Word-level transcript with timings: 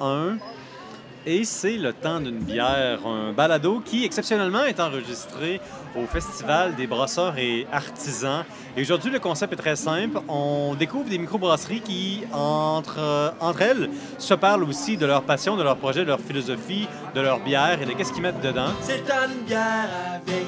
1. 0.00 0.38
Et 1.28 1.42
c'est 1.44 1.76
le 1.76 1.92
temps 1.92 2.20
d'une 2.20 2.38
bière, 2.38 3.04
un 3.04 3.32
balado 3.32 3.80
qui 3.84 4.04
exceptionnellement 4.04 4.64
est 4.64 4.78
enregistré 4.78 5.60
au 5.96 6.06
Festival 6.06 6.76
des 6.76 6.86
brasseurs 6.86 7.36
et 7.36 7.66
artisans. 7.72 8.44
Et 8.76 8.82
aujourd'hui, 8.82 9.10
le 9.10 9.18
concept 9.18 9.52
est 9.54 9.56
très 9.56 9.74
simple. 9.74 10.20
On 10.28 10.76
découvre 10.78 11.08
des 11.08 11.18
microbrasseries 11.18 11.80
qui, 11.80 12.22
entre, 12.32 13.34
entre 13.40 13.62
elles, 13.62 13.90
se 14.18 14.34
parlent 14.34 14.62
aussi 14.62 14.96
de 14.96 15.06
leur 15.06 15.22
passion, 15.22 15.56
de 15.56 15.64
leur 15.64 15.76
projet, 15.76 16.02
de 16.02 16.08
leur 16.08 16.20
philosophie, 16.20 16.86
de 17.12 17.20
leur 17.20 17.40
bière 17.40 17.82
et 17.82 17.86
de 17.86 17.92
qu'est-ce 17.92 18.12
qu'ils 18.12 18.22
mettent 18.22 18.40
dedans. 18.40 18.70
C'est 18.82 18.98
le 18.98 19.44
bière 19.44 19.88
avec. 20.14 20.46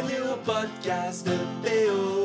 La 0.00 0.32
au 0.32 0.36
podcast 0.44 1.26
de. 1.26 2.19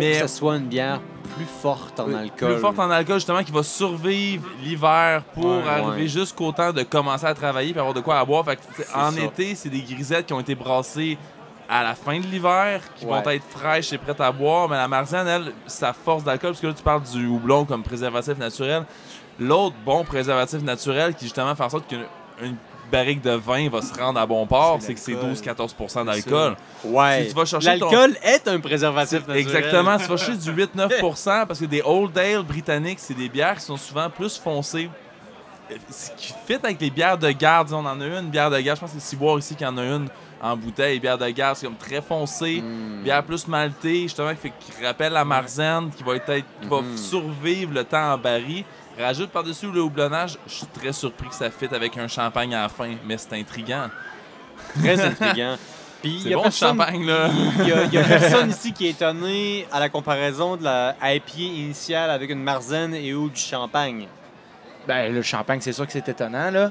Pour 0.00 0.08
Mais- 0.08 0.20
que 0.20 0.28
ce 0.28 0.36
soit 0.38 0.56
une 0.56 0.66
bière 0.66 1.00
plus 1.36 1.44
forte 1.46 2.00
en 2.00 2.12
alcool. 2.14 2.52
Plus 2.52 2.60
forte 2.60 2.78
en 2.78 2.90
alcool, 2.90 3.16
justement, 3.16 3.42
qui 3.44 3.52
va 3.52 3.62
survivre 3.62 4.44
l'hiver 4.62 5.22
pour 5.34 5.44
Ouais, 5.44 5.68
arriver 5.68 6.02
ouais. 6.02 6.08
jusqu'au 6.08 6.50
temps 6.52 6.72
de 6.72 6.82
commencer 6.82 7.26
à 7.26 7.34
travailler 7.34 7.72
et 7.74 7.78
avoir 7.78 7.94
de 7.94 8.00
quoi 8.00 8.18
à 8.18 8.24
boire. 8.24 8.44
Fait 8.44 8.56
que, 8.56 8.62
tu 8.62 8.74
sais, 8.82 8.88
C'est 8.90 8.96
en 8.98 9.10
ça. 9.12 9.20
été, 9.20 9.54
c'est 9.54 9.68
des 9.68 9.82
grisettes 9.82 10.26
qui 10.26 10.32
ont 10.32 10.40
été 10.40 10.54
brassées 10.54 11.16
à 11.68 11.84
la 11.84 11.94
fin 11.94 12.18
de 12.18 12.26
l'hiver, 12.26 12.82
qui 12.96 13.06
Ouais. 13.06 13.22
vont 13.22 13.30
être 13.30 13.44
fraîches 13.48 13.92
et 13.92 13.98
prêtes 13.98 14.20
à 14.20 14.32
boire. 14.32 14.68
Mais 14.68 14.76
la 14.76 14.88
Marzienne, 14.88 15.28
elle, 15.28 15.52
sa 15.66 15.92
force 15.92 16.24
d'alcool, 16.24 16.50
parce 16.50 16.60
que 16.60 16.66
là, 16.66 16.72
tu 16.74 16.82
parles 16.82 17.02
du 17.02 17.26
houblon 17.26 17.64
comme 17.64 17.82
préservatif 17.84 18.36
naturel. 18.38 18.84
L'autre 19.38 19.76
bon 19.86 20.04
préservatif 20.04 20.62
naturel 20.62 21.14
qui, 21.14 21.26
justement, 21.26 21.54
fait 21.54 21.62
en 21.62 21.68
sorte 21.70 21.86
qu'une 21.86 22.04
une 22.42 22.56
barrique 22.90 23.22
de 23.22 23.30
vin 23.32 23.68
va 23.70 23.80
se 23.82 23.92
rendre 23.94 24.18
à 24.20 24.26
bon 24.26 24.46
port, 24.46 24.78
C'est 24.80 24.94
que 24.94 25.00
c'est 25.00 25.12
l'alcool. 25.12 25.32
12-14 25.32 26.04
d'alcool. 26.04 26.56
Ouais. 26.84 27.28
Si 27.28 27.34
ton- 27.34 27.58
L'alcool 27.60 28.16
est 28.22 28.48
un 28.48 28.60
préservatif 28.60 29.20
naturel. 29.20 29.38
Exactement, 29.38 29.96
tu 29.98 30.04
vas 30.06 30.16
chercher 30.16 30.36
du 30.36 30.52
8-9% 30.66 31.46
parce 31.46 31.58
que 31.60 31.64
des 31.66 31.82
Old 31.84 32.16
Ale 32.18 32.42
britanniques, 32.42 32.98
c'est 33.00 33.14
des 33.14 33.28
bières 33.28 33.56
qui 33.56 33.64
sont 33.64 33.76
souvent 33.76 34.10
plus 34.10 34.36
foncées. 34.38 34.90
Ce 35.88 36.10
qui 36.16 36.34
fit 36.46 36.54
avec 36.62 36.80
les 36.80 36.90
bières 36.90 37.16
de 37.16 37.30
garde, 37.30 37.72
on 37.72 37.84
en 37.86 38.00
a 38.00 38.04
une, 38.04 38.28
bière 38.28 38.50
de 38.50 38.58
garde, 38.58 38.76
je 38.76 38.80
pense 38.80 38.92
que 38.92 38.98
c'est 39.00 39.06
Ciboire 39.10 39.38
ici 39.38 39.54
qui 39.54 39.64
en 39.64 39.76
a 39.78 39.82
une 39.84 40.08
en 40.42 40.56
bouteille. 40.56 40.98
Bière 40.98 41.16
de 41.16 41.28
garde, 41.28 41.56
c'est 41.56 41.66
comme 41.66 41.76
très 41.76 42.02
foncé. 42.02 42.60
Mm. 42.60 43.02
Bière 43.04 43.22
plus 43.22 43.46
maltée, 43.46 44.02
justement, 44.02 44.30
qui, 44.30 44.36
fait, 44.48 44.52
qui 44.58 44.84
rappelle 44.84 45.12
la 45.12 45.24
Marzen, 45.24 45.90
qui 45.96 46.02
va, 46.02 46.16
être, 46.16 46.34
qui 46.60 46.68
va 46.68 46.80
Mhm. 46.80 46.96
survivre 46.96 47.72
le 47.72 47.84
temps 47.84 48.14
en 48.14 48.18
baril. 48.18 48.64
Rajoute 48.98 49.30
par-dessus 49.30 49.70
le 49.70 49.80
houblonnage, 49.82 50.36
je 50.46 50.52
suis 50.52 50.66
très 50.66 50.92
surpris 50.92 51.28
que 51.28 51.34
ça 51.34 51.50
fit 51.50 51.68
avec 51.72 51.96
un 51.96 52.08
champagne 52.08 52.54
à 52.54 52.62
la 52.62 52.68
fin, 52.68 52.90
mais 53.06 53.16
c'est 53.16 53.32
intriguant. 53.38 53.88
Très 54.78 55.00
intriguant. 55.00 55.56
Puis 56.02 56.20
C'est 56.22 56.30
y 56.30 56.32
a 56.32 56.36
bon 56.36 56.42
le 56.42 56.44
personne- 56.44 56.68
champagne, 56.70 57.06
là. 57.06 57.28
Il 57.60 57.68
y, 57.68 57.72
a, 57.72 57.84
il 57.84 57.92
y 57.92 57.98
a 57.98 58.04
personne 58.08 58.50
ici 58.50 58.72
qui 58.72 58.86
est 58.86 58.90
étonné 58.90 59.66
à 59.70 59.78
la 59.80 59.88
comparaison 59.90 60.56
de 60.56 60.64
la 60.64 60.96
IPA 61.02 61.38
initiale 61.38 62.10
avec 62.10 62.30
une 62.30 62.42
Marzen 62.42 62.94
et 62.94 63.12
ou 63.14 63.28
du 63.28 63.40
champagne. 63.40 64.06
Ben, 64.88 65.12
le 65.12 65.20
champagne, 65.22 65.60
c'est 65.60 65.72
sûr 65.72 65.86
que 65.86 65.92
c'est 65.92 66.08
étonnant, 66.08 66.50
là. 66.50 66.70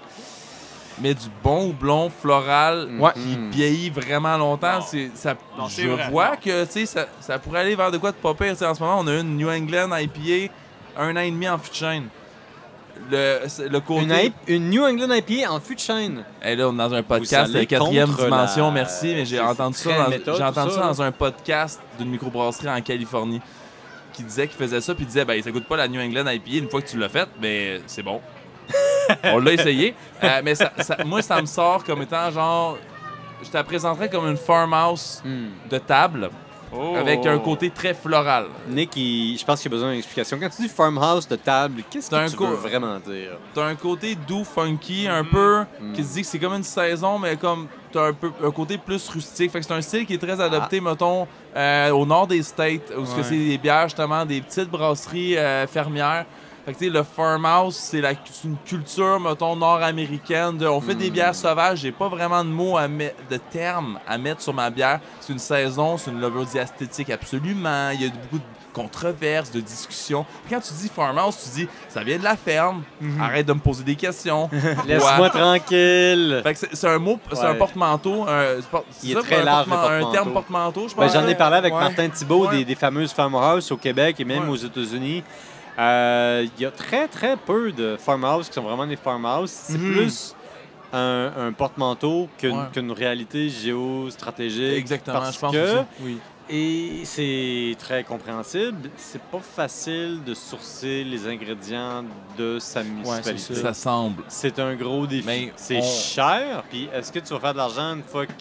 mais 1.02 1.14
du 1.14 1.28
bon 1.44 1.70
houblon 1.70 2.10
floral 2.10 2.90
Ouais. 3.00 3.12
qui 3.14 3.38
Mm. 3.38 3.50
vieillit 3.52 3.90
vraiment 3.92 4.36
longtemps. 4.36 4.80
Non. 4.80 4.86
C'est, 4.86 5.12
ça, 5.14 5.36
Non, 5.58 5.70
c'est 5.70 5.84
je 5.84 5.88
vrai. 5.90 6.10
vois 6.10 6.36
que 6.36 6.66
tu 6.66 6.72
sais, 6.72 6.86
ça, 6.88 7.06
ça 7.22 7.38
pourrait 7.40 7.62
aller 7.62 7.76
vers 7.76 7.92
de 7.92 7.98
quoi 8.00 8.12
de 8.12 8.18
pas 8.18 8.34
pire. 8.34 8.54
En 8.68 8.74
ce 8.76 8.80
moment, 8.82 8.98
on 9.00 9.08
a 9.08 9.14
une 9.20 9.38
New 9.38 9.50
England 9.50 9.96
IPA, 9.96 10.52
un 10.98 11.16
an 11.16 11.20
et 11.22 11.32
demi 11.32 11.48
en 11.50 11.58
fût 11.58 11.70
de 11.70 11.76
chêne. 11.76 12.08
Le, 13.10 13.40
le 13.70 13.80
côté. 13.80 14.04
Une, 14.04 14.12
IP 14.12 14.34
une 14.48 14.70
New 14.70 14.84
England 14.84 15.14
IPA 15.14 15.52
en 15.52 15.60
fût 15.60 15.76
de 15.76 15.80
chêne. 15.80 16.24
Hey, 16.42 16.56
là, 16.58 16.68
on 16.68 16.74
est 16.74 16.78
dans 16.78 16.94
un 16.94 17.02
podcast 17.04 17.52
de 17.54 17.64
quatrième 17.64 18.10
dimension, 18.14 18.66
la- 18.66 18.72
merci, 18.72 19.14
mais 19.16 19.26
j'ai 19.26 19.40
entendu, 19.40 19.78
ça 19.78 19.94
dans, 20.04 20.10
méthode, 20.10 20.36
j'ai 20.38 20.44
entendu 20.44 20.72
ça 20.72 20.82
ça, 20.82 20.88
dans 20.88 21.02
un 21.02 21.12
podcast 21.12 21.80
d'une 21.98 22.10
microbrasserie 22.10 22.70
en 22.70 22.82
Californie 22.82 23.42
qui 24.14 24.24
disait 24.24 24.48
qu'il 24.48 24.58
faisait 24.58 24.82
ça, 24.82 24.94
puis 24.94 25.06
il 25.06 25.08
disait 25.08 25.24
ben, 25.24 25.42
ça 25.42 25.50
goûte 25.50 25.66
pas 25.66 25.78
la 25.78 25.88
New 25.88 26.02
England 26.02 26.30
IPA 26.30 26.58
une 26.66 26.70
fois 26.70 26.82
que 26.82 26.88
tu 26.90 26.98
l'as 26.98 27.08
faite, 27.10 27.30
mais 27.42 27.80
c'est 27.88 28.04
bon. 28.04 28.20
on 29.24 29.40
l'a 29.40 29.54
essayé. 29.54 29.96
Euh, 30.24 30.42
mais 30.44 30.56
ça- 30.56 30.74
ça- 30.80 30.98
moi, 31.06 31.22
ça 31.22 31.40
me 31.42 31.48
sort 31.48 31.84
comme 31.86 32.02
étant 32.02 32.30
genre. 32.32 32.78
Je 33.42 33.50
te 33.50 33.56
la 33.56 33.64
présenterais 33.64 34.10
comme 34.10 34.28
une 34.28 34.36
farmhouse 34.38 35.22
Mm. 35.24 35.48
de 35.70 35.78
table 35.78 36.30
Oh. 36.72 36.96
avec 36.96 37.26
un 37.26 37.40
côté 37.40 37.70
très 37.72 37.94
floral. 37.94 38.46
Nick, 38.68 38.96
il- 38.96 39.38
je 39.38 39.44
pense 39.46 39.62
qu'il 39.62 39.72
y 39.72 39.74
a 39.74 39.76
besoin 39.76 39.90
d'une 39.90 39.98
explication. 40.00 40.38
Quand 40.40 40.50
tu 40.50 40.62
dis 40.62 40.68
farmhouse 40.70 41.28
de 41.28 41.36
table, 41.36 41.82
qu'est-ce 41.90 42.14
un 42.14 42.26
que 42.26 42.32
tu 42.32 42.36
co- 42.38 42.46
veux 42.48 42.56
vraiment 42.56 42.98
dire? 43.00 43.32
T'as 43.56 43.66
un 43.66 43.76
côté 43.76 44.16
doux, 44.28 44.44
funky, 44.44 45.08
un 45.08 45.24
peu, 45.24 45.64
Mm. 45.82 45.94
qui 45.94 46.04
se 46.04 46.14
dit 46.14 46.22
que 46.22 46.28
c'est 46.28 46.40
comme 46.40 46.54
une 46.54 46.64
saison, 46.64 47.18
mais 47.18 47.36
comme 47.38 47.68
t'as 47.92 48.10
un 48.10 48.14
peu 48.14 48.32
un 48.44 48.52
côté 48.52 48.78
plus 48.78 49.10
rustique. 49.10 49.52
Fait 49.52 49.60
que 49.60 49.66
c'est 49.66 49.74
un 49.74 49.82
style 49.82 50.06
qui 50.06 50.14
est 50.14 50.18
très 50.20 50.40
adopté, 50.40 50.80
mettons, 50.80 51.28
euh, 51.56 51.90
au 51.92 52.06
nord 52.06 52.28
des 52.28 52.44
States, 52.44 52.94
où 52.96 53.04
ce 53.06 53.12
que 53.14 53.18
Ouais. 53.22 53.24
c'est 53.24 53.36
des 53.38 53.58
bières, 53.58 53.86
justement, 53.86 54.24
des 54.26 54.42
petites 54.42 54.70
brasseries 54.70 55.38
euh, 55.38 55.66
fermières. 55.66 56.26
Fait 56.66 56.74
que, 56.74 56.78
tu 56.80 56.86
sais, 56.86 56.92
le 56.92 57.04
farmhouse, 57.04 57.76
c'est 57.76 58.02
une 58.44 58.58
culture, 58.66 59.20
mettons, 59.20 59.56
nord-américaine. 59.56 60.58
de- 60.58 60.68
on 60.68 60.82
fait 60.82 60.96
des 60.96 61.10
Mm. 61.10 61.14
bières 61.14 61.36
sauvages. 61.36 61.80
J'ai 61.80 61.92
pas 61.92 62.08
vraiment 62.10 62.44
de 62.44 62.50
mots, 62.50 62.78
à 62.78 62.88
mettre, 62.88 63.16
de 63.30 63.38
termes 63.38 64.00
à 64.08 64.18
mettre 64.18 64.42
sur 64.42 64.54
ma 64.54 64.70
bière. 64.70 65.00
C'est 65.20 65.34
une 65.34 65.40
saison, 65.40 65.98
c'est 65.98 66.12
une 66.12 66.20
levure 66.20 66.46
diasthétique, 66.46 67.10
absolument. 67.10 67.90
Il 67.92 68.02
y 68.04 68.06
a 68.06 68.10
beaucoup 68.10 68.38
de 68.38 68.44
controverses, 68.74 69.52
de 69.52 69.60
discussions. 69.62 70.26
Quand 70.50 70.60
tu 70.60 70.74
dis 70.74 70.90
farmhouse, 70.90 71.36
tu 71.44 71.62
dis, 71.62 71.68
ça 71.90 72.04
vient 72.04 72.18
de 72.18 72.24
la 72.24 72.36
ferme. 72.36 72.84
Arrête 73.20 73.46
de 73.46 73.54
me 73.54 73.60
poser 73.60 73.84
des 73.84 73.96
questions. 73.96 74.50
Laisse-moi 74.88 75.30
tranquille. 75.30 76.42
Fait 76.44 76.54
que 76.54 76.60
c'est 76.74 76.88
un 76.88 77.00
mot, 77.00 77.20
c'est 77.34 77.40
un 77.46 77.52
Ouais. 77.52 77.58
porte-manteau. 77.58 78.26
un- 78.28 78.60
Il 79.04 79.12
est 79.12 79.14
ça, 79.16 79.22
très 79.22 79.42
un 79.42 79.44
large, 79.44 79.68
Un 79.68 79.70
porte-manteau. 79.76 80.12
terme 80.12 80.32
porte-manteau, 80.34 80.88
je 80.88 80.96
Ben, 80.96 81.04
pense. 81.04 81.14
J'en 81.14 81.28
ai 81.28 81.36
parlé 81.36 81.58
avec 81.58 81.74
Ouais. 81.74 81.80
Martin 81.80 82.10
Thibault 82.10 82.48
Ouais. 82.48 82.58
des, 82.58 82.66
des 82.66 82.76
fameuses 82.76 83.12
farmhouse 83.12 83.72
au 83.72 83.78
Québec 83.78 84.16
et 84.20 84.26
même 84.26 84.50
aux 84.50 84.56
États-Unis. 84.56 85.24
Euh, 85.80 86.46
Il 86.58 86.62
y 86.62 86.66
a 86.66 86.72
très 86.72 87.08
très 87.08 87.38
peu 87.38 87.72
de 87.72 87.96
farmhouse 87.98 88.48
qui 88.48 88.54
sont 88.56 88.62
vraiment 88.64 88.86
des 88.86 88.96
farmhouse. 88.98 89.50
C'est 89.52 89.78
Mhm. 89.78 89.94
plus 89.94 90.36
un, 90.92 91.32
un 91.38 91.52
porte-manteau 91.54 92.28
qu'une 92.38 92.52
Ouais. 92.92 92.94
réalité 92.98 93.48
géostratégique. 93.50 94.78
Exactement, 94.78 95.20
parce 95.20 95.36
je 95.36 95.40
pense 95.40 95.54
que, 95.54 95.74
aussi. 95.78 95.86
Oui. 96.02 96.18
Et 96.52 97.02
c'est 97.04 97.76
très 97.78 98.04
compréhensible. 98.04 98.90
C'est 98.98 99.22
pas 99.22 99.40
facile 99.40 100.24
de 100.26 100.34
sourcer 100.34 101.04
les 101.04 101.28
ingrédients 101.28 102.04
de 102.38 102.58
sa 102.58 102.82
municipalité. 102.82 103.54
Ça 103.54 103.74
semble. 103.74 104.24
c'est 104.28 104.58
un 104.58 104.74
gros 104.76 105.06
défi. 105.06 105.28
Mais 105.28 105.54
c'est 105.56 105.78
on- 105.78 105.82
cher. 105.84 106.64
Puis 106.70 106.90
est-ce 106.92 107.12
que 107.12 107.20
tu 107.20 107.32
vas 107.34 107.40
faire 107.40 107.54
de 107.54 107.58
l'argent 107.60 107.94
une 107.96 108.02
fois 108.04 108.26
que 108.26 108.34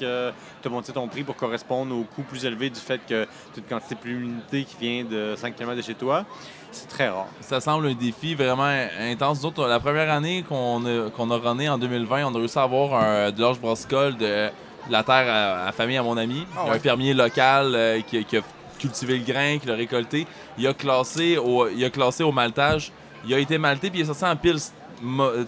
tu 0.63 0.69
as 0.69 0.71
monté 0.71 0.91
ton 0.93 1.07
prix 1.07 1.23
pour 1.23 1.37
correspondre 1.37 1.95
au 1.95 2.05
coût 2.05 2.23
plus 2.23 2.45
élevé 2.47 2.71
du 2.71 2.81
fait 2.81 2.99
que 3.07 3.25
tu 3.53 3.57
as 3.57 3.59
une 3.59 3.65
quantité 3.65 3.95
plus 3.95 4.19
limitée 4.23 4.65
qui 4.65 4.77
vient 4.81 5.05
de 5.05 5.35
5 5.37 5.55
km 5.55 5.77
de 5.77 5.83
chez 5.83 5.95
toi? 5.95 6.25
C'est 6.73 6.89
très 6.89 7.09
rare. 7.11 7.27
Ça 7.43 7.61
semble 7.61 7.89
un 7.89 7.95
défi 7.95 8.35
vraiment 8.35 8.71
intense. 9.01 9.41
Nous 9.43 9.49
autres, 9.49 9.67
la 9.67 9.81
première 9.81 10.11
année 10.11 10.45
qu'on 10.49 10.85
a, 10.87 11.11
qu'on 11.11 11.31
a 11.31 11.37
runné 11.37 11.69
en 11.69 11.77
2020, 11.77 12.27
on 12.27 12.35
a 12.35 12.39
réussi 12.39 12.59
à 12.59 12.63
avoir 12.63 12.95
un, 13.03 13.31
de 13.31 13.41
l'orge 13.41 13.61
brassicole 13.61 14.17
de 14.17 14.49
la 14.91 15.03
terre 15.03 15.27
à, 15.29 15.67
la 15.67 15.73
famille 15.73 15.97
à 15.97 16.03
mon 16.03 16.17
ami. 16.17 16.47
Ah 16.57 16.65
ouais. 16.65 16.71
Un 16.71 16.79
fermier 16.79 17.15
local 17.15 17.75
euh, 17.75 18.01
qui, 18.01 18.25
qui 18.25 18.37
a 18.37 18.41
cultivé 18.79 19.19
le 19.19 19.25
grain, 19.25 19.59
qui 19.59 19.67
l'a 19.67 19.75
récolté. 19.75 20.27
Il 20.57 20.67
a 20.67 20.75
classé 20.75 21.37
au, 21.37 21.69
il 21.69 21.85
a 21.85 21.91
classé 21.91 22.23
au 22.23 22.33
maltage. 22.33 22.93
Il 23.27 23.35
a 23.35 23.39
été 23.39 23.59
malté 23.59 23.91
puis 23.91 24.01
il 24.01 24.03
est 24.03 24.07
sorti 24.07 24.25
en 24.25 24.37
pile 24.37 24.59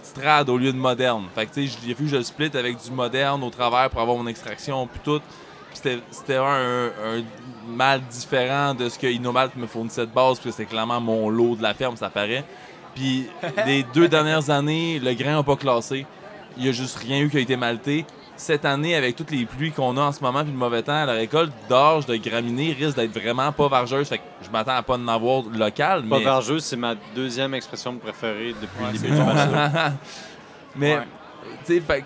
strade 0.03 0.49
au 0.49 0.57
lieu 0.57 0.71
de 0.71 0.77
moderne. 0.77 1.25
Fait 1.35 1.45
que 1.45 1.53
tu 1.53 1.67
sais, 1.67 1.77
j'ai 1.85 1.93
vu 1.93 2.05
que 2.05 2.11
je 2.11 2.17
le 2.17 2.23
split 2.23 2.51
avec 2.53 2.81
du 2.81 2.91
moderne 2.91 3.43
au 3.43 3.49
travers 3.49 3.89
pour 3.89 4.01
avoir 4.01 4.17
mon 4.17 4.27
extraction 4.27 4.87
puis 4.87 4.99
tout. 5.03 5.21
C'était 5.73 5.99
c'était 6.11 6.35
un, 6.35 6.87
un 6.87 7.23
mal 7.67 8.01
différent 8.01 8.73
de 8.73 8.89
ce 8.89 8.99
que 8.99 9.07
Inomalt 9.07 9.55
me 9.55 9.67
fournissait 9.67 10.05
de 10.05 10.11
base, 10.11 10.37
parce 10.37 10.39
que 10.39 10.51
c'était 10.51 10.65
clairement 10.65 10.99
mon 10.99 11.29
lot 11.29 11.55
de 11.55 11.63
la 11.63 11.73
ferme, 11.73 11.95
ça 11.95 12.09
paraît. 12.09 12.43
Puis 12.95 13.27
les 13.65 13.83
deux 13.83 14.07
dernières 14.07 14.49
années, 14.49 14.99
le 14.99 15.13
grain 15.13 15.35
n'a 15.35 15.43
pas 15.43 15.55
classé. 15.55 16.05
Il 16.57 16.63
n'y 16.63 16.69
a 16.69 16.73
juste 16.73 16.97
rien 16.97 17.19
eu 17.19 17.29
qui 17.29 17.37
a 17.37 17.39
été 17.39 17.55
malté. 17.55 18.05
Cette 18.41 18.65
année, 18.65 18.95
avec 18.95 19.15
toutes 19.15 19.29
les 19.29 19.45
pluies 19.45 19.71
qu'on 19.71 19.95
a 19.97 20.01
en 20.01 20.11
ce 20.11 20.19
moment 20.19 20.41
puis 20.41 20.51
le 20.51 20.57
mauvais 20.57 20.81
temps, 20.81 21.05
la 21.05 21.13
récolte 21.13 21.51
d'orge 21.69 22.07
de 22.07 22.15
graminées 22.15 22.73
risque 22.73 22.95
d'être 22.97 23.11
vraiment 23.13 23.51
pas 23.51 23.67
vargeuse. 23.67 24.07
Fait 24.07 24.17
que 24.17 24.23
je 24.43 24.49
m'attends 24.49 24.71
à 24.77 24.81
pas 24.81 24.95
en 24.95 25.07
avoir 25.07 25.43
local, 25.43 26.01
Pas 26.09 26.17
mais... 26.17 26.23
vergeux, 26.23 26.57
c'est 26.57 26.75
ma 26.75 26.95
deuxième 27.15 27.53
expression 27.53 27.95
préférée 27.97 28.55
depuis 28.59 28.83
Ouais, 28.83 28.93
le 28.93 28.97
début 28.97 29.13
du 29.13 29.21
balado. 29.23 29.95
mais, 30.75 30.95
Ouais. 30.95 31.03
tu 31.67 31.75
sais, 31.75 31.81
fait 31.81 32.01
que 32.01 32.05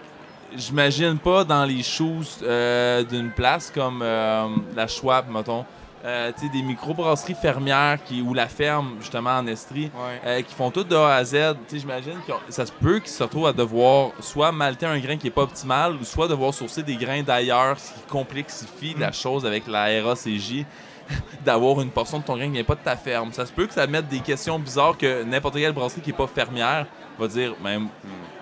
j'imagine 0.58 1.18
pas 1.20 1.46
dans 1.46 1.64
les 1.64 1.82
shoes 1.82 2.26
euh, 2.44 3.02
d'une 3.06 3.32
place 3.32 3.72
comme 3.74 4.02
euh, 4.02 4.48
la 4.76 4.88
Schwab, 4.88 5.30
mettons. 5.32 5.64
Euh, 6.06 6.32
des 6.54 6.62
microbrasseries 6.62 7.34
fermières 7.34 7.98
qui, 8.04 8.22
ou 8.22 8.36
la 8.36 8.48
ferme, 8.48 8.98
justement, 9.00 9.38
en 9.40 9.48
Estrie, 9.48 9.86
Ouais. 9.96 10.22
euh, 10.24 10.42
qui 10.44 10.54
font 10.54 10.70
tout 10.70 10.84
de 10.84 10.96
A 10.96 11.16
à 11.16 11.24
Z. 11.26 11.56
J'imagine 11.74 12.20
que 12.28 12.34
ça 12.54 12.64
se 12.68 12.72
peut 12.72 13.00
qu'ils 13.00 13.10
se 13.10 13.24
retrouvent 13.24 13.48
à 13.48 13.54
devoir 13.54 14.12
soit 14.20 14.52
malter 14.52 14.86
un 14.86 15.00
grain 15.00 15.18
qui 15.18 15.26
est 15.28 15.32
pas 15.32 15.42
optimal, 15.42 15.96
ou 15.96 16.04
soit 16.04 16.28
devoir 16.28 16.54
sourcer 16.54 16.84
des 16.84 16.96
grains 16.96 17.24
d'ailleurs, 17.24 17.80
ce 17.80 17.92
qui 17.94 18.02
complexifie 18.08 18.94
la 19.00 19.12
chose 19.12 19.48
avec 19.48 19.66
la 19.66 19.86
RACJ, 20.04 20.64
d'avoir 21.44 21.82
une 21.82 21.90
portion 21.90 22.20
de 22.20 22.24
ton 22.24 22.36
grain 22.36 22.46
qui 22.46 22.52
vient 22.52 22.64
pas 22.64 22.76
de 22.76 22.82
ta 22.84 22.96
ferme. 22.96 23.32
Ça 23.34 23.46
se 23.48 23.52
peut 23.52 23.66
que 23.66 23.74
ça 23.74 23.88
mette 23.88 24.08
des 24.08 24.20
questions 24.20 24.60
bizarres 24.60 24.98
que 25.00 25.24
n'importe 25.24 25.56
quelle 25.56 25.74
brasserie 25.74 26.02
qui 26.02 26.12
est 26.12 26.14
pas 26.14 26.28
fermière 26.28 26.86
va 27.18 27.28
dire, 27.28 27.56
même, 27.64 27.88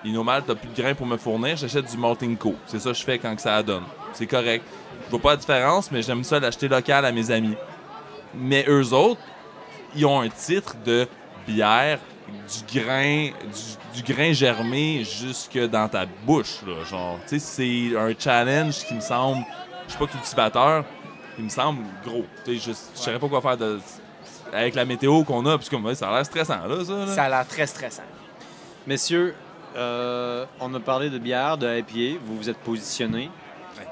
Inomal, 0.04 0.42
t'as 0.46 0.54
plus 0.54 0.68
de 0.68 0.82
grains 0.82 0.94
pour 0.94 1.06
me 1.06 1.16
fournir, 1.16 1.56
j'achète 1.56 1.90
du 1.90 1.96
Malting 1.96 2.36
Co. 2.36 2.56
C'est 2.66 2.78
ça 2.80 2.90
que 2.90 2.96
je 2.96 3.04
fais 3.04 3.18
quand 3.18 3.34
que 3.34 3.40
ça 3.40 3.62
donne. 3.62 3.84
C'est 4.12 4.26
correct. 4.26 4.64
Vois 5.14 5.22
pas 5.22 5.30
la 5.30 5.36
différence, 5.36 5.92
mais 5.92 6.02
j'aime 6.02 6.24
ça 6.24 6.40
l'acheter 6.40 6.66
local 6.66 7.04
à 7.04 7.12
mes 7.12 7.30
amis. 7.30 7.54
Mais 8.34 8.64
eux 8.66 8.92
autres, 8.92 9.20
ils 9.94 10.04
ont 10.06 10.20
un 10.20 10.28
titre 10.28 10.74
de 10.84 11.06
bière 11.46 12.00
du 12.26 12.80
grain, 12.80 13.30
du, 13.94 14.12
grain 14.12 14.32
germé 14.32 15.04
jusque 15.04 15.56
dans 15.68 15.88
ta 15.88 16.04
bouche. 16.04 16.56
Là, 16.66 16.82
genre, 16.82 17.20
tu 17.28 17.38
sais, 17.38 17.92
c'est 17.92 17.96
un 17.96 18.12
challenge 18.18 18.84
qui 18.86 18.94
me 18.94 19.00
semble, 19.00 19.44
je 19.86 19.90
suis 19.90 20.00
pas 20.00 20.08
cultivateur, 20.08 20.84
il 21.38 21.44
me 21.44 21.48
semble 21.48 21.84
gros. 22.04 22.24
Tu 22.44 22.58
sais, 22.58 22.72
je, 22.72 23.00
saurais 23.00 23.20
pas 23.20 23.28
quoi 23.28 23.40
faire 23.40 23.56
de, 23.56 23.78
avec 24.52 24.74
la 24.74 24.84
météo 24.84 25.22
qu'on 25.22 25.46
a, 25.46 25.56
puis 25.56 25.68
comme 25.68 25.94
ça 25.94 26.08
a 26.08 26.16
l'air 26.16 26.26
stressant 26.26 26.66
là, 26.66 26.84
ça. 26.84 27.06
Ça 27.06 27.22
a 27.22 27.28
l'air 27.28 27.46
très 27.46 27.68
stressant. 27.68 28.02
Messieurs, 28.84 29.36
euh, 29.76 30.44
on 30.58 30.74
a 30.74 30.80
parlé 30.80 31.08
de 31.08 31.18
bière, 31.18 31.56
de 31.56 31.68
IPA, 31.68 32.18
vous 32.26 32.36
vous 32.36 32.50
êtes 32.50 32.58
positionnés. 32.58 33.30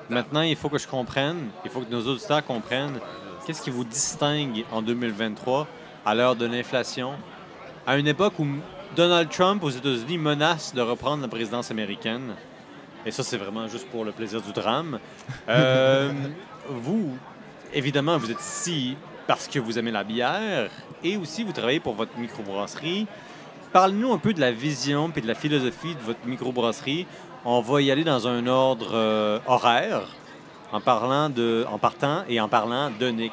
Maintenant, 0.09 0.43
il 0.43 0.57
faut 0.57 0.69
que 0.69 0.79
je 0.79 0.87
comprenne, 0.87 1.49
il 1.65 1.71
faut 1.71 1.81
que 1.81 1.91
nos 1.91 2.07
auditeurs 2.07 2.45
comprennent 2.45 2.99
qu'est-ce 3.47 3.63
qui 3.63 3.71
vous 3.71 3.85
distingue 3.85 4.65
en 4.71 4.83
2023 4.83 5.67
à 6.05 6.15
l'heure 6.15 6.37
de 6.37 6.47
l'inflation, 6.47 7.13
à 7.87 7.97
une 7.97 8.07
époque 8.07 8.39
où 8.39 8.47
Donald 8.97 9.31
Trump 9.31 9.63
aux 9.65 9.71
États-Unis 9.71 10.19
menace 10.19 10.75
de 10.75 10.81
reprendre 10.81 11.23
la 11.23 11.29
présidence 11.29 11.71
américaine. 11.71 12.35
Et 13.07 13.11
ça, 13.11 13.23
c'est 13.23 13.37
vraiment 13.37 13.67
juste 13.67 13.89
pour 13.89 14.05
le 14.05 14.13
plaisir 14.13 14.41
du 14.41 14.53
drame. 14.53 14.99
Euh, 15.49 16.13
vous, 16.69 17.17
évidemment, 17.73 18.17
vous 18.17 18.31
êtes 18.31 18.41
ici 18.41 18.97
parce 19.27 19.49
que 19.49 19.59
vous 19.59 19.79
aimez 19.79 19.91
la 19.91 20.05
bière 20.05 20.71
et 21.03 21.17
aussi 21.17 21.43
vous 21.43 21.53
travaillez 21.53 21.81
pour 21.81 21.95
votre 21.95 22.17
microbrasserie. 22.17 23.07
Parle-nous 23.73 24.13
un 24.13 24.19
peu 24.19 24.33
de 24.33 24.41
la 24.41 24.53
vision 24.53 25.11
et 25.17 25.21
de 25.21 25.27
la 25.27 25.35
philosophie 25.35 25.95
de 25.95 26.01
votre 26.01 26.25
microbrasserie. 26.27 27.07
On 27.45 27.61
va 27.61 27.83
y 27.83 27.91
aller 27.91 28.05
dans 28.05 28.29
un 28.29 28.47
ordre 28.47 28.91
euh, 28.93 29.41
horaire 29.47 30.03
en, 30.71 30.81
parlant 30.81 31.29
de, 31.29 31.67
partant 31.81 32.23
et 32.29 32.41
en 32.41 32.49
parlant 32.49 32.91
de 32.91 33.09
Nick. 33.09 33.33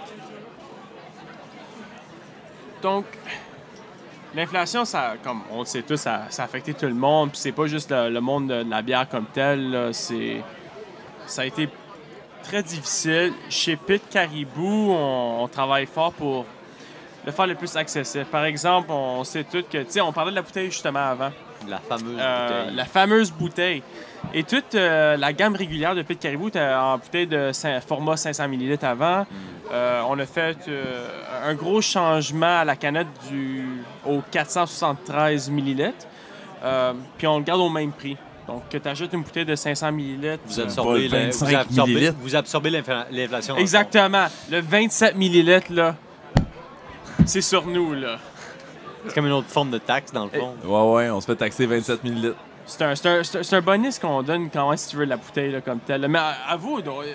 Donc, 2.82 3.06
l'inflation, 4.34 4.84
ça, 4.84 5.14
comme 5.24 5.42
on 5.52 5.60
le 5.60 5.66
sait 5.66 5.84
tous, 5.84 5.98
ça, 5.98 6.28
a 6.36 6.44
affecté 6.44 6.74
tout 6.74 6.88
le 6.88 6.96
monde. 6.96 7.32
Puis 7.32 7.40
c'est 7.40 7.52
pas 7.52 7.68
juste 7.68 7.92
le, 7.92 8.20
monde 8.20 8.48
de, 8.48 8.66
la 8.68 8.82
bière 8.82 9.08
comme 9.08 9.26
tel. 9.26 9.90
C'est, 9.92 10.42
ça 11.28 11.44
a 11.44 11.46
été 11.46 11.70
très 12.42 12.64
difficile. 12.64 13.34
Chez 13.50 13.76
Pit 13.76 14.02
Caribou, 14.10 14.92
on, 14.92 15.44
on 15.44 15.48
travaille 15.48 15.86
fort 15.86 16.14
pour 16.14 16.46
le 17.26 17.32
faire 17.32 17.46
le 17.46 17.56
plus 17.56 17.76
accessible. 17.76 18.26
Par 18.26 18.46
exemple, 18.46 18.92
on 18.92 19.24
sait 19.24 19.44
tous 19.44 19.64
que, 19.64 19.84
tu 19.84 19.92
sais, 19.92 20.02
on 20.02 20.12
parlait 20.12 20.32
de 20.32 20.36
la 20.36 20.42
bouteille 20.42 20.72
justement 20.72 21.12
avant. 21.12 21.32
La 21.68 21.80
fameuse 21.80 22.18
Euh, 22.20 22.48
bouteille. 22.62 22.76
la 22.76 22.86
fameuse 22.86 23.32
bouteille. 23.32 23.84
Et 24.34 24.44
toute 24.44 24.76
euh, 24.76 25.18
la 25.18 25.34
gamme 25.34 25.56
régulière 25.56 25.96
de 25.96 26.02
Pit 26.02 26.20
Caribou 26.20 26.50
était 26.50 26.60
en 26.62 26.98
bouteille 26.98 27.28
de 27.28 27.52
format 27.88 28.18
500 28.18 28.44
ml 28.46 28.78
avant. 28.86 29.26
Euh, 29.72 30.02
on 30.10 30.18
a 30.20 30.26
fait 30.26 30.58
euh, 30.68 31.08
un 31.46 31.54
gros 31.54 31.82
changement 31.82 32.60
à 32.60 32.66
la 32.66 32.76
canette 32.76 33.08
du, 33.30 33.66
au 34.06 34.22
473 34.32 35.50
ml. 35.52 35.94
Euh, 36.64 36.94
puis 37.18 37.28
on 37.28 37.38
le 37.38 37.44
garde 37.44 37.62
au 37.62 37.70
même 37.70 37.92
prix. 37.92 38.18
Donc, 38.48 38.68
que 38.70 38.78
tu 38.80 38.88
achètes 38.90 39.14
une 39.14 39.22
bouteille 39.22 39.46
de 39.46 39.56
500 39.56 39.88
ml. 39.90 40.40
Vous 40.46 40.60
absorbez, 40.60 41.02
le 41.02 41.08
vous 41.08 41.12
25 41.16 41.54
absorbez, 41.54 41.94
millilitres. 41.94 42.18
vous 42.20 42.36
absorbez 42.36 42.70
l'infla- 42.72 43.06
l'inflation. 43.12 43.58
Exactement. 43.58 44.26
Le 44.50 44.60
27 44.60 45.16
ml, 45.16 45.62
là, 45.70 45.96
c'est 47.26 47.42
sur 47.42 47.66
nous, 47.68 47.94
là. 47.94 48.18
C'est 49.08 49.14
comme 49.16 49.26
une 49.28 49.32
autre 49.34 49.48
forme 49.50 49.72
de 49.72 49.78
taxe, 49.78 50.12
dans 50.12 50.26
le 50.26 50.32
fond. 50.32 50.56
Ouais, 50.64 50.96
ouais, 51.06 51.10
on 51.10 51.22
se 51.22 51.26
fait 51.26 51.36
taxer 51.36 51.66
27 51.66 52.04
ml. 52.04 52.36
C'est 52.66 52.82
un, 52.84 52.96
c'est 52.96 53.08
un- 53.10 53.24
c'est 53.24 53.40
un- 53.40 53.44
c'est 53.44 53.56
un 53.56 53.62
bonus 53.62 53.98
qu'on 53.98 54.22
donne 54.22 54.50
quand 54.50 54.68
même 54.70 54.78
si 54.78 54.90
tu 54.90 54.98
veux 54.98 55.06
la 55.06 55.18
bouteille 55.18 55.52
là, 55.52 55.62
comme 55.62 55.80
telle. 55.80 56.08
Mais 56.08 56.20
à, 56.20 56.36
à 56.50 56.56
vous, 56.56 56.82
donc, 56.82 57.04
euh, 57.04 57.14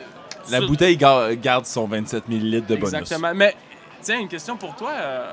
La 0.50 0.58
sur- 0.58 0.66
bouteille 0.66 0.96
gar- 0.96 1.34
garde 1.36 1.64
son 1.66 1.86
27 1.86 2.24
ml 2.28 2.66
de 2.66 2.76
bonus. 2.76 2.94
Exactement. 2.94 3.32
Mais, 3.34 3.54
tiens, 4.02 4.18
une 4.18 4.28
question 4.28 4.56
pour 4.56 4.74
toi. 4.74 4.90
euh, 4.92 5.30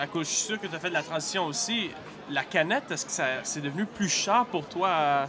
à 0.00 0.06
cause, 0.08 0.26
je 0.26 0.32
suis 0.32 0.46
sûr 0.46 0.60
que 0.60 0.66
tu 0.66 0.74
as 0.74 0.78
fait 0.80 0.88
de 0.88 0.94
la 0.94 1.02
transition 1.02 1.46
aussi. 1.46 1.90
La 2.30 2.42
canette, 2.42 2.90
est-ce 2.90 3.06
que 3.06 3.12
ça, 3.12 3.24
c'est 3.44 3.60
devenu 3.62 3.84
plus 3.86 4.08
cher 4.08 4.44
pour 4.50 4.66
toi? 4.66 4.88
euh, 4.88 5.24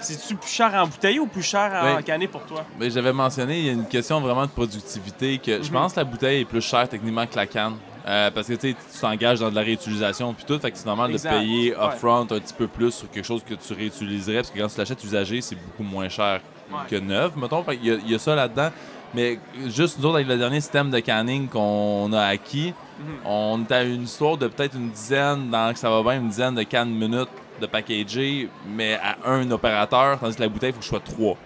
C'est-tu 0.00 0.36
plus 0.36 0.48
cher 0.50 0.72
en 0.74 0.86
bouteille 0.86 1.18
ou 1.18 1.26
plus 1.26 1.42
cher 1.42 1.72
en 1.74 1.96
Oui. 1.96 2.04
canette 2.04 2.30
pour 2.30 2.42
toi? 2.44 2.64
Mais 2.78 2.88
j'avais 2.88 3.12
mentionné, 3.12 3.58
il 3.58 3.66
y 3.66 3.68
a 3.68 3.72
une 3.72 3.86
question 3.88 4.20
vraiment 4.20 4.46
de 4.46 4.50
productivité 4.50 5.38
que 5.38 5.60
je 5.60 5.66
Mhm. 5.68 5.72
pense 5.72 5.92
que 5.92 5.98
la 6.00 6.04
bouteille 6.04 6.42
est 6.42 6.44
plus 6.44 6.60
chère 6.62 6.88
techniquement 6.88 7.26
que 7.26 7.34
la 7.34 7.46
canne. 7.48 7.74
Euh, 8.08 8.30
parce 8.30 8.46
que 8.48 8.54
tu 8.54 8.70
sais, 8.70 8.74
tu 8.94 9.00
t'engages 9.00 9.40
dans 9.40 9.50
de 9.50 9.54
la 9.54 9.60
réutilisation 9.60 10.32
puis 10.32 10.44
tout, 10.46 10.58
fait 10.58 10.70
que 10.70 10.78
c'est 10.78 10.86
normal 10.86 11.10
Exact. 11.10 11.30
de 11.30 11.38
payer 11.38 11.76
Ouais. 11.76 11.84
upfront 11.84 12.20
un 12.22 12.26
petit 12.26 12.54
peu 12.54 12.66
plus 12.66 12.90
sur 12.92 13.10
quelque 13.10 13.26
chose 13.26 13.42
que 13.44 13.52
tu 13.54 13.74
réutiliserais 13.74 14.36
parce 14.36 14.50
que 14.50 14.58
quand 14.58 14.68
tu 14.68 14.78
l'achètes 14.78 15.04
usagé, 15.04 15.40
c'est 15.42 15.56
beaucoup 15.56 15.82
moins 15.82 16.08
cher 16.08 16.40
Ouais. 16.70 16.78
que 16.88 16.96
neuf, 16.96 17.36
mettons. 17.36 17.62
Fait 17.64 17.76
qu'il 17.76 17.86
y 17.86 17.90
a- 17.92 17.98
il 18.04 18.10
y, 18.10 18.14
a 18.14 18.18
ça 18.18 18.34
là-dedans. 18.34 18.70
Mais 19.14 19.38
juste 19.68 19.98
nous 19.98 20.06
autres, 20.06 20.16
avec 20.16 20.28
le 20.28 20.36
dernier 20.38 20.60
système 20.60 20.90
de 20.90 21.00
canning 21.00 21.48
qu'on 21.48 22.10
a 22.12 22.22
acquis, 22.24 22.72
Mhm. 22.98 23.06
on 23.26 23.60
est 23.68 23.72
à 23.72 23.82
une 23.82 24.02
histoire 24.04 24.36
de 24.38 24.48
peut-être 24.48 24.74
une 24.74 24.90
dizaine, 24.90 25.50
dans 25.50 25.72
que 25.72 25.78
ça 25.78 25.90
va 25.90 26.02
bien, 26.02 26.14
une 26.20 26.28
dizaine 26.28 26.54
de 26.54 26.62
cannes 26.62 26.90
minutes 26.90 27.28
de 27.60 27.66
packager, 27.66 28.48
mais 28.66 28.94
à 29.02 29.16
un 29.30 29.50
opérateur, 29.50 30.18
tandis 30.20 30.36
que 30.36 30.42
la 30.42 30.48
bouteille, 30.48 30.70
il 30.70 30.72
faut 30.74 30.78
que 30.78 30.84
je 30.84 30.88
sois 30.90 31.00
trois. 31.00 31.36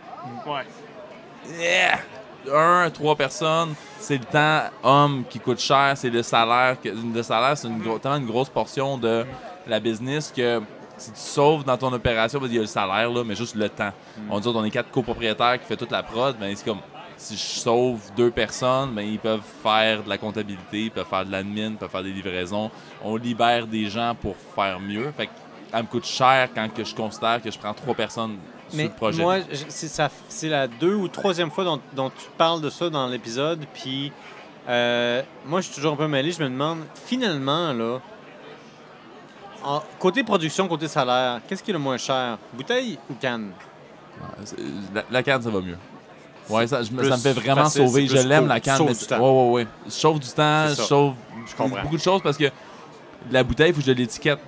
Ouais. 0.47 0.67
Yeah! 1.59 1.99
Un, 2.53 2.91
trois 2.91 3.15
personnes, 3.17 3.75
c'est 3.99 4.19
le 4.19 4.25
temps 4.25 4.63
homme 4.83 5.25
qui 5.29 5.39
coûte 5.39 5.61
cher, 5.61 5.93
c'est 5.97 6.11
le 6.11 6.23
salaire. 6.23 6.77
que- 6.81 6.89
Le 6.89 7.23
salaire, 7.23 7.57
c'est 7.57 7.69
une, 7.69 7.79
gro- 7.79 7.99
tellement 7.99 8.17
une 8.19 8.27
grosse 8.27 8.49
portion 8.49 8.99
de 8.99 9.25
la 9.67 9.79
business 9.81 10.33
que 10.35 10.61
si 10.97 11.11
tu 11.13 11.19
sauves 11.21 11.65
dans 11.65 11.77
ton 11.77 11.93
opération, 11.93 12.41
qu'il 12.41 12.55
y 12.55 12.59
a 12.59 12.63
le 12.63 12.67
salaire, 12.67 13.11
là, 13.11 13.23
mais 13.25 13.35
juste 13.35 13.55
le 13.55 13.69
temps. 13.69 13.93
On 14.31 14.41
dit 14.41 14.49
on 14.49 14.65
est 14.65 14.71
quatre 14.71 14.91
copropriétaires 14.91 15.59
qui 15.61 15.67
fait 15.67 15.77
toute 15.77 15.91
la 15.91 16.03
prod, 16.03 16.37
mais 16.41 16.55
c'est 16.55 16.65
comme 16.65 16.81
si 17.17 17.35
je 17.37 17.41
sauve 17.61 18.01
deux 18.17 18.31
personnes, 18.33 18.91
ben, 18.93 19.03
ils 19.03 19.19
peuvent 19.19 19.43
faire 19.63 20.03
de 20.03 20.09
la 20.09 20.19
comptabilité, 20.19 20.81
ils 20.85 20.91
peuvent 20.91 21.07
faire 21.07 21.25
de 21.25 21.31
l'admin, 21.31 21.69
ils 21.71 21.77
peuvent 21.77 21.91
faire 21.91 22.03
des 22.03 22.13
livraisons. 22.13 22.71
On 23.05 23.17
libère 23.17 23.67
des 23.69 23.87
gens 23.89 24.15
pour 24.21 24.35
faire 24.57 24.81
mieux. 24.81 25.13
Fait 25.17 25.27
que 25.27 25.33
elle 25.73 25.83
me 25.85 25.87
coûte 25.89 26.05
cher 26.05 26.49
quand 26.55 26.69
que 26.75 26.85
je 26.85 26.95
considère 26.95 27.41
que 27.41 27.51
je 27.51 27.59
prends 27.59 27.73
trois 27.73 27.95
personnes 27.95 28.37
sur 28.73 28.77
Mais 28.79 28.85
le 28.85 28.91
projet. 28.91 29.23
moi, 29.23 29.37
c'est 29.69 30.49
la 30.49 30.67
deux 30.69 30.95
ou 30.95 31.09
troisième 31.09 31.51
fois 31.51 31.65
dont, 31.65 31.81
dont 31.95 32.11
tu 32.11 32.27
parles 32.37 32.61
de 32.61 32.71
ça 32.71 32.89
dans 32.91 33.07
l'épisode. 33.07 33.65
Puis, 33.75 34.11
euh, 34.69 35.23
moi, 35.47 35.61
je 35.61 35.67
suis 35.67 35.75
toujours 35.75 35.93
un 35.93 35.97
peu 35.97 36.09
mêlé. 36.09 36.33
Je 36.33 36.43
me 36.43 36.49
demande, 36.49 36.79
finalement, 37.07 37.73
là, 37.73 37.99
en- 39.65 39.83
côté 39.99 40.25
production, 40.25 40.67
côté 40.69 40.89
salaire, 40.89 41.41
qu'est-ce 41.49 41.63
qui 41.63 41.71
est 41.71 41.75
le 41.75 41.79
moins 41.79 41.97
cher? 41.99 42.39
Bouteille 42.53 42.99
ou 43.11 43.15
canne? 43.15 43.51
C'est- 44.45 44.57
La, 44.95 45.05
la 45.11 45.23
canne, 45.23 45.43
ça 45.43 45.51
va 45.51 45.61
mieux. 45.61 45.79
Ouais, 46.49 46.67
ça, 46.67 46.83
je 46.83 46.89
ça 46.89 47.17
me 47.17 47.23
fait 47.23 47.33
vraiment 47.33 47.65
facile, 47.65 47.87
sauver. 47.87 48.07
Je 48.09 48.17
l'aime, 48.17 48.49
la 48.49 48.59
canne. 48.61 48.83
Mais 48.85 48.89
du 48.89 48.95
c'est- 48.95 49.07
temps. 49.07 49.19
Ouais, 49.21 49.47
ouais, 49.49 49.53
ouais. 49.63 49.67
Je 49.87 49.91
sauve 49.93 50.19
du 50.19 50.29
temps, 50.29 50.67
je 50.69 50.75
sauve 50.75 51.15
Je 51.47 51.55
comprends. 51.55 51.83
beaucoup 51.83 51.97
de 51.97 52.03
choses 52.03 52.21
parce 52.21 52.37
que 52.37 52.47
la 53.31 53.45
bouteille, 53.45 53.69
il 53.71 53.75
faut 53.75 53.81
que 53.81 53.87
je 53.87 53.93
l'étiquette. 53.93 54.41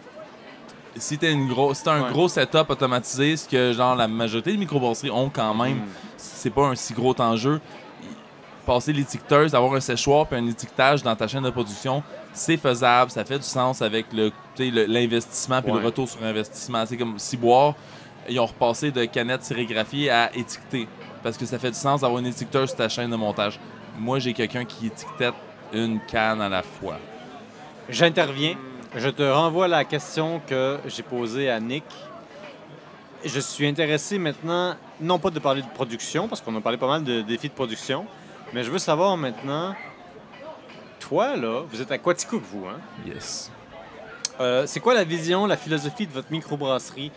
Si 0.97 1.19
t'as 1.19 1.31
une 1.31 1.49
grosse, 1.49 1.79
si 1.79 1.85
t'as 1.85 1.95
un 1.95 2.05
Ouais. 2.05 2.11
gros 2.13 2.29
setup 2.29 2.69
automatisé, 2.71 3.37
ce 3.37 3.49
que 3.49 3.73
genre 3.73 3.97
la 3.97 4.07
majorité 4.09 4.53
des 4.53 4.59
microbrasseries 4.59 5.11
ont 5.11 5.29
quand 5.29 5.53
même, 5.55 5.79
Mm. 5.79 5.89
c'est 6.17 6.51
pas 6.51 6.67
un 6.69 6.75
si 6.77 6.93
gros 6.95 7.15
enjeu. 7.21 7.61
Passer 8.67 8.93
l'étiqueteuse, 8.95 9.55
avoir 9.55 9.75
un 9.75 9.81
séchoir 9.81 10.27
puis 10.27 10.39
un 10.39 10.47
étiquetage 10.47 11.03
dans 11.03 11.15
ta 11.15 11.29
chaîne 11.29 11.43
de 11.43 11.51
production, 11.51 12.03
c'est 12.33 12.57
faisable, 12.57 13.11
ça 13.11 13.25
fait 13.25 13.39
du 13.39 13.45
sens 13.45 13.83
avec 13.83 14.07
le, 14.13 14.31
tu 14.55 14.65
sais, 14.65 14.71
le- 14.71 14.87
l'investissement 14.87 15.61
puis 15.61 15.71
Ouais. 15.73 15.81
le 15.81 15.85
retour 15.85 16.09
sur 16.09 16.23
investissement. 16.23 16.85
C'est 16.87 16.97
comme 16.97 17.19
Ciboire, 17.19 17.75
ils 18.29 18.41
ont 18.41 18.47
repassé 18.47 18.91
de 18.91 19.05
canettes 19.05 19.45
sérigraphiées 19.45 20.09
à 20.11 20.35
étiqueter 20.35 20.89
parce 21.23 21.37
que 21.37 21.45
ça 21.45 21.59
fait 21.59 21.73
du 21.73 21.77
sens 21.79 22.01
d'avoir 22.01 22.21
une 22.21 22.27
étiqueteuse 22.27 22.69
sur 22.71 22.79
ta 22.79 22.89
chaîne 22.89 23.11
de 23.11 23.17
montage. 23.17 23.61
Moi, 23.99 24.19
j'ai 24.19 24.33
quelqu'un 24.33 24.65
qui 24.65 24.87
étiquette 24.87 25.35
une 25.75 26.01
canne 26.07 26.41
à 26.41 26.49
la 26.49 26.63
fois. 26.63 26.97
J'interviens. 27.91 28.55
Je 28.97 29.09
te 29.09 29.23
renvoie 29.23 29.69
la 29.69 29.85
question 29.85 30.41
que 30.47 30.79
j'ai 30.87 31.03
posée 31.03 31.51
à 31.51 31.59
Nick. 31.61 31.85
Je 33.25 33.41
suis 33.41 33.67
intéressé 33.67 34.19
maintenant, 34.19 34.77
non 35.01 35.19
pas 35.19 35.31
de 35.31 35.39
parler 35.39 35.63
de 35.63 35.69
production, 35.69 36.29
parce 36.29 36.41
qu'on 36.41 36.55
a 36.57 36.61
parlé 36.61 36.79
pas 36.79 36.87
mal 36.87 37.03
de 37.03 37.23
défis 37.23 37.49
de 37.49 37.55
production, 37.55 38.05
mais 38.53 38.63
je 38.63 38.71
veux 38.71 38.79
savoir 38.79 39.17
maintenant, 39.17 39.75
toi, 41.01 41.35
là, 41.37 41.63
vous 41.71 41.81
êtes 41.81 41.91
à 41.91 41.99
Quaticook, 41.99 42.43
vous, 42.53 42.67
hein? 42.67 42.79
Yes. 43.07 43.51
Euh, 44.41 44.65
c'est 44.67 44.81
quoi 44.81 44.95
la 44.95 45.05
vision, 45.05 45.47
la 45.47 45.57
philosophie 45.57 46.07
de 46.07 46.13
votre 46.13 46.31
microbrasserie? 46.31 47.11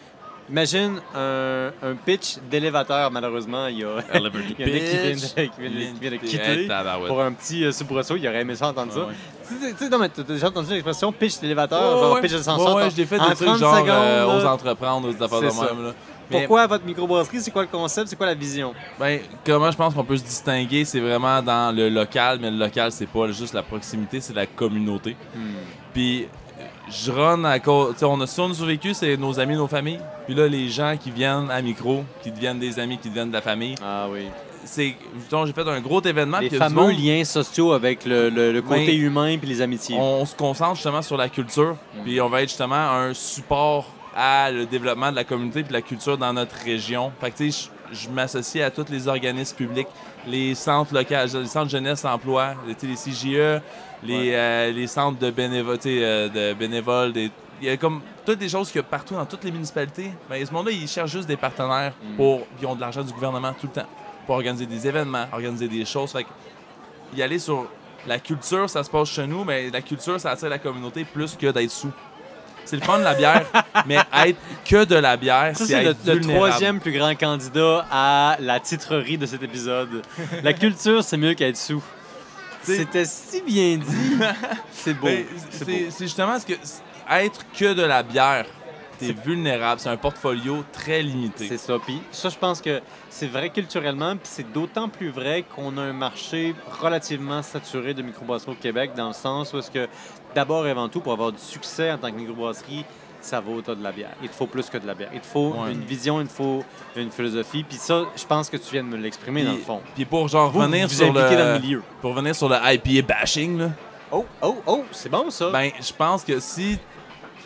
Imagine 0.50 1.02
un, 1.14 1.72
un 1.84 1.96
pitch 1.96 2.38
d'élévateur, 2.50 3.12
malheureusement, 3.12 3.68
il 3.68 3.80
y 3.80 3.84
a, 3.84 3.98
il 4.16 4.26
y 4.26 4.54
qui 4.56 4.64
viennent 4.64 4.70
de, 4.70 4.80
qui 4.80 5.60
viennent 5.60 5.74
de- 5.74 5.94
qui 5.94 6.00
viennent 6.00 6.14
de 6.14 6.18
quitter 6.30 6.68
pour 7.08 7.22
un 7.22 7.34
petit 7.34 7.66
euh, 7.66 7.72
soubresaut, 7.74 8.16
il 8.16 8.26
aurait 8.30 8.42
aimé 8.42 8.56
ça 8.56 8.70
entendre 8.70 8.94
ça. 8.94 9.08
Tu 9.50 9.56
sais- 9.78 9.90
non, 9.90 9.98
mais 10.00 10.10
t'as 10.10 10.24
déjà 10.24 10.48
entendu 10.48 10.70
l'expression 10.72 11.12
pitch 11.12 11.40
d'élévateur, 11.40 11.82
Ouais, 11.96 12.02
genre 12.02 12.14
ouais. 12.16 12.22
pitch 12.22 12.32
d'ascenseur. 12.34 12.76
Ouais, 12.76 12.84
ouais, 12.84 12.90
je 12.92 12.98
l'ai 12.98 13.06
fait 13.06 13.18
des 13.20 13.26
trucs 13.26 13.48
30 13.48 13.58
genre 13.58 13.76
secondes, 13.76 13.90
euh, 13.90 14.26
aux 14.26 14.44
là. 14.44 14.54
entreprendre, 14.54 15.08
aux 15.10 15.24
affaires 15.24 15.42
de 15.42 15.50
ça. 15.50 15.74
même. 15.74 15.86
Là. 15.86 15.94
Mais, 16.30 16.40
Pourquoi 16.40 16.68
votre 16.68 16.84
microbrasserie? 16.86 17.40
C'est 17.40 17.52
quoi 17.52 17.62
le 17.62 17.70
concept? 17.70 18.10
C'est 18.10 18.16
quoi 18.18 18.26
la 18.26 18.34
vision? 18.34 18.74
ben, 19.00 19.22
comment 19.46 19.72
je 19.72 19.78
pense 19.78 19.94
qu'on 19.94 20.04
peut 20.04 20.18
se 20.18 20.24
distinguer, 20.24 20.84
c'est 20.84 21.00
vraiment 21.00 21.42
dans 21.42 21.74
le 21.74 21.88
local, 21.90 22.40
mais 22.42 22.52
le 22.52 22.58
local, 22.58 22.92
c'est 22.92 23.06
pas 23.08 23.32
juste 23.32 23.54
la 23.54 23.64
proximité, 23.64 24.20
c'est 24.20 24.34
la 24.36 24.46
communauté. 24.46 25.16
Puis, 25.94 26.28
je 26.90 27.12
run 27.12 27.44
à 27.44 27.60
cause. 27.60 27.96
On 28.04 28.20
a, 28.22 28.24
a 28.24 28.28
survécu, 28.28 28.94
c'est 28.94 29.18
nos 29.18 29.40
amis, 29.40 29.56
nos 29.56 29.68
familles. 29.68 30.00
Puis 30.26 30.36
là, 30.36 30.48
les 30.48 30.70
gens 30.70 30.96
qui 31.02 31.12
viennent 31.12 31.50
à 31.52 31.62
micro, 31.62 32.04
qui 32.22 32.32
deviennent 32.32 32.60
des 32.60 32.80
amis, 32.80 32.98
qui 32.98 33.10
deviennent 33.10 33.30
de 33.30 33.34
la 33.34 33.42
famille, 33.42 33.76
Ah 33.84 34.08
oui. 34.12 34.28
c'est. 34.66 34.96
J'ai 35.46 35.54
fait 35.54 35.68
un 35.68 35.82
gros 35.82 36.02
événement. 36.02 36.40
Les 36.40 36.50
fameux 36.50 36.82
monde- 36.88 37.00
liens 37.00 37.24
sociaux 37.24 37.72
avec 37.74 38.06
le, 38.06 38.30
le- 38.30 38.52
le 38.52 38.62
côté 38.62 38.96
humain 38.96 39.38
puis 39.38 39.48
les 39.48 39.62
amitiés. 39.62 39.96
on 40.00 40.26
se 40.26 40.36
concentre 40.36 40.76
justement 40.76 41.02
sur 41.02 41.18
la 41.18 41.30
culture, 41.30 41.76
Mm. 41.96 42.04
puis 42.04 42.22
on 42.22 42.30
va 42.30 42.42
être 42.42 42.50
justement 42.50 42.76
un 42.76 43.14
support 43.14 43.86
à 44.16 44.50
le 44.52 44.66
développement 44.66 45.12
de 45.12 45.16
la 45.16 45.24
communauté 45.24 45.62
puis 45.62 45.68
de 45.70 45.74
la 45.74 45.82
culture 45.84 46.18
dans 46.18 46.34
notre 46.34 46.56
région. 46.66 47.12
Fait 47.22 47.30
que 47.32 47.38
tu 47.38 47.52
sais, 47.52 47.70
je- 47.92 48.10
m'associe 48.10 48.64
à 48.66 48.72
tous 48.72 48.86
les 48.90 49.08
organismes 49.08 49.56
publics, 49.56 49.88
les 50.26 50.56
centres 50.56 50.94
locaux, 50.94 51.16
les 51.40 51.46
centres 51.48 51.70
jeunesse 51.70 52.06
emploi, 52.06 52.54
les, 52.68 52.76
les 52.88 52.96
les, 54.04 54.32
euh, 54.34 54.72
les 54.72 54.88
centres 54.88 55.18
de, 55.20 55.32
bénévo- 55.32 55.78
euh, 55.86 56.30
de 56.30 56.54
bénévoles, 56.54 57.14
des- 57.14 57.32
il 57.62 57.68
y 57.68 57.70
a 57.72 57.78
comme 57.78 58.02
toutes 58.26 58.38
des 58.40 58.50
choses 58.50 58.68
qu'il 58.70 58.78
y 58.78 58.84
a 58.84 58.84
partout 58.84 59.16
dans 59.16 59.26
toutes 59.26 59.44
les 59.44 59.52
municipalités. 59.52 60.12
Ben, 60.30 60.46
ce 60.46 60.52
monde-là, 60.54 60.72
ils 60.72 60.88
cherchent 60.88 61.12
juste 61.12 61.28
des 61.28 61.38
partenaires 61.38 61.94
Mm. 62.04 62.16
pour. 62.16 62.42
Ils 62.62 62.68
ont 62.68 62.76
de 62.76 62.82
l'argent 62.82 63.02
du 63.02 63.12
gouvernement 63.12 63.54
tout 63.60 63.68
le 63.68 63.82
temps 63.82 63.88
pour 64.28 64.36
organiser 64.36 64.66
des 64.68 64.88
événements, 64.88 65.26
organiser 65.34 65.68
des 65.68 65.84
choses. 65.86 66.12
Fait 66.12 66.24
que 66.24 66.30
y 67.16 67.22
aller 67.24 67.40
sur 67.40 67.66
la 68.06 68.20
culture, 68.20 68.70
ça 68.70 68.84
se 68.84 68.90
passe 68.90 69.10
chez 69.10 69.26
nous, 69.26 69.44
mais 69.44 69.70
la 69.72 69.82
culture, 69.82 70.20
ça 70.20 70.32
attire 70.32 70.50
la 70.50 70.60
communauté 70.60 71.04
plus 71.04 71.36
que 71.36 71.48
d'être 71.48 71.72
sous. 71.72 71.92
C'est 72.68 72.76
le 72.76 72.82
fun 72.82 73.00
de 73.00 73.04
la 73.04 73.14
bière, 73.14 73.46
mais 73.86 73.98
être 74.26 74.40
que 74.66 74.84
de 74.84 74.96
la 74.96 75.16
bière, 75.18 75.54
c'est 75.56 75.66
c'est 75.66 75.84
le, 75.84 75.90
être 75.92 76.06
le 76.06 76.14
vulnérable. 76.14 76.50
troisième 76.50 76.80
plus 76.80 76.92
grand 76.92 77.16
candidat 77.16 77.86
à 77.90 78.38
la 78.40 78.60
titrerie 78.60 79.18
de 79.18 79.26
cet 79.26 79.42
épisode. 79.42 80.02
La 80.44 80.54
culture, 80.54 81.04
c'est 81.04 81.18
mieux 81.18 81.34
qu'être 81.34 81.58
sous. 81.58 81.84
C'était 82.64 83.06
si 83.06 83.42
bien 83.44 83.78
dit. 83.78 84.18
C'est 84.72 84.94
beau. 84.94 85.08
Ben, 85.08 85.26
C'est 85.50 85.60
C'est 85.60 85.66
beau. 85.66 85.90
c'est 85.90 86.06
justement 86.06 86.38
ce 86.38 86.46
que 86.46 86.54
être 87.10 87.46
que 87.58 87.74
de 87.74 87.84
la 87.84 88.04
bière, 88.04 88.46
t'es 89.00 89.14
vulnérable. 89.14 89.80
C'est 89.80 89.90
un 89.90 89.98
portfolio 89.98 90.66
très 90.74 91.02
limité. 91.02 91.48
C'est 91.48 91.58
ça. 91.58 91.78
Puis 91.84 92.02
ça, 92.12 92.28
je 92.30 92.38
pense 92.38 92.62
que 92.62 92.82
c'est 93.10 93.28
vrai 93.28 93.50
culturellement, 93.50 94.18
puis 94.18 94.26
c'est 94.30 94.52
d'autant 94.52 94.90
plus 94.90 95.10
vrai 95.10 95.46
qu'on 95.56 95.78
a 95.78 95.82
un 95.82 95.94
marché 95.94 96.56
relativement 96.82 97.42
saturé 97.42 97.94
de 97.94 98.02
microbrasseries 98.02 98.52
au 98.52 98.56
Québec, 98.56 98.92
dans 98.98 99.08
le 99.08 99.14
sens 99.14 99.54
où 99.54 99.60
est-ce 99.60 99.72
que, 99.72 99.88
d'abord 100.38 100.68
et 100.68 100.70
avant 100.72 100.88
tout, 100.88 101.00
pour 101.00 101.14
avoir 101.14 101.32
du 101.32 101.40
succès 101.40 101.92
en 101.92 101.98
tant 101.98 102.12
que 102.12 102.16
microbrasserie, 102.18 102.86
ça 103.20 103.40
vaut 103.40 103.56
au-delà 103.56 103.74
de 103.76 103.84
la 103.84 103.92
bière. 103.92 104.12
Il 104.22 104.30
te 104.30 104.36
faut 104.36 104.46
plus 104.46 104.70
que 104.70 104.78
de 104.78 104.86
la 104.86 104.94
bière. 104.94 105.10
Il 105.14 105.20
te 105.20 105.26
faut 105.26 105.50
Ouais. 105.58 105.72
une 105.72 105.82
vision, 105.82 106.22
il 106.22 106.28
te 106.28 106.34
faut 106.34 106.64
une 106.96 107.10
philosophie. 107.10 107.64
Puis 107.68 107.78
ça, 107.80 108.04
je 108.16 108.24
pense 108.26 108.48
que 108.50 108.58
tu 108.58 108.72
viens 108.72 108.84
de 108.84 108.90
me 108.90 108.98
l'exprimer 108.98 109.44
dans 109.44 109.54
le 109.54 109.58
fond. 109.58 109.82
Puis 109.96 110.06
pour 110.06 110.28
genre 110.28 110.52
Vous, 110.52 110.60
revenir 110.60 110.88
vous 110.88 110.94
sur 110.94 111.08
impliquez 111.08 111.36
le, 111.36 111.44
dans 111.44 111.54
le 111.56 111.60
milieu. 111.60 111.84
pour 112.02 112.12
revenir 112.12 112.36
sur 112.36 112.48
le 112.50 112.56
IPA 112.62 113.08
bashing 113.08 113.58
là, 113.58 113.70
Oh, 114.12 114.26
oh, 114.42 114.56
oh, 114.68 114.86
c'est 114.92 115.10
bon 115.10 115.30
ça. 115.32 115.50
ben 115.50 115.70
je 115.82 115.92
pense 115.92 116.24
que 116.24 116.40
si 116.40 116.78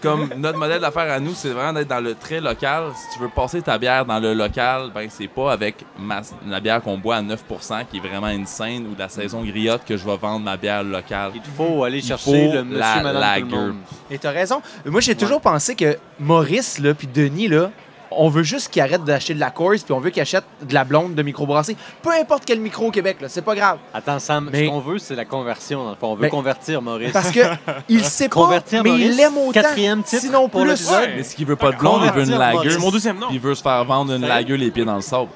comme 0.02 0.30
notre 0.38 0.58
modèle 0.58 0.82
d'affaires 0.82 1.12
à 1.12 1.20
nous, 1.20 1.34
c'est 1.34 1.50
vraiment 1.50 1.74
d'être 1.74 1.88
dans 1.88 2.00
le 2.00 2.16
très 2.16 2.40
local. 2.42 2.86
Si 2.96 3.16
tu 3.18 3.24
veux 3.24 3.30
passer 3.30 3.62
ta 3.62 3.78
bière 3.78 4.06
dans 4.06 4.20
le 4.20 4.34
local, 4.34 4.92
ben 4.94 5.08
c'est 5.10 5.28
pas 5.28 5.54
avec 5.54 5.86
ma- 6.00 6.22
la 6.48 6.60
bière 6.60 6.82
qu'on 6.82 6.98
boit 6.98 7.18
à 7.18 7.22
9% 7.22 7.86
qui 7.90 7.98
est 7.98 8.00
vraiment 8.00 8.28
insane 8.28 8.88
ou 8.88 8.94
de 8.96 9.00
la 9.00 9.10
saison 9.10 9.44
griotte 9.44 9.82
que 9.86 9.96
je 9.98 10.06
vais 10.06 10.18
vendre 10.18 10.44
ma 10.44 10.58
bière 10.58 10.84
locale. 10.84 11.32
il 11.36 11.42
faut 11.56 11.84
aller 11.84 12.02
chercher 12.02 12.48
faut 12.48 12.54
le 12.54 12.64
monsieur, 12.64 12.80
la 12.80 13.02
madame, 13.02 13.14
tout 13.14 13.20
lager. 13.20 13.42
le 13.42 13.48
monde. 13.74 13.76
Et 14.10 14.18
t'as 14.18 14.32
raison. 14.32 14.62
Moi, 14.86 15.02
j'ai 15.02 15.16
toujours 15.16 15.42
pensé 15.42 15.76
que 15.76 15.98
Maurice, 16.20 16.80
là, 16.80 16.94
puis 16.94 17.08
Denis, 17.08 17.48
là, 17.48 17.70
on 18.12 18.30
veut 18.30 18.44
juste 18.44 18.70
qu'ils 18.72 18.82
arrêtent 18.82 19.04
d'acheter 19.04 19.34
de 19.34 19.40
la 19.40 19.52
course, 19.52 19.84
puis 19.84 19.94
on 19.94 20.00
veut 20.00 20.10
qu'ils 20.10 20.22
achètent 20.22 20.46
de 20.62 20.74
la 20.74 20.84
blonde 20.84 21.16
de 21.16 21.24
microbrasserie. 21.24 21.78
Peu 22.02 22.12
importe 22.12 22.44
quel 22.46 22.60
micro 22.60 22.88
au 22.88 22.92
Québec, 22.92 23.18
là, 23.22 23.30
c'est 23.30 23.42
pas 23.42 23.56
grave. 23.56 23.80
Attends, 23.94 24.20
Sam, 24.20 24.50
Mais- 24.52 24.66
ce 24.66 24.70
qu'on 24.70 24.80
veut, 24.80 24.98
c'est 25.00 25.16
la 25.16 25.26
conversion. 25.26 25.84
Dans 25.84 25.90
le 25.92 25.96
fond. 25.96 26.08
On 26.12 26.16
veut 26.16 26.22
Mais- 26.24 26.30
convertir 26.30 26.82
Maurice. 26.82 27.12
Parce 27.14 27.32
que 27.32 27.40
il 27.90 28.04
sait 28.04 28.30
pas, 28.30 28.36
Convertir 28.36 28.84
mais 28.84 28.92
il 28.92 29.16
l'aime 29.16 29.38
autant. 29.38 29.52
quatrième 29.52 30.04
titre 30.04 30.22
sinon 30.22 30.50
pour 30.50 30.62
plus. 30.64 30.90
Ouais. 30.92 31.14
Mais 31.16 31.24
ce 31.24 31.36
qu'il 31.36 31.46
veut 31.46 31.56
pas 31.56 31.72
de 31.72 31.78
blonde, 31.78 32.02
il 32.06 32.12
veut 32.12 32.24
une. 32.24 32.70
C'est 32.72 32.80
mon 32.80 32.92
deuxième 32.92 33.18
nom. 33.18 33.28
Puis 33.28 33.36
il 33.38 33.42
veut 33.42 33.56
se 33.56 33.62
faire 33.62 33.84
vendre 33.86 34.14
une 34.14 34.26
lager 34.28 34.58
les 34.58 34.72
pieds 34.72 34.86
dans 34.86 34.96
le 34.96 35.02
sable. 35.02 35.30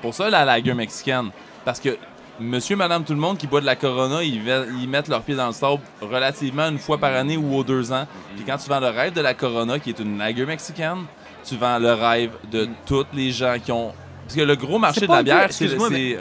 Pour 0.00 0.14
ça, 0.14 0.30
la 0.30 0.44
lager 0.44 0.74
mexicaine. 0.74 1.30
Parce 1.64 1.78
que 1.78 1.96
monsieur, 2.40 2.76
madame, 2.76 3.04
tout 3.04 3.12
le 3.12 3.20
monde 3.20 3.38
qui 3.38 3.46
boit 3.46 3.60
de 3.60 3.66
la 3.66 3.76
Corona, 3.76 4.22
ils, 4.22 4.40
mettent 4.88 5.08
leurs 5.08 5.22
pieds 5.22 5.36
dans 5.36 5.46
le 5.46 5.52
sable 5.52 5.80
relativement 6.00 6.68
une 6.68 6.78
fois 6.78 6.98
par 6.98 7.14
année 7.14 7.36
ou 7.36 7.54
aux 7.56 7.62
deux 7.64 7.92
ans. 7.92 8.06
Puis 8.34 8.44
quand 8.44 8.56
tu 8.56 8.68
vends 8.68 8.80
le 8.80 8.88
rêve 8.88 9.12
de 9.12 9.20
la 9.20 9.34
Corona, 9.34 9.78
qui 9.78 9.90
est 9.90 9.98
une 10.00 10.18
lager 10.18 10.44
mexicaine, 10.46 11.04
tu 11.44 11.56
vends 11.56 11.78
le 11.78 11.92
rêve 11.92 12.30
de 12.50 12.68
tous 12.86 13.06
les 13.14 13.30
gens 13.30 13.56
qui 13.64 13.72
ont... 13.72 13.92
Parce 14.24 14.36
que 14.36 14.42
le 14.42 14.56
gros 14.56 14.78
marché 14.78 15.00
C'est 15.00 15.06
de 15.06 15.10
pas 15.12 15.14
la 15.14 15.18
un 15.20 15.22
peu- 15.22 15.24
bière, 15.24 15.46
c'est... 15.50 15.68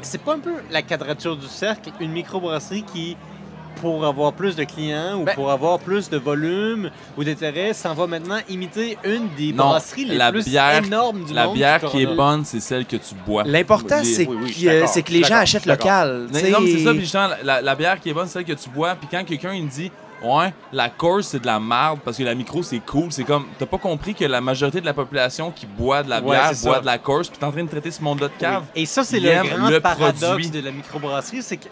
c'est- 0.02 0.18
pas 0.24 0.34
un 0.34 0.40
peu 0.40 0.54
la 0.70 0.82
quadrature 0.82 1.38
du 1.38 1.48
cercle, 1.48 1.92
une 2.02 2.12
microbrasserie 2.12 2.84
qui, 2.84 3.16
pour 3.80 4.04
avoir 4.06 4.34
plus 4.34 4.56
de 4.56 4.64
clients 4.66 5.20
ou 5.22 5.24
Ben- 5.24 5.34
pour 5.36 5.50
avoir 5.50 5.80
plus 5.80 6.10
de 6.10 6.18
volume 6.18 6.90
ou 7.18 7.24
d'intérêt, 7.24 7.74
s'en 7.74 7.94
va 7.94 8.08
maintenant 8.08 8.40
imiter 8.50 8.98
une 9.06 9.30
des 9.38 9.54
Non, 9.54 9.70
brasseries 9.70 10.06
les 10.06 10.18
la 10.18 10.32
plus 10.32 10.46
bière- 10.46 10.84
énormes 10.84 11.24
du 11.24 11.34
La 11.34 11.46
monde. 11.46 11.56
bière 11.56 11.80
du 11.80 11.86
qui 11.88 12.02
est 12.02 12.16
bonne, 12.16 12.44
c'est 12.44 12.60
celle 12.60 12.86
que 12.86 12.98
tu 12.98 13.16
bois. 13.26 13.44
L'important, 13.46 14.04
c'est 14.04 14.28
oui, 14.28 14.38
oui, 14.44 14.52
que, 14.54 15.12
les 15.14 15.24
gens 15.24 15.36
achètent 15.38 15.66
local. 15.66 16.28
Non, 16.34 16.40
c'est 16.66 16.80
ça, 16.84 16.92
puis 16.92 17.02
justement, 17.02 17.30
la, 17.44 17.62
la 17.62 17.76
bière 17.76 18.00
qui 18.00 18.10
est 18.10 18.14
bonne, 18.14 18.28
c'est 18.28 18.34
celle 18.34 18.46
que 18.46 18.54
tu 18.62 18.70
bois. 18.70 18.96
Puis 18.96 19.08
quand 19.10 19.24
quelqu'un 19.24 19.54
il 19.54 19.64
me 19.64 19.70
dit, 19.70 19.90
ouais, 20.24 20.54
la 20.72 20.90
course 20.90 21.28
c'est 21.28 21.40
de 21.40 21.46
la 21.46 21.60
merde 21.60 22.00
parce 22.04 22.18
que 22.18 22.24
la 22.24 22.36
micro 22.36 22.64
c'est 22.64 22.80
cool, 22.80 23.12
c'est 23.12 23.24
comme, 23.24 23.46
t'as 23.60 23.66
pas 23.66 23.78
compris 23.78 24.14
que 24.16 24.26
la 24.26 24.42
majorité 24.42 24.82
de 24.82 24.86
la 24.86 24.94
population 24.94 25.52
qui 25.52 25.66
boit 25.66 26.04
de 26.04 26.10
la 26.10 26.22
bière 26.22 26.52
boit 26.64 26.76
ça. 26.76 26.80
de 26.80 26.86
la 26.86 26.98
course, 26.98 27.30
puis 27.30 27.38
t'es 27.38 27.46
en 27.46 27.52
train 27.52 27.64
de 27.64 27.70
traiter 27.70 27.92
ce 27.92 28.02
monde-là 28.02 28.28
de 28.28 28.34
cave. 28.40 28.64
Oui. 28.76 28.82
Et 28.84 28.86
ça, 28.86 29.04
c'est 29.04 29.20
le 29.20 29.32
grand 29.56 29.70
le 29.70 29.80
paradoxe 29.80 30.20
produit. 30.20 30.50
de 30.50 30.62
la 30.62 30.72
microbrasserie, 30.72 31.42
c'est 31.42 31.58
que 31.58 31.68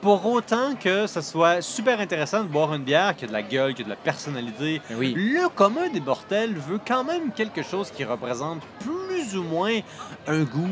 pour 0.00 0.24
autant 0.24 0.74
que 0.82 1.06
ça 1.06 1.20
soit 1.20 1.60
super 1.60 2.00
intéressant 2.00 2.42
de 2.42 2.48
boire 2.48 2.72
une 2.72 2.84
bière 2.84 3.14
qui 3.14 3.26
a 3.26 3.28
de 3.28 3.32
la 3.34 3.42
gueule, 3.42 3.74
qui 3.74 3.82
a 3.82 3.84
de 3.84 3.90
la 3.90 3.96
personnalité, 3.96 4.80
Oui. 4.96 5.12
le 5.14 5.48
commun 5.50 5.88
des 5.92 6.00
mortels 6.00 6.54
veut 6.54 6.80
quand 6.86 7.04
même 7.04 7.30
quelque 7.32 7.62
chose 7.62 7.90
qui 7.90 8.04
représente 8.04 8.62
plus 8.80 9.36
ou 9.36 9.42
moins 9.42 9.78
un 10.26 10.42
goût 10.44 10.70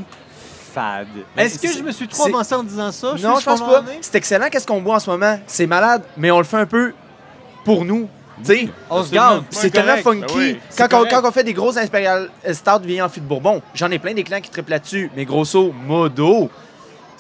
fade. 0.73 1.09
Est-ce 1.37 1.59
que 1.59 1.73
je 1.73 1.83
me 1.83 1.93
suis 1.93 2.09
trop 2.09 2.27
avancé 2.27 2.55
en 2.55 2.63
disant 2.63 2.93
ça? 2.93 3.13
Non, 3.13 3.35
suis 3.37 3.41
je 3.41 3.45
pense 3.45 3.61
pas. 3.61 3.85
C'est 4.01 4.15
excellent, 4.17 4.49
qu'est-ce 4.51 4.67
qu'on 4.67 4.81
boit 4.81 4.97
en 4.97 5.01
ce 5.01 5.11
moment? 5.11 5.39
C'est 5.47 5.67
malade, 5.67 6.03
mais 6.17 6.31
on 6.31 6.39
le 6.39 6.45
fait 6.45 6.59
un 6.59 6.67
peu 6.67 6.93
pour 7.65 7.85
nous. 7.85 8.09
Tu 8.45 8.45
sais, 8.45 8.69
On 8.89 9.03
se 9.03 9.11
garde. 9.13 9.45
C'est 9.51 9.71
tellement 9.71 9.97
funky. 9.97 10.21
Ben 10.21 10.37
oui, 10.37 10.61
quand, 10.77 10.85
on, 10.85 10.89
correct. 10.89 11.11
quand 11.13 11.29
on 11.29 11.33
fait 11.33 11.43
des 11.43 11.53
grosses 11.53 11.77
Imperial 11.77 12.31
Stout 12.53 12.83
vieilles 12.85 13.03
en 13.03 13.09
fût 13.09 13.21
de 13.21 13.27
Bourbon, 13.27 13.61
j'en 13.75 13.91
ai 13.91 13.99
plein 13.99 14.15
des 14.15 14.23
clients 14.23 14.41
qui 14.41 14.51
triplent 14.51 14.71
là-dessus. 14.71 15.11
Mais 15.17 15.25
grosso 15.25 15.73
modo, 15.73 16.49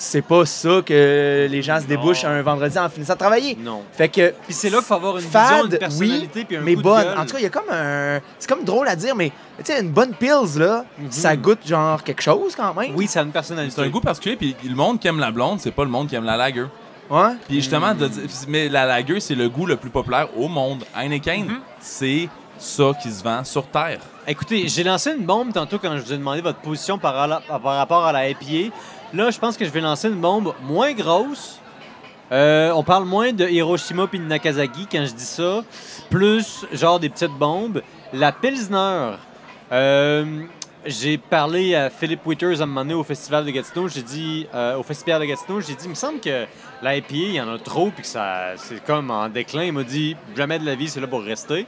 c'est 0.00 0.22
pas 0.22 0.46
ça 0.46 0.80
que 0.86 1.46
les 1.50 1.60
gens 1.60 1.76
se 1.78 1.82
Non. 1.82 1.88
débouchent 1.88 2.24
un 2.24 2.40
vendredi 2.40 2.78
en 2.78 2.88
finissant 2.88 3.14
de 3.14 3.18
travailler. 3.18 3.58
Non. 3.60 3.82
Fait 3.92 4.08
que 4.08 4.30
Puis 4.46 4.54
c'est 4.54 4.70
là 4.70 4.78
qu'il 4.78 4.86
faut 4.86 4.94
avoir 4.94 5.18
une 5.18 5.24
Fade, 5.24 5.50
vision, 5.50 5.64
une 5.72 5.78
personnalité, 5.78 6.44
puis 6.44 6.56
un 6.56 6.60
mais 6.60 6.74
coup 6.76 6.82
bonne. 6.82 7.04
de. 7.04 7.18
En 7.18 7.26
tout 7.26 7.32
cas, 7.32 7.38
il 7.38 7.42
y 7.42 7.46
a 7.46 7.50
comme 7.50 7.68
un. 7.70 8.20
C'est 8.38 8.48
comme 8.48 8.64
drôle 8.64 8.88
à 8.88 8.96
dire, 8.96 9.14
mais 9.16 9.30
tu 9.58 9.64
sais, 9.72 9.80
une 9.80 9.90
bonne 9.90 10.14
pills, 10.14 10.56
là, 10.58 10.84
Mhm. 10.98 11.10
ça 11.10 11.36
goûte 11.36 11.66
genre 11.66 12.02
quelque 12.02 12.22
chose 12.22 12.54
quand 12.56 12.72
même. 12.74 12.92
Oui, 12.94 13.06
ça 13.08 13.20
a 13.20 13.22
une 13.24 13.32
personnalité. 13.32 13.74
C'est 13.76 13.82
un 13.82 13.88
goût 13.90 14.00
particulier, 14.00 14.36
puis 14.36 14.56
le 14.64 14.74
monde 14.76 15.00
qui 15.00 15.08
aime 15.08 15.18
la 15.18 15.30
blonde, 15.32 15.58
c'est 15.60 15.72
pas 15.72 15.84
le 15.84 15.90
monde 15.90 16.08
qui 16.08 16.14
aime 16.14 16.24
la 16.24 16.36
lager. 16.36 16.64
Ouais. 17.10 17.32
Puis 17.48 17.56
justement, 17.56 17.94
de 17.94 18.06
dire- 18.06 18.22
mais 18.48 18.68
la 18.68 18.86
lager, 18.86 19.18
c'est 19.18 19.34
le 19.34 19.48
goût 19.48 19.66
le 19.66 19.76
plus 19.76 19.90
populaire 19.90 20.28
au 20.36 20.46
monde. 20.46 20.84
Heineken, 20.96 21.46
Mhm. 21.46 21.60
c'est 21.80 22.28
ça 22.58 22.92
qui 23.02 23.10
se 23.10 23.22
vend 23.24 23.42
sur 23.44 23.66
Terre. 23.66 23.98
Écoutez, 24.26 24.68
j'ai 24.68 24.84
lancé 24.84 25.12
une 25.18 25.24
bombe 25.24 25.52
tantôt 25.52 25.78
quand 25.78 25.96
je 25.96 26.02
vous 26.02 26.12
ai 26.12 26.18
demandé 26.18 26.40
votre 26.42 26.58
position 26.58 26.98
par, 26.98 27.26
la- 27.26 27.40
par 27.40 27.62
rapport 27.76 28.04
à 28.04 28.12
la 28.12 28.28
IPA. 28.28 28.74
Là, 29.14 29.30
je 29.30 29.38
pense 29.38 29.56
que 29.56 29.64
je 29.64 29.70
vais 29.70 29.80
lancer 29.80 30.08
une 30.08 30.20
bombe 30.20 30.52
moins 30.62 30.92
grosse. 30.92 31.58
Euh, 32.30 32.70
on 32.72 32.82
parle 32.82 33.06
moins 33.06 33.32
de 33.32 33.48
Hiroshima 33.48 34.06
puis 34.06 34.18
de 34.18 34.24
Nagasaki 34.24 34.86
quand 34.86 35.06
je 35.06 35.14
dis 35.14 35.24
ça. 35.24 35.64
Plus, 36.10 36.66
genre, 36.72 37.00
des 37.00 37.08
petites 37.08 37.32
bombes. 37.32 37.82
La 38.12 38.32
Pilsner. 38.32 39.12
Euh, 39.72 40.42
j'ai 40.84 41.16
parlé 41.16 41.74
à 41.74 41.88
Philippe 41.88 42.26
Witters 42.26 42.60
à 42.60 42.64
un 42.64 42.66
moment 42.66 42.82
donné 42.82 42.94
au 42.94 43.02
Festival 43.02 43.46
de 43.46 43.50
Gatineau. 43.50 43.88
J'ai 43.88 44.02
dit, 44.02 44.46
euh, 44.54 44.76
au 44.76 44.82
Festival 44.82 45.22
de 45.22 45.26
Gatineau, 45.26 45.60
j'ai 45.62 45.74
dit, 45.74 45.84
il 45.84 45.90
me 45.90 45.94
semble 45.94 46.20
que 46.20 46.44
la 46.82 46.96
IPA, 46.96 47.14
il 47.14 47.34
y 47.34 47.40
en 47.40 47.48
a 47.48 47.58
trop 47.58 47.90
puis 47.90 48.02
que 48.02 48.08
ça, 48.08 48.56
c'est 48.56 48.84
comme 48.84 49.10
en 49.10 49.30
déclin. 49.30 49.64
Il 49.64 49.72
m'a 49.72 49.84
dit, 49.84 50.16
jamais 50.36 50.58
de 50.58 50.66
la 50.66 50.74
vie, 50.74 50.88
c'est 50.88 51.00
là 51.00 51.06
pour 51.06 51.22
rester. 51.22 51.66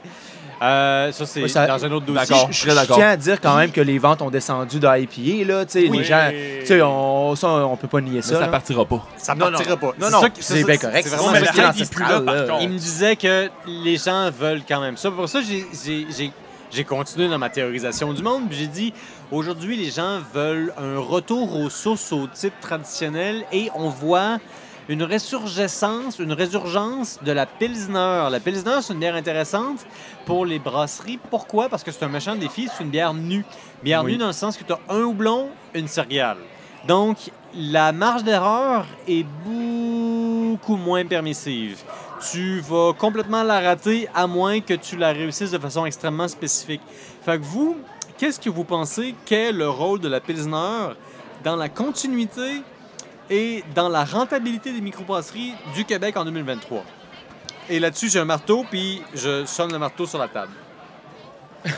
Euh, 0.61 1.11
ça, 1.11 1.25
c'est 1.25 1.41
Ouais, 1.41 1.47
ça- 1.47 1.65
dans 1.65 1.83
un 1.83 1.91
autre 1.91 2.05
dossier. 2.05 2.21
D'accord. 2.29 2.47
Je, 2.51 2.65
je 2.65 2.69
je 2.69 2.75
d'accord. 2.75 2.97
tiens 2.97 3.09
à 3.09 3.17
dire 3.17 3.41
quand 3.41 3.55
même 3.57 3.71
que 3.71 3.81
les 3.81 3.97
ventes 3.97 4.21
ont 4.21 4.29
descendu 4.29 4.79
de 4.79 4.87
IPA, 4.87 5.47
là. 5.51 5.65
Tu 5.65 5.71
sais, 5.71 5.89
Oui. 5.89 5.97
les 5.97 6.03
gens. 6.03 6.29
Tu 6.61 6.65
sais, 6.67 6.81
on, 6.83 7.35
ça, 7.35 7.47
on 7.47 7.75
peut 7.77 7.87
pas 7.87 7.99
nier 8.01 8.11
Mais 8.17 8.21
ça. 8.21 8.35
ça 8.35 8.41
là. 8.41 8.47
partira 8.47 8.85
pas. 8.85 9.03
Ça 9.17 9.33
Non, 9.33 9.49
partira 9.51 9.75
pas. 9.77 9.93
Non, 9.99 10.09
non, 10.11 10.21
ça 10.21 10.27
c'est 10.39 10.59
ça, 10.59 10.65
bien 10.67 10.75
ça, 10.77 10.87
correct. 10.87 11.03
c'est 11.03 11.09
C'est 11.09 11.15
vraiment 11.15 11.31
mais 11.31 11.39
le 11.39 11.45
hype, 11.47 11.53
il 11.55 11.59
est 11.59 11.89
plus 11.91 12.01
là, 12.03 12.05
ancestral, 12.19 12.25
par 12.25 12.35
là. 12.35 12.41
contre. 12.43 12.61
Il 12.63 12.69
me 12.69 12.77
disait 12.77 13.15
que 13.15 13.49
les 13.65 13.97
gens 13.97 14.29
veulent 14.29 14.61
quand 14.67 14.81
même 14.81 14.97
ça. 14.97 15.09
Pour 15.09 15.27
ça, 15.27 15.39
j'ai- 15.41 15.65
j'ai- 15.83 16.05
j'ai 16.15 16.31
j'ai 16.73 16.85
continué 16.85 17.27
dans 17.27 17.37
ma 17.37 17.49
théorisation 17.49 18.13
du 18.13 18.23
monde. 18.23 18.43
puis 18.47 18.57
J'ai 18.57 18.67
dit, 18.67 18.93
aujourd'hui, 19.29 19.75
les 19.75 19.91
gens 19.91 20.19
veulent 20.33 20.73
un 20.77 20.99
retour 20.99 21.59
aux 21.59 21.69
sources, 21.69 22.13
au 22.13 22.27
type 22.27 22.53
traditionnel, 22.61 23.43
et 23.51 23.69
on 23.75 23.89
voit 23.89 24.37
une 24.91 25.03
résurgescence, 25.03 26.19
une 26.19 26.33
résurgence 26.33 27.17
de 27.23 27.31
la 27.31 27.45
Pilsner. 27.45 28.27
La 28.29 28.39
Pilsner, 28.41 28.81
c'est 28.81 28.91
une 28.91 28.99
bière 28.99 29.15
intéressante 29.15 29.85
pour 30.25 30.45
les 30.45 30.59
brasseries. 30.59 31.17
Pourquoi? 31.29 31.69
Parce 31.69 31.81
que 31.81 31.91
c'est 31.91 32.03
un 32.03 32.09
méchant 32.09 32.35
défi, 32.35 32.67
c'est 32.75 32.83
une 32.83 32.89
bière 32.89 33.13
nue. 33.13 33.45
Bière 33.83 34.03
Oui. 34.03 34.11
nue 34.11 34.17
dans 34.17 34.27
le 34.27 34.33
sens 34.33 34.57
que 34.57 34.65
tu 34.65 34.73
as 34.73 34.79
un 34.89 35.03
houblon, 35.03 35.47
une 35.73 35.87
céréale. 35.87 36.39
Donc, 36.87 37.31
la 37.55 37.93
marge 37.93 38.25
d'erreur 38.25 38.85
est 39.07 39.25
beaucoup 39.45 40.75
moins 40.75 41.05
permissive. 41.05 41.77
Tu 42.29 42.59
vas 42.59 42.91
complètement 42.91 43.43
la 43.43 43.61
rater 43.61 44.09
à 44.13 44.27
moins 44.27 44.59
que 44.59 44.73
tu 44.73 44.97
la 44.97 45.13
réussisses 45.13 45.51
de 45.51 45.57
façon 45.57 45.85
extrêmement 45.85 46.27
spécifique. 46.27 46.81
Fait 47.23 47.39
que 47.39 47.43
vous, 47.45 47.77
qu'est-ce 48.17 48.41
que 48.41 48.49
vous 48.49 48.65
pensez 48.65 49.15
qu'est 49.25 49.53
le 49.53 49.69
rôle 49.69 50.01
de 50.01 50.09
la 50.09 50.19
Pilsner 50.19 50.89
dans 51.45 51.55
la 51.55 51.69
continuité 51.69 52.61
et 53.29 53.63
dans 53.75 53.89
la 53.89 54.03
rentabilité 54.03 54.71
des 54.73 54.81
microbrasseries 54.81 55.53
du 55.75 55.85
Québec 55.85 56.17
en 56.17 56.25
2023. 56.25 56.83
Et 57.69 57.79
là-dessus, 57.79 58.09
j'ai 58.09 58.19
un 58.19 58.25
marteau, 58.25 58.65
puis 58.69 59.01
je 59.15 59.45
sonne 59.45 59.71
le 59.71 59.79
marteau 59.79 60.05
sur 60.05 60.19
la 60.19 60.27
table. 60.27 60.51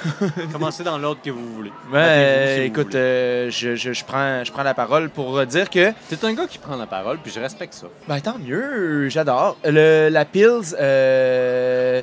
Commencez 0.54 0.84
dans 0.84 0.98
l'ordre 0.98 1.22
que 1.22 1.30
vous 1.30 1.54
voulez. 1.56 1.70
Si 1.70 1.90
vous 1.92 2.66
écoute, 2.66 2.86
voulez. 2.88 2.96
euh, 2.96 3.50
je, 3.52 3.76
je- 3.76 3.92
je 3.92 4.06
prends, 4.06 4.44
je 4.44 4.52
prends 4.52 4.64
la 4.64 4.74
parole 4.74 5.10
pour 5.10 5.38
euh, 5.38 5.46
dire 5.46 5.70
que 5.70 5.92
T'es 6.10 6.24
un 6.26 6.34
gars 6.34 6.48
qui 6.48 6.58
prend 6.58 6.78
la 6.78 6.86
parole, 6.88 7.18
puis 7.22 7.32
je 7.34 7.40
respecte 7.42 7.74
ça. 7.74 7.88
Ben 8.08 8.22
tant 8.22 8.38
mieux, 8.40 9.10
j'adore. 9.10 9.58
Le- 9.66 10.08
La 10.10 10.24
Pils, 10.24 10.74
euh, 10.80 12.02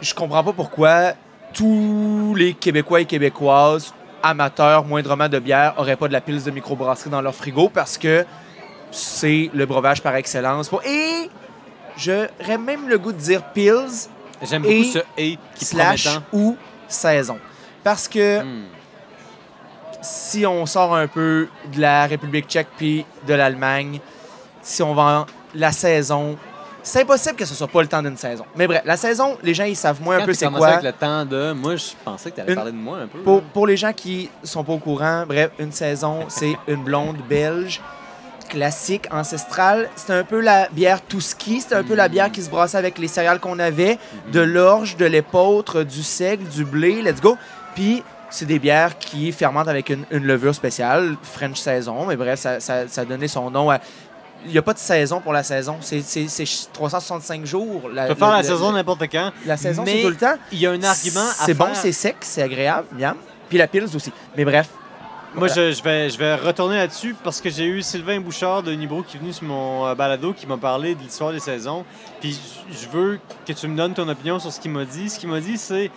je 0.00 0.14
comprends 0.14 0.42
pas 0.42 0.52
pourquoi 0.52 1.12
tous 1.54 2.34
les 2.36 2.54
Québécois 2.54 3.00
et 3.02 3.04
Québécoises, 3.06 3.94
amateurs 4.22 4.84
moindrement 4.84 5.28
de 5.28 5.38
bière, 5.38 5.74
auraient 5.78 5.96
pas 5.96 6.08
de 6.08 6.12
la 6.12 6.20
Pils 6.20 6.42
de 6.42 6.50
microbrasserie 6.50 7.10
dans 7.10 7.22
leur 7.22 7.34
frigo 7.36 7.68
parce 7.68 7.96
que 7.98 8.26
c'est 8.96 9.50
le 9.52 9.66
breuvage 9.66 10.02
par 10.02 10.14
excellence. 10.16 10.68
Pour- 10.68 10.82
Et 10.84 11.28
j'aurais 11.96 12.58
même 12.58 12.88
le 12.88 12.98
goût 12.98 13.12
de 13.12 13.18
dire 13.18 13.42
Pils 13.52 14.08
J'aime 14.42 14.62
beaucoup 14.62 14.84
ce 14.84 14.98
«et» 15.18 15.38
qui 15.54 15.64
slash 15.64 16.08
ou 16.32 16.56
saison. 16.88 17.38
Parce 17.82 18.06
que 18.08 18.42
si 20.02 20.44
on 20.46 20.66
sort 20.66 20.94
un 20.94 21.06
peu 21.08 21.48
de 21.74 21.80
la 21.80 22.06
République 22.06 22.46
tchèque 22.46 22.68
puis 22.76 23.04
de 23.26 23.34
l'Allemagne, 23.34 24.00
si 24.62 24.82
on 24.82 24.94
va 24.94 25.02
en- 25.02 25.26
la 25.54 25.72
saison, 25.72 26.36
c'est 26.82 27.02
impossible 27.02 27.36
que 27.36 27.44
ce 27.44 27.54
soit 27.54 27.66
pas 27.66 27.80
le 27.82 27.88
temps 27.88 28.02
d'une 28.02 28.16
saison. 28.16 28.44
Mais 28.56 28.66
bref, 28.66 28.82
la 28.84 28.96
saison, 28.96 29.38
les 29.42 29.54
gens 29.54 29.64
ils 29.64 29.74
savent 29.76 30.00
moins 30.02 30.18
un 30.18 30.24
peu 30.26 30.34
c'est 30.34 30.48
quoi. 30.48 30.68
avec 30.68 30.84
le 30.84 30.92
temps 30.92 31.24
de... 31.24 31.52
Moi, 31.52 31.76
je 31.76 31.86
pensais 32.04 32.30
que 32.30 32.36
tu 32.36 32.40
allais 32.42 32.50
Une- 32.52 32.56
parler 32.56 32.72
de 32.72 32.76
moi 32.76 32.98
un 32.98 33.06
peu. 33.06 33.18
Pour, 33.20 33.42
pour 33.42 33.66
les 33.66 33.76
gens 33.76 33.92
qui 33.92 34.28
sont 34.42 34.62
pas 34.62 34.74
au 34.74 34.78
courant, 34.78 35.24
bref, 35.26 35.50
une 35.58 35.72
saison, 35.72 36.20
c'est 36.28 36.56
une 36.68 36.82
blonde 36.84 37.16
belge 37.28 37.80
classique, 38.60 39.06
ancestrale. 39.12 39.88
C'est 39.96 40.12
un 40.14 40.24
peu 40.24 40.40
la 40.40 40.68
bière 40.72 41.02
Touski, 41.02 41.60
c'est 41.60 41.74
un 41.74 41.84
peu 41.84 41.94
la 41.94 42.08
bière 42.08 42.32
qui 42.32 42.42
se 42.42 42.48
brassait 42.48 42.78
avec 42.78 42.96
les 42.96 43.06
céréales 43.06 43.38
qu'on 43.38 43.58
avait, 43.58 43.98
de 44.32 44.40
l'orge, 44.40 44.96
de 44.96 45.04
l'épeautre, 45.04 45.82
du 45.82 46.02
seigle, 46.02 46.44
du 46.48 46.64
blé, 46.64 47.02
let's 47.02 47.20
go. 47.20 47.36
Puis 47.74 48.02
c'est 48.30 48.46
des 48.46 48.58
bières 48.58 48.96
qui 48.98 49.30
fermentent 49.32 49.68
avec 49.68 49.90
une, 49.90 50.04
une 50.10 50.24
levure 50.24 50.54
spéciale, 50.54 51.16
French 51.22 51.58
saison, 51.58 52.06
mais 52.06 52.16
bref, 52.16 52.40
ça, 52.40 52.58
ça, 52.60 52.88
ça 52.88 53.02
a 53.02 53.04
donné 53.04 53.28
son 53.28 53.50
nom 53.50 53.70
à... 53.70 53.78
Il 54.46 54.52
n'y 54.52 54.58
a 54.58 54.62
pas 54.62 54.72
de 54.74 54.78
saison 54.78 55.20
pour 55.20 55.32
la 55.34 55.42
saison, 55.42 55.76
c'est 55.80 56.00
c'est- 56.02 56.28
c'est 56.28 56.44
365 56.72 57.44
jours. 57.44 57.90
La, 57.92 58.06
Tu 58.06 58.14
peux 58.14 58.18
faire 58.18 58.30
la 58.30 58.42
saison 58.42 58.72
n'importe 58.72 59.02
quand. 59.10 59.32
La 59.44 59.56
saison, 59.56 59.82
c'est 59.86 60.02
tout 60.02 60.08
le 60.08 60.16
temps. 60.16 60.34
Il 60.52 60.58
y 60.60 60.66
a 60.66 60.70
un 60.70 60.82
argument 60.82 61.20
à 61.20 61.44
C'est 61.46 61.54
bon, 61.54 61.68
c'est 61.74 61.90
sec, 61.92 62.16
c'est 62.20 62.42
agréable, 62.42 62.86
miam. 62.92 63.16
Puis 63.48 63.58
la 63.58 63.66
pils 63.66 63.84
aussi. 63.94 64.12
Mais 64.36 64.44
bref, 64.44 64.68
Moi, 65.36 65.48
je, 65.48 66.18
vais, 66.18 66.34
retourner 66.34 66.76
là-dessus 66.76 67.14
parce 67.22 67.42
que 67.42 67.50
j'ai 67.50 67.66
eu 67.66 67.82
Sylvain 67.82 68.20
Bouchard 68.20 68.62
de 68.62 68.72
Nibro 68.72 69.02
qui 69.02 69.18
est 69.18 69.20
venu 69.20 69.34
sur 69.34 69.44
mon 69.44 69.86
euh, 69.86 69.94
balado 69.94 70.32
qui 70.32 70.46
m'a 70.46 70.56
parlé 70.56 70.94
de 70.94 71.00
l'histoire 71.02 71.30
des 71.30 71.40
saisons. 71.40 71.84
Puis 72.22 72.40
je 72.70 72.88
veux 72.88 73.20
que 73.46 73.52
tu 73.52 73.68
me 73.68 73.76
donnes 73.76 73.92
ton 73.92 74.08
opinion 74.08 74.38
sur 74.38 74.50
ce 74.50 74.58
qu'il 74.58 74.70
m'a 74.70 74.86
dit. 74.86 75.10
Ce 75.10 75.18
qu'il 75.18 75.28
m'a 75.28 75.40
dit, 75.40 75.58
c'est. 75.58 75.90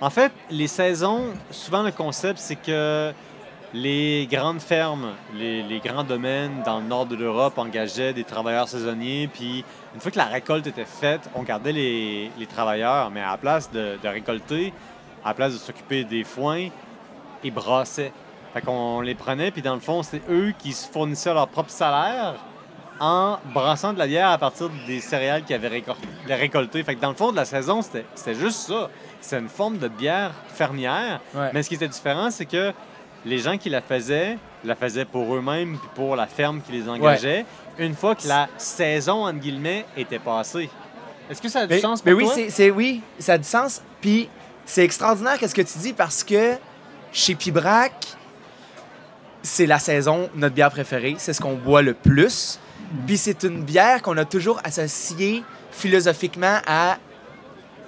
En 0.00 0.10
fait, 0.10 0.30
les 0.48 0.68
saisons, 0.68 1.24
souvent 1.50 1.82
le 1.82 1.90
concept, 1.90 2.38
c'est 2.38 2.54
que 2.54 3.12
les 3.72 4.28
grandes 4.30 4.60
fermes, 4.60 5.14
les, 5.34 5.80
grands 5.84 6.04
domaines 6.04 6.62
dans 6.64 6.78
le 6.78 6.86
nord 6.86 7.06
de 7.06 7.16
l'Europe 7.16 7.58
engageaient 7.58 8.12
des 8.12 8.22
travailleurs 8.22 8.68
saisonniers. 8.68 9.26
Puis 9.26 9.64
une 9.92 10.00
fois 10.00 10.12
que 10.12 10.18
la 10.18 10.26
récolte 10.26 10.68
était 10.68 10.84
faite, 10.84 11.28
on 11.34 11.42
gardait 11.42 11.72
les, 11.72 12.30
travailleurs, 12.48 13.10
mais 13.10 13.22
à 13.22 13.32
la 13.32 13.38
place 13.38 13.72
de, 13.72 13.98
de 14.00 14.08
récolter, 14.08 14.72
à 15.24 15.30
la 15.30 15.34
place 15.34 15.52
de 15.54 15.58
s'occuper 15.58 16.04
des 16.04 16.22
foins, 16.22 16.68
ils 17.42 17.52
brassaient. 17.52 18.12
Fait 18.54 18.60
qu'on 18.62 19.00
les 19.00 19.14
prenait, 19.14 19.50
puis 19.50 19.60
dans 19.62 19.74
le 19.74 19.80
fond, 19.80 20.02
c'est 20.02 20.22
eux 20.30 20.54
qui 20.58 20.72
se 20.72 20.88
fournissaient 20.88 21.34
leur 21.34 21.48
propre 21.48 21.70
salaire 21.70 22.36
en 23.00 23.38
brassant 23.52 23.92
de 23.92 23.98
la 23.98 24.06
bière 24.06 24.30
à 24.30 24.38
partir 24.38 24.70
des 24.86 25.00
céréales 25.00 25.42
qu'ils 25.42 25.56
avaient 25.56 25.68
récol- 25.80 25.96
récoltées. 26.28 26.82
Fait 26.84 26.94
que 26.94 27.00
dans 27.00 27.08
le 27.10 27.16
fond 27.16 27.32
de 27.32 27.36
la 27.36 27.44
saison, 27.44 27.82
c'était 27.82 28.34
juste 28.34 28.68
ça. 28.68 28.88
C'est 29.20 29.38
une 29.38 29.48
forme 29.48 29.78
de 29.78 29.88
bière 29.88 30.30
fermière. 30.48 31.20
Ouais. 31.34 31.50
Mais 31.52 31.62
ce 31.64 31.68
qui 31.68 31.74
était 31.74 31.88
différent, 31.88 32.30
c'est 32.30 32.46
que 32.46 32.72
les 33.24 33.38
gens 33.38 33.58
qui 33.58 33.68
la 33.70 33.80
faisaient, 33.80 34.38
la 34.64 34.76
faisaient 34.76 35.04
pour 35.06 35.34
eux-mêmes 35.34 35.76
puis 35.76 35.88
pour 35.96 36.14
la 36.14 36.26
ferme 36.28 36.60
qui 36.60 36.70
les 36.72 36.88
engageait, 36.88 37.44
une 37.78 37.94
fois 37.96 38.14
que 38.14 38.28
la 38.28 38.48
saison, 38.56 39.26
entre 39.26 39.40
guillemets, 39.40 39.84
était 39.96 40.20
passée. 40.20 40.70
Est-ce 41.28 41.42
que 41.42 41.48
ça 41.48 41.60
a 41.60 41.66
du 41.66 41.74
Mais, 41.74 41.80
sens 41.80 42.00
pour 42.00 42.06
mais 42.10 42.12
oui, 42.16 42.24
toi? 42.26 42.34
c'est, 42.34 42.50
c'est- 42.50 42.70
oui, 42.70 43.00
ça 43.18 43.32
a 43.32 43.38
du 43.38 43.44
sens. 43.44 43.82
Puis 44.00 44.28
c'est 44.64 44.84
extraordinaire 44.84 45.38
qu'est-ce 45.38 45.54
que 45.54 45.62
tu 45.62 45.78
dis 45.78 45.92
parce 45.94 46.22
que 46.22 46.54
chez 47.12 47.34
Pibrac, 47.34 47.92
c'est 49.44 49.66
la 49.66 49.78
saison, 49.78 50.30
notre 50.34 50.54
bière 50.54 50.70
préférée. 50.70 51.14
C'est 51.18 51.34
ce 51.34 51.40
qu'on 51.40 51.54
boit 51.54 51.82
le 51.82 51.94
plus. 51.94 52.58
Puis 53.06 53.18
c'est 53.18 53.44
une 53.44 53.62
bière 53.62 54.02
qu'on 54.02 54.16
a 54.16 54.24
toujours 54.24 54.60
associée 54.64 55.44
philosophiquement 55.70 56.58
à 56.66 56.96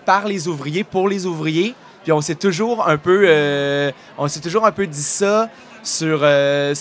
par 0.04 0.26
les 0.26 0.46
ouvriers, 0.46 0.84
pour 0.84 1.08
les 1.08 1.26
ouvriers. 1.26 1.74
Puis 2.04 2.12
on 2.12 2.20
s'est 2.20 2.36
toujours 2.36 2.86
un 2.86 2.98
peu, 2.98 3.24
euh, 3.26 3.90
on 4.18 4.28
s'est 4.28 4.40
toujours 4.40 4.66
un 4.66 4.70
peu 4.70 4.86
dit 4.86 5.02
ça 5.02 5.48
sur, 5.82 6.20
euh, 6.22 6.74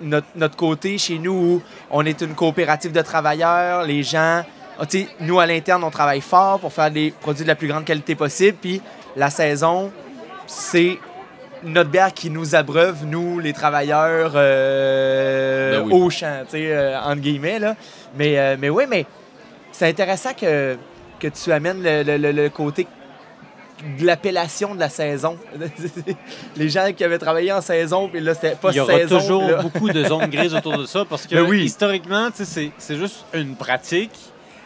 notre, 0.00 0.56
côté 0.56 0.98
chez 0.98 1.18
nous 1.18 1.32
où 1.32 1.62
on 1.90 2.04
est 2.04 2.20
une 2.20 2.34
coopérative 2.34 2.92
de 2.92 3.00
travailleurs. 3.00 3.84
Les 3.84 4.02
gens, 4.02 4.44
ah, 4.78 4.84
nous 5.20 5.40
à 5.40 5.46
l'interne, 5.46 5.82
on 5.82 5.90
travaille 5.90 6.20
fort 6.20 6.60
pour 6.60 6.72
faire 6.72 6.90
des 6.90 7.12
produits 7.20 7.44
de 7.44 7.48
la 7.48 7.56
plus 7.56 7.66
grande 7.66 7.84
qualité 7.84 8.14
possible. 8.14 8.58
Puis 8.60 8.82
la 9.16 9.30
saison, 9.30 9.90
c'est 10.46 10.98
notre 11.64 11.90
bière 11.90 12.12
qui 12.14 12.30
nous 12.30 12.54
abreuve, 12.54 13.04
nous, 13.06 13.38
les 13.38 13.52
travailleurs 13.52 14.32
euh, 14.34 15.78
Ben 15.80 15.86
oui. 15.86 15.92
au 15.92 16.10
champ, 16.10 16.40
tu 16.44 16.52
sais, 16.52 16.72
euh, 16.72 16.98
entre 17.00 17.20
guillemets. 17.20 17.58
Là. 17.58 17.76
Mais, 18.16 18.38
euh, 18.38 18.56
mais 18.58 18.68
oui, 18.70 18.84
mais 18.88 19.06
c'est 19.72 19.88
intéressant 19.88 20.32
que, 20.34 20.76
que 21.18 21.28
tu 21.28 21.52
amènes 21.52 21.82
le, 21.82 22.02
le- 22.02 22.16
le- 22.16 22.32
le 22.32 22.48
côté 22.48 22.86
de 23.98 24.04
l'appellation 24.04 24.74
de 24.74 24.80
la 24.80 24.88
saison. 24.90 25.38
les 26.56 26.68
gens 26.68 26.92
qui 26.94 27.02
avaient 27.04 27.18
travaillé 27.18 27.50
en 27.52 27.60
saison, 27.62 28.08
puis 28.08 28.20
là, 28.20 28.34
c'était 28.34 28.54
pas 28.56 28.70
Il 28.72 28.76
y 28.76 28.80
aura 28.80 28.92
saison. 28.98 29.18
toujours 29.18 29.42
là- 29.50 29.62
beaucoup 29.62 29.88
de 29.88 30.04
zones 30.04 30.26
grises 30.28 30.54
autour 30.54 30.76
de 30.78 30.84
ça 30.86 31.04
parce 31.08 31.26
que 31.26 31.34
Ben 31.36 31.42
oui. 31.48 31.62
historiquement, 31.64 32.28
c'est 32.34 32.96
juste 32.96 33.24
une 33.34 33.54
pratique. 33.56 34.10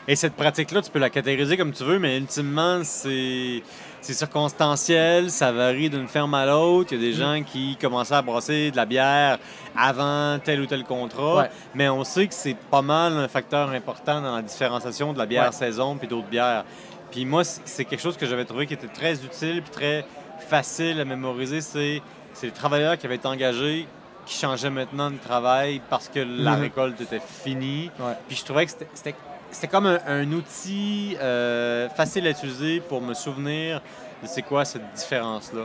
Et 0.07 0.17
cette 0.17 0.35
pratique-là, 0.35 0.83
tu 0.83 0.91
peux 0.91 0.99
la 0.99 1.09
catégoriser 1.11 1.57
comme 1.57 1.73
tu 1.73 1.83
veux, 1.85 1.99
mais 1.99 2.19
ultimement, 2.19 2.81
c'est 2.85 3.63
c'est 4.03 4.13
circonstanciel, 4.13 5.31
ça 5.31 5.51
varie 5.51 5.89
d'une 5.89 6.09
ferme 6.09 6.35
à 6.35 6.45
l'autre. 6.45 6.93
Il 6.93 7.01
y 7.01 7.03
a 7.03 7.09
Mm. 7.09 7.11
des 7.11 7.17
gens 7.19 7.43
qui 7.43 7.77
commençaient 7.81 8.15
à 8.15 8.21
brasser 8.21 8.71
de 8.71 8.77
la 8.77 8.85
bière 8.85 9.39
avant 9.75 10.39
tel 10.45 10.61
ou 10.61 10.67
tel 10.67 10.85
contrat, 10.85 11.37
Ouais. 11.37 11.51
mais 11.75 11.89
on 11.89 12.05
sait 12.05 12.27
que 12.27 12.35
c'est 12.35 12.55
pas 12.71 12.83
mal 12.83 13.15
un 13.15 13.29
facteur 13.29 13.71
important 13.71 14.21
dans 14.21 14.37
la 14.37 14.43
différenciation 14.43 15.15
de 15.15 15.19
la 15.19 15.25
bière 15.25 15.47
Ouais. 15.47 15.53
saison 15.53 15.97
puis 15.97 16.07
d'autres 16.07 16.27
bières. 16.29 16.65
Puis 17.11 17.25
moi, 17.25 17.45
c'est 17.45 17.87
quelque 17.87 18.03
chose 18.03 18.19
que 18.19 18.27
j'avais 18.27 18.45
trouvé 18.45 18.67
qui 18.67 18.75
était 18.75 18.89
très 18.89 19.15
utile 19.25 19.63
puis 19.63 19.71
très 19.71 20.05
facile 20.51 21.01
à 21.01 21.07
mémoriser. 21.07 21.63
C'est 21.63 22.03
les 22.43 22.51
travailleurs 22.51 22.99
qui 22.99 23.07
avaient 23.07 23.15
été 23.17 23.27
engagés 23.29 23.87
qui 24.27 24.39
changeaient 24.39 24.71
maintenant 24.71 25.11
de 25.11 25.17
travail 25.19 25.81
parce 25.89 26.09
que 26.09 26.21
la 26.21 26.57
Mhm. 26.57 26.61
récolte 26.61 27.01
était 27.01 27.21
finie. 27.43 27.91
Ouais. 27.99 28.13
Puis 28.29 28.37
je 28.37 28.45
trouvais 28.45 28.65
que 28.67 28.71
c'était- 28.71 29.15
c'était 29.55 29.69
comme 29.69 29.87
un, 29.87 29.99
un 30.07 30.31
outil 30.33 31.17
euh, 31.21 31.89
facile 31.89 32.27
à 32.27 32.31
utiliser 32.31 32.81
pour 32.81 33.01
me 33.01 33.15
souvenir 33.15 33.81
de 34.23 34.27
c'est 34.27 34.43
quoi 34.43 34.65
cette 34.65 34.93
différence-là. 34.95 35.63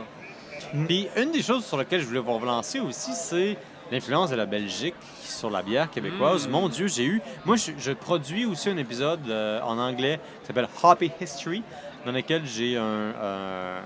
Mhm. 0.74 0.86
Puis 0.86 1.08
une 1.16 1.32
des 1.32 1.42
choses 1.42 1.64
sur 1.64 1.76
lesquelles 1.76 2.00
je 2.00 2.06
voulais 2.06 2.20
vous 2.20 2.38
relancer 2.38 2.80
aussi, 2.80 3.12
c'est 3.14 3.56
l'influence 3.90 4.30
de 4.30 4.36
la 4.36 4.46
Belgique 4.46 4.94
sur 5.24 5.50
la 5.50 5.62
bière 5.62 5.90
québécoise. 5.90 6.46
Mm. 6.46 6.50
Mon 6.52 6.68
Dieu, 6.68 6.86
j'ai 6.86 7.04
eu... 7.04 7.20
Moi, 7.44 7.56
je, 7.56 7.72
je 7.76 7.90
produis 7.92 8.44
aussi 8.46 8.68
un 8.70 8.76
épisode 8.76 9.20
euh, 9.28 9.60
en 9.62 9.78
anglais 9.78 10.20
qui 10.40 10.46
s'appelle 10.46 10.68
Hoppy 10.82 11.10
History, 11.20 11.62
dans 12.06 12.12
lequel 12.12 12.46
j'ai 12.46 12.76
un, 12.76 12.82
euh, 12.82 13.80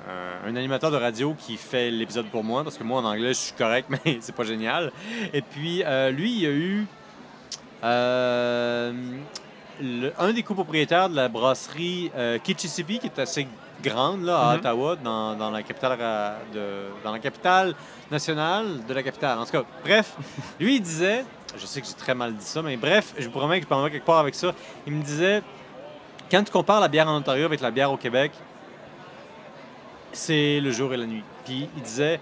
un- 0.45 0.49
un 0.51 0.57
animateur 0.57 0.91
de 0.91 0.97
radio 0.99 1.35
qui 1.39 1.57
fait 1.57 1.91
l'épisode 1.91 2.27
pour 2.27 2.45
moi, 2.45 2.63
parce 2.65 2.77
que 2.77 2.85
moi, 2.85 3.01
en 3.01 3.05
anglais, 3.07 3.29
je 3.29 3.39
suis 3.39 3.55
correct, 3.55 3.89
mais 4.05 4.19
c'est 4.21 4.35
pas 4.35 4.45
génial. 4.45 4.93
Et 5.33 5.41
puis, 5.41 5.83
euh, 5.85 6.11
lui, 6.11 6.33
il 6.41 6.47
a 6.47 6.51
eu... 6.51 6.87
le- 9.81 10.13
un 10.19 10.33
des 10.33 10.43
copropriétaires 10.43 11.09
de 11.09 11.17
la 11.17 11.29
brasserie 11.29 12.11
euh, 12.17 12.39
Kitchissippi, 12.39 12.99
qui 12.99 13.07
est 13.07 13.19
assez 13.19 13.47
grande 13.83 14.23
là, 14.25 14.39
à 14.39 14.53
Mhm. 14.53 14.59
Ottawa, 14.61 14.97
dans, 14.97 15.35
dans 15.35 15.51
la 15.51 15.63
capitale, 15.63 16.01
ra- 16.01 16.35
de, 16.53 16.85
dans 17.03 17.13
la 17.13 17.19
capitale 17.19 17.75
nationale 18.11 18.85
de 18.87 18.95
la 18.95 19.03
capitale. 19.03 19.39
En 19.39 19.45
tout 19.45 19.53
cas, 19.53 19.63
bref, 19.83 20.17
lui, 20.61 20.77
il 20.77 20.81
disait, 20.83 21.25
je 21.57 21.67
sais 21.67 21.81
que 21.81 21.87
j'ai 21.87 21.95
très 21.95 22.15
mal 22.15 22.35
dit 22.35 22.45
ça, 22.45 22.63
mais 22.63 22.77
bref, 22.77 23.15
je 23.19 23.25
vous 23.25 23.31
promets 23.31 23.59
que 23.59 23.65
je 23.65 23.69
parlerai 23.69 23.91
quelque 23.91 24.07
part 24.07 24.19
avec 24.21 24.35
ça. 24.35 24.53
Il 24.87 24.93
me 24.95 25.03
disait, 25.03 25.43
quand 26.31 26.43
tu 26.45 26.51
compares 26.53 26.81
la 26.81 26.89
bière 26.89 27.09
en 27.09 27.17
Ontario 27.19 27.45
avec 27.45 27.61
la 27.61 27.71
bière 27.71 27.91
au 27.93 27.97
Québec, 27.97 28.33
c'est 30.13 30.61
le 30.61 30.71
jour 30.71 30.93
et 30.95 30.97
la 30.97 31.07
nuit. 31.07 31.25
Puis 31.45 31.69
il 31.77 31.83
disait, 31.83 32.21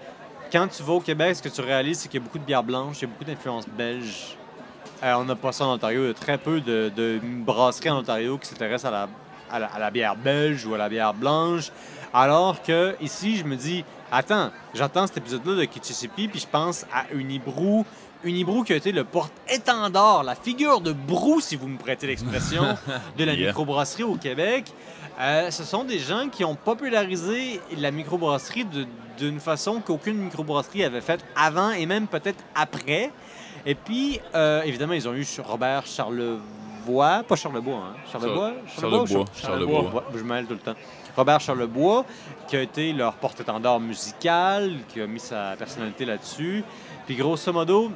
quand 0.51 0.67
tu 0.67 0.83
vas 0.83 0.93
au 0.93 0.99
Québec, 0.99 1.35
ce 1.35 1.41
que 1.43 1.49
tu 1.49 1.61
réalises, 1.61 1.99
c'est 1.99 2.09
qu'il 2.09 2.19
y 2.19 2.23
a 2.23 2.25
beaucoup 2.25 2.39
de 2.39 2.43
bière 2.43 2.63
blanche, 2.63 2.97
il 2.99 3.01
y 3.03 3.05
a 3.05 3.07
beaucoup 3.07 3.23
d'influence 3.23 3.67
belge. 3.69 4.37
Euh, 5.03 5.13
on 5.15 5.25
n'a 5.25 5.35
pas 5.35 5.51
ça 5.51 5.65
en 5.65 5.73
Ontario. 5.73 6.03
Il 6.03 6.07
y 6.07 6.11
a 6.11 6.13
très 6.13 6.37
peu 6.37 6.61
de, 6.61 6.91
de 6.95 7.19
brasseries 7.23 7.89
en 7.89 7.99
Ontario 7.99 8.37
qui 8.37 8.47
s'intéressent 8.47 8.85
à 8.85 8.91
la, 8.91 9.09
à, 9.51 9.59
la, 9.59 9.67
à 9.67 9.79
la 9.79 9.91
bière 9.91 10.15
belge 10.15 10.65
ou 10.65 10.73
à 10.73 10.77
la 10.77 10.87
bière 10.89 11.13
blanche. 11.13 11.71
Alors 12.13 12.61
que 12.61 12.95
ici, 13.01 13.37
je 13.37 13.43
me 13.43 13.55
dis, 13.55 13.83
Attends, 14.11 14.51
j'entends 14.75 15.07
cet 15.07 15.17
épisode-là 15.17 15.55
de 15.55 15.65
Kitchissippi, 15.65 16.27
puis 16.27 16.39
je 16.39 16.47
pense 16.47 16.85
à 16.93 17.05
Unibrou. 17.13 17.83
Unibrou 18.23 18.63
qui 18.63 18.71
a 18.71 18.75
été 18.75 18.91
le 18.91 19.03
porte-étendard, 19.03 20.23
la 20.23 20.35
figure 20.35 20.79
de 20.81 20.93
brou, 20.93 21.41
si 21.41 21.55
vous 21.55 21.67
me 21.67 21.77
prêtez 21.77 22.07
l'expression, 22.07 22.63
de 23.17 23.23
la 23.23 23.33
Yeah. 23.33 23.47
microbrasserie 23.47 24.03
au 24.03 24.15
Québec. 24.15 24.71
Euh, 25.19 25.49
ce 25.51 25.63
sont 25.63 25.83
des 25.83 25.99
gens 25.99 26.29
qui 26.29 26.45
ont 26.45 26.55
popularisé 26.55 27.59
la 27.77 27.91
microbrasserie 27.91 28.65
d'une 29.17 29.39
façon 29.39 29.81
qu'aucune 29.81 30.17
microbrasserie 30.17 30.83
avait 30.83 31.01
faite 31.01 31.25
avant 31.35 31.71
et 31.71 31.85
même 31.85 32.07
peut-être 32.07 32.43
après. 32.55 33.11
Et 33.65 33.75
puis, 33.75 34.19
euh, 34.35 34.61
évidemment, 34.63 34.93
ils 34.93 35.07
ont 35.07 35.13
eu 35.13 35.23
sur 35.23 35.47
Robert 35.47 35.85
Charlevoix, 35.85 37.23
pas 37.27 37.35
Charlebois, 37.35 37.75
hein? 37.75 37.95
Charlebois? 38.11 38.53
Charlebois, 38.67 39.25
Charlebois. 39.33 40.03
Je 40.13 40.19
me 40.19 40.23
mêle 40.33 40.45
tout 40.45 40.53
le 40.53 40.59
temps. 40.59 40.75
Robert 41.15 41.39
Charlebois, 41.39 42.05
qui 42.47 42.57
a 42.57 42.61
été 42.61 42.91
leur 42.91 43.13
porte-étendard 43.13 43.79
musical, 43.79 44.73
qui 44.89 44.99
a 44.99 45.07
mis 45.07 45.19
sa 45.19 45.55
personnalité 45.57 46.05
là-dessus. 46.05 46.63
Puis 47.05 47.15
grosso 47.15 47.53
modo, 47.53 47.91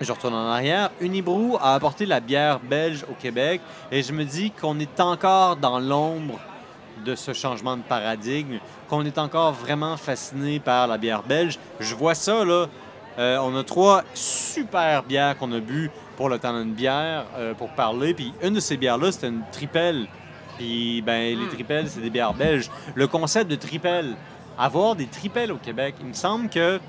je 0.00 0.12
retourne 0.12 0.34
en 0.34 0.50
arrière, 0.50 0.90
Unibrou 1.00 1.56
a 1.60 1.74
apporté 1.74 2.04
la 2.04 2.20
bière 2.20 2.60
belge 2.60 3.04
au 3.10 3.14
Québec 3.14 3.62
et 3.90 4.02
je 4.02 4.12
me 4.12 4.24
dis 4.24 4.50
qu'on 4.50 4.78
est 4.78 5.00
encore 5.00 5.56
dans 5.56 5.78
l'ombre 5.78 6.38
de 7.04 7.14
ce 7.14 7.32
changement 7.32 7.76
de 7.76 7.82
paradigme, 7.82 8.58
qu'on 8.88 9.04
est 9.04 9.18
encore 9.18 9.52
vraiment 9.52 9.96
fasciné 9.96 10.60
par 10.60 10.86
la 10.86 10.98
bière 10.98 11.22
belge. 11.22 11.58
Je 11.80 11.94
vois 11.94 12.14
ça, 12.14 12.44
là. 12.44 12.66
Euh, 13.18 13.38
on 13.38 13.56
a 13.56 13.64
trois 13.64 14.04
super 14.14 15.02
bières 15.02 15.36
qu'on 15.38 15.50
a 15.52 15.60
bu 15.60 15.90
pour 16.16 16.28
le 16.28 16.38
temps 16.38 16.58
d'une 16.58 16.74
bière 16.74 17.24
euh, 17.36 17.54
pour 17.54 17.70
parler. 17.70 18.14
Puis 18.14 18.32
une 18.42 18.54
de 18.54 18.60
ces 18.60 18.76
bières-là, 18.76 19.12
c'était 19.12 19.28
une 19.28 19.42
tripelle. 19.52 20.06
Puis, 20.58 21.02
ben, 21.02 21.38
les 21.38 21.48
tripelles, 21.48 21.88
c'est 21.88 22.00
des 22.00 22.10
bières 22.10 22.32
belges. 22.32 22.70
Le 22.94 23.06
concept 23.06 23.50
de 23.50 23.56
tripelle, 23.56 24.16
avoir 24.58 24.96
des 24.96 25.06
tripelles 25.06 25.52
au 25.52 25.58
Québec, 25.58 25.96
il 26.00 26.06
me 26.06 26.14
semble 26.14 26.48
que 26.48 26.80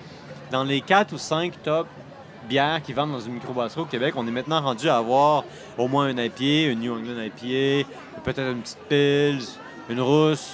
dans 0.52 0.63
les 0.63 0.80
quatre 0.80 1.13
ou 1.13 1.18
cinq 1.18 1.62
top 1.63 1.88
bières 2.48 2.82
qui 2.82 2.94
vendent 2.94 3.12
dans 3.12 3.20
une 3.20 3.34
microbrasserie 3.34 3.82
au 3.82 3.86
Québec, 3.86 4.13
on 4.16 4.26
est 4.26 4.32
maintenant 4.32 4.62
rendu 4.62 4.88
à 4.88 4.98
avoir 4.98 5.44
au 5.78 5.90
moins 5.90 6.06
un 6.06 6.18
IPA, 6.18 6.72
une 6.72 6.80
New 6.80 6.94
England 6.94 7.22
IPA, 7.22 7.90
peut-être 8.24 8.52
une 8.52 8.62
petite 8.62 8.80
Pils, 8.88 9.60
une 9.90 10.00
rousse, 10.00 10.54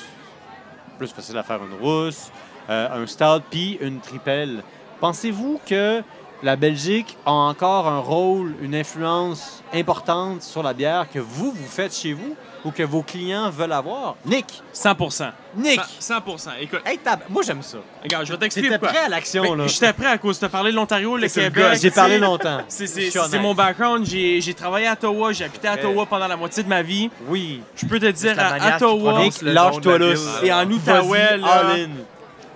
plus 0.97 1.07
facile 1.07 1.37
à 1.37 1.43
faire 1.43 1.59
une 1.63 1.79
rousse, 1.79 2.31
euh, 2.69 3.03
un 3.03 3.05
stout, 3.05 3.43
puis 3.49 3.77
une 3.79 3.99
tripelle. 3.99 4.63
Pensez-vous 5.03 5.59
que 5.67 6.01
la 6.43 6.55
Belgique 6.55 7.17
a 7.25 7.31
encore 7.33 7.89
un 7.89 7.99
rôle, 7.99 8.53
une 8.61 8.73
influence 8.73 9.61
importante 9.73 10.41
sur 10.43 10.63
la 10.63 10.71
bière 10.73 11.07
que 11.13 11.19
vous, 11.19 11.51
vous 11.51 11.67
faites 11.67 11.93
chez 11.93 12.13
vous 12.13 12.37
ou 12.63 12.71
que 12.71 12.83
vos 12.83 13.01
clients 13.01 13.49
veulent 13.49 13.73
avoir? 13.73 14.15
Nick! 14.25 14.63
100% 14.73 15.31
Nick! 15.57 15.81
100 15.99 16.15
Écoute, 16.61 16.79
Hey, 16.85 16.99
tab- 16.99 17.19
Moi, 17.29 17.43
j'aime 17.45 17.61
ça. 17.61 17.79
regarde, 18.01 18.25
je 18.25 18.31
vais 18.31 18.37
t'expliquer 18.37 18.69
T'étais 18.69 18.79
pourquoi. 18.79 18.95
prêt 18.95 19.05
à 19.07 19.09
l'action, 19.09 19.43
Ben, 19.43 19.55
là. 19.57 19.67
J'étais 19.67 19.91
prêt 19.91 20.05
à 20.07 20.17
cause 20.17 20.39
de 20.39 20.47
parler 20.47 20.71
de 20.71 20.77
l'Ontario, 20.77 21.17
le 21.17 21.27
Québec. 21.27 21.65
J'ai 21.81 21.89
tu 21.89 21.95
parlé 21.95 22.17
longtemps. 22.17 22.61
C'est- 22.69 23.39
mon 23.39 23.53
background. 23.53 24.05
J'ai 24.05 24.53
travaillé 24.53 24.87
à 24.87 24.93
Ottawa, 24.93 25.33
j'ai 25.33 25.43
habité 25.43 25.67
à. 25.67 25.73
Ottawa 25.73 26.05
pendant 26.05 26.29
la 26.29 26.37
moitié 26.37 26.63
de 26.63 26.69
ma 26.69 26.81
vie. 26.81 27.09
Oui. 27.27 27.59
Je 27.75 27.85
peux 27.87 27.99
te 27.99 28.09
dire, 28.09 28.35
à 28.39 28.77
Ottawa, 28.77 29.19
lâche-toi 29.41 29.97
là. 29.99 30.13
Et 30.43 30.53
en 30.53 30.71
Outaouais, 30.71 31.37
là. 31.39 31.73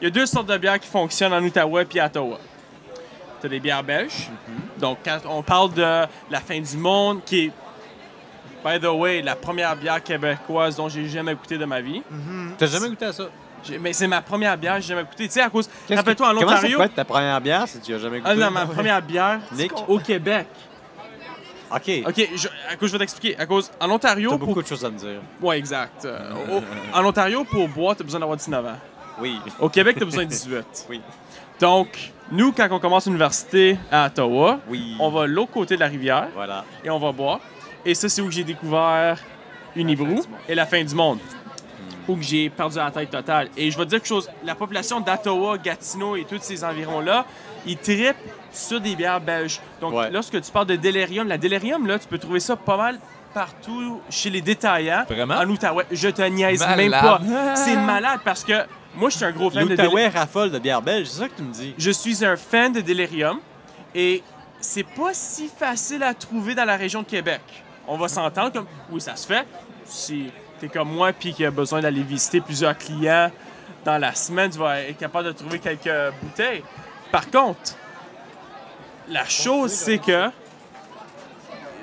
Il 0.02 0.06
y 0.06 0.08
a 0.08 0.10
deux 0.10 0.26
sortes 0.26 0.48
de 0.48 0.58
bières 0.58 0.80
qui 0.80 0.88
fonctionnent 0.88 1.34
en 1.34 1.42
Outaouais 1.44 1.86
puis 1.86 2.00
à 2.00 2.06
Ottawa. 2.08 2.40
T'as 3.42 3.48
des 3.48 3.60
bières 3.60 3.84
belges. 3.84 4.30
Mhm. 4.48 4.56
Donc, 4.80 4.98
quand 5.06 5.20
on 5.30 5.42
parle 5.44 5.74
de 5.74 5.82
la 6.32 6.40
fin 6.40 6.60
du 6.60 6.78
monde, 6.78 7.24
qui 7.26 7.46
est, 7.46 7.52
by 8.66 8.80
the 8.80 8.86
way, 8.92 9.22
la 9.22 9.36
première 9.36 9.76
bière 9.76 10.04
québécoise 10.04 10.76
dont 10.76 10.90
j'ai 10.90 11.08
jamais 11.08 11.36
goûté 11.36 11.58
de 11.58 11.66
ma 11.66 11.80
vie. 11.82 12.02
T'as 12.58 12.68
jamais 12.68 12.90
goûté 12.90 13.06
à 13.06 13.14
ça? 13.14 13.26
Mais 13.82 13.92
c'est 13.92 14.08
ma 14.08 14.22
première 14.22 14.58
bière, 14.58 14.76
j'ai 14.76 14.90
jamais 14.90 15.04
goûté. 15.04 15.26
Tu 15.28 15.34
sais, 15.34 15.42
à 15.42 15.50
cause. 15.50 15.70
Rappelle-toi, 15.90 16.28
en 16.30 16.34
que- 16.34 16.40
Comment 16.40 16.52
ça 16.52 16.58
Ontario. 16.60 16.78
peut 16.78 16.84
être 16.86 16.96
ta 16.96 17.06
première 17.06 17.42
bière 17.42 17.68
si 17.68 17.80
tu 17.82 17.94
as 17.94 18.00
jamais 18.00 18.20
goûté? 18.20 18.32
Ah 18.32 18.36
non, 18.36 18.52
ma 18.52 18.66
première 18.66 19.02
bière 19.02 19.40
Nick? 19.52 19.72
au 19.88 20.00
Québec. 20.00 20.48
OK. 21.70 21.92
Ok, 22.08 22.30
je, 22.36 22.48
à 22.72 22.76
cause, 22.78 22.88
je 22.90 22.94
vais 22.94 23.00
t'expliquer. 23.00 23.38
À 23.38 23.46
cause, 23.46 23.70
en 23.80 23.90
Ontario, 23.92 24.30
T'as 24.32 24.38
pour. 24.38 24.48
beaucoup 24.48 24.62
de 24.62 24.68
choses 24.68 24.86
à 24.86 24.90
me 24.90 24.98
dire. 24.98 25.20
Ouais, 25.42 25.58
exact. 25.58 26.06
Euh, 26.06 26.32
au- 26.50 26.98
en 26.98 27.04
Ontario, 27.06 27.44
pour 27.44 27.68
boire, 27.68 27.96
t'as 27.96 28.06
besoin 28.06 28.22
d'avoir 28.22 28.38
19 28.38 28.66
ans. 28.66 28.78
Oui. 29.20 29.40
Au 29.60 29.70
Québec, 29.70 29.96
t'as 30.00 30.06
besoin 30.06 30.26
de 30.26 30.30
18. 30.30 30.66
Oui. 30.90 31.02
Donc, 31.60 32.12
nous, 32.32 32.52
quand 32.52 32.68
on 32.72 32.80
commence 32.80 33.06
l'université 33.08 33.78
à 33.92 34.06
Ottawa, 34.08 34.60
Oui. 34.70 34.96
on 35.00 35.10
va 35.10 35.26
l'autre 35.26 35.52
côté 35.52 35.76
de 35.76 35.80
la 35.80 35.88
rivière 35.88 36.28
Voilà. 36.36 36.64
et 36.84 36.90
on 36.90 37.00
va 37.00 37.12
boire. 37.12 37.40
Et 37.84 37.96
ça, 37.96 38.10
c'est 38.10 38.22
où 38.22 38.30
j'ai 38.30 38.44
découvert 38.44 39.18
Unibrou 39.76 40.22
et 40.48 40.54
la 40.56 40.66
fin 40.66 40.84
du 40.84 40.94
monde. 40.94 41.20
Où 42.08 42.18
j'ai 42.22 42.50
perdu 42.50 42.78
la 42.78 42.90
tête 42.92 43.10
totale. 43.10 43.50
Et 43.58 43.70
je 43.72 43.78
vais 43.78 43.84
te 43.86 43.90
dire 43.90 44.00
quelque 44.00 44.08
chose. 44.08 44.30
La 44.46 44.56
population 44.56 45.00
d'Ottawa, 45.02 45.58
Gatineau 45.58 46.16
et 46.16 46.24
tous 46.26 46.40
ces 46.42 46.64
environs-là, 46.64 47.26
ils 47.66 47.78
trippent 47.78 48.16
sur 48.52 48.80
des 48.80 48.96
bières 48.96 49.20
belges. 49.20 49.60
Donc, 49.82 49.94
Ouais. 49.94 50.10
lorsque 50.12 50.40
tu 50.42 50.52
parles 50.52 50.68
de 50.68 50.76
Delirium, 50.78 51.28
la 51.28 51.38
Delirium, 51.38 51.86
là, 51.88 51.98
tu 52.00 52.08
peux 52.08 52.18
trouver 52.18 52.40
ça 52.40 52.56
pas 52.56 52.78
mal 52.78 53.00
partout 53.34 54.00
chez 54.10 54.30
les 54.30 54.42
détaillants. 54.42 55.04
Vraiment? 55.10 55.36
En 55.36 55.50
Outaouais. 55.50 55.86
Je 55.92 56.08
te 56.10 56.22
niaise 56.22 56.60
Malade. 56.60 56.78
même 56.78 56.92
pas. 56.92 57.22
C'est 57.56 57.76
malade 57.76 58.20
parce 58.24 58.44
que 58.44 58.54
moi, 58.98 59.10
je 59.10 59.18
suis 59.18 59.26
un 59.26 59.32
gros 59.32 59.50
fan 59.50 59.68
de 59.68 59.76
Delirium. 59.76 60.12
Raffole 60.12 60.52
de 60.52 60.60
bière 60.60 60.82
belge, 60.82 61.08
c'est 61.08 61.20
ça 61.20 61.30
que 61.30 61.36
tu 61.36 61.44
me 61.44 61.54
dis? 61.54 61.76
Je 61.78 61.92
suis 61.92 62.26
un 62.26 62.36
fan 62.36 62.74
de 62.74 62.82
Delirium 62.82 63.40
et 63.94 64.24
c'est 64.60 64.84
pas 64.84 65.14
si 65.14 65.48
facile 65.48 66.02
à 66.04 66.14
trouver 66.14 66.56
dans 66.56 66.66
la 66.66 66.76
région 66.76 67.04
de 67.04 67.08
Québec. 67.08 67.42
On 67.88 67.98
va 67.98 68.08
s'entendre 68.08 68.52
comme 68.52 68.66
oui, 68.90 69.00
ça 69.00 69.16
se 69.16 69.28
fait. 69.28 69.46
Si 69.86 70.32
t'es 70.60 70.68
comme 70.68 70.92
moi 70.92 71.14
puis 71.14 71.34
qui 71.34 71.46
a 71.46 71.52
besoin 71.52 71.80
d'aller 71.80 72.02
visiter 72.02 72.42
plusieurs 72.42 72.78
clients 72.78 73.32
dans 73.86 74.00
la 74.00 74.14
semaine, 74.16 74.50
tu 74.50 74.58
vas 74.58 74.82
être 74.82 74.98
capable 74.98 75.28
de 75.28 75.32
trouver 75.32 75.60
quelques 75.60 76.14
bouteilles. 76.22 76.64
Par 77.12 77.30
contre, 77.30 77.76
la 79.08 79.26
chose 79.26 79.72
c'est 79.72 80.00
que 80.00 80.30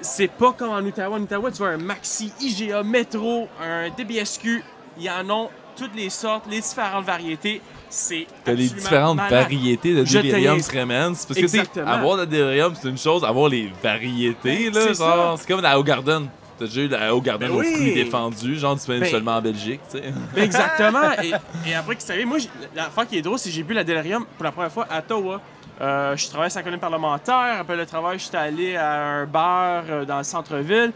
c'est 0.02 0.28
pas 0.28 0.52
comme 0.52 0.70
en 0.70 0.78
Ottawa. 0.78 1.16
En 1.16 1.22
Ottawa, 1.22 1.50
tu 1.50 1.58
vois 1.58 1.68
un 1.68 1.78
Maxi, 1.78 2.32
IGA, 2.40 2.82
Metro, 2.82 3.48
un 3.62 3.88
DBSQ. 3.90 4.62
Ils 4.98 5.10
en 5.10 5.30
ont 5.30 5.50
toutes 5.76 5.94
les 5.94 6.10
sortes, 6.10 6.44
les 6.50 6.60
différentes 6.60 7.04
variétés. 7.04 7.60
C'est 7.88 8.26
les 8.46 8.68
différentes 8.68 9.16
malade. 9.16 9.32
variétés 9.32 9.94
de 9.94 10.02
Delirium. 10.02 10.60
Tremens. 10.60 11.24
Parce 11.26 11.40
que, 11.40 11.46
tu 11.72 11.80
avoir 11.80 12.16
le 12.16 12.26
Delirium, 12.26 12.74
c'est 12.80 12.88
une 12.88 12.98
chose. 12.98 13.22
Avoir 13.24 13.48
les 13.48 13.70
variétés, 13.82 14.70
là, 14.70 14.80
C'est 14.88 14.94
genre, 14.94 15.38
c'est 15.38 15.46
comme 15.46 15.60
la 15.60 15.80
Garden. 15.80 16.26
T'as 16.58 16.66
déjà 16.66 16.80
eu 16.82 16.88
la 16.88 17.10
Garden 17.20 17.48
Ben 17.48 17.56
aux 17.56 17.60
oui. 17.60 17.72
fruits 17.74 17.94
défendus, 17.94 18.58
genre 18.58 18.76
disponible 18.76 19.04
Ben- 19.04 19.10
seulement 19.10 19.36
en 19.36 19.42
Belgique, 19.42 19.80
tu 19.90 19.98
sais. 19.98 20.04
Ben, 20.34 20.44
Exactement. 20.44 21.10
et, 21.22 21.32
et 21.68 21.74
après 21.74 21.96
que 21.96 22.02
c'est 22.02 22.12
arrivé, 22.12 22.24
moi, 22.26 22.38
j'ai- 22.38 22.48
l'affaire 22.76 23.06
qui 23.08 23.18
est 23.18 23.22
drôle, 23.22 23.38
c'est 23.38 23.48
que 23.48 23.54
j'ai 23.56 23.62
bu 23.64 23.74
la 23.74 23.82
Delirium 23.82 24.24
pour 24.36 24.44
la 24.44 24.52
première 24.52 24.70
fois 24.72 24.86
à 24.90 24.98
Ottawa. 25.00 25.40
Euh, 25.80 26.16
je 26.16 26.28
travaillais 26.28 26.52
à 26.52 26.56
la 26.58 26.62
colline 26.62 26.78
parlementaire. 26.78 27.56
Après 27.60 27.76
le 27.76 27.84
travail, 27.86 28.18
j'étais 28.20 28.36
allé 28.36 28.76
à 28.76 28.92
un 28.94 29.26
bar 29.26 29.82
euh, 29.90 30.04
dans 30.04 30.18
le 30.18 30.24
centre-ville. 30.24 30.92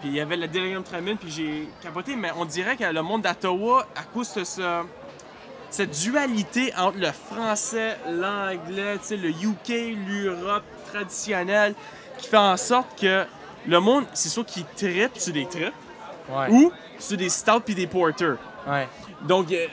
Puis 0.00 0.10
il 0.10 0.14
y 0.14 0.20
avait 0.20 0.36
la 0.36 0.46
Delirium 0.46 0.82
Tremine, 0.84 1.16
puis 1.16 1.30
j'ai 1.30 1.68
capoté. 1.82 2.14
Mais 2.16 2.30
on 2.36 2.44
dirait 2.44 2.76
que 2.76 2.84
le 2.84 3.02
monde 3.02 3.22
d'Ottawa, 3.22 3.86
à 3.96 4.02
cause 4.02 4.32
de 4.34 4.44
ce- 4.44 4.84
cette 5.70 5.90
dualité 5.90 6.72
entre 6.76 6.98
le 6.98 7.10
français, 7.12 7.98
l'anglais, 8.08 8.96
le 9.10 9.28
UK, 9.30 9.96
l'Europe 10.06 10.62
traditionnelle, 10.92 11.74
qui 12.18 12.28
fait 12.28 12.36
en 12.36 12.56
sorte 12.56 12.98
que 13.00 13.24
le 13.66 13.80
monde, 13.80 14.04
c'est 14.14 14.28
soit 14.28 14.44
qu'il 14.44 14.64
trippe 14.64 15.18
sur 15.18 15.32
des 15.32 15.46
trips 15.46 15.72
Ouais. 16.30 16.48
ou 16.50 16.72
sur 16.98 17.16
des 17.16 17.28
stouts 17.28 17.60
puis 17.60 17.74
des 17.74 17.86
porters. 17.86 18.36
Ouais. 18.66 18.88
Donc, 19.22 19.50
euh, 19.52 19.66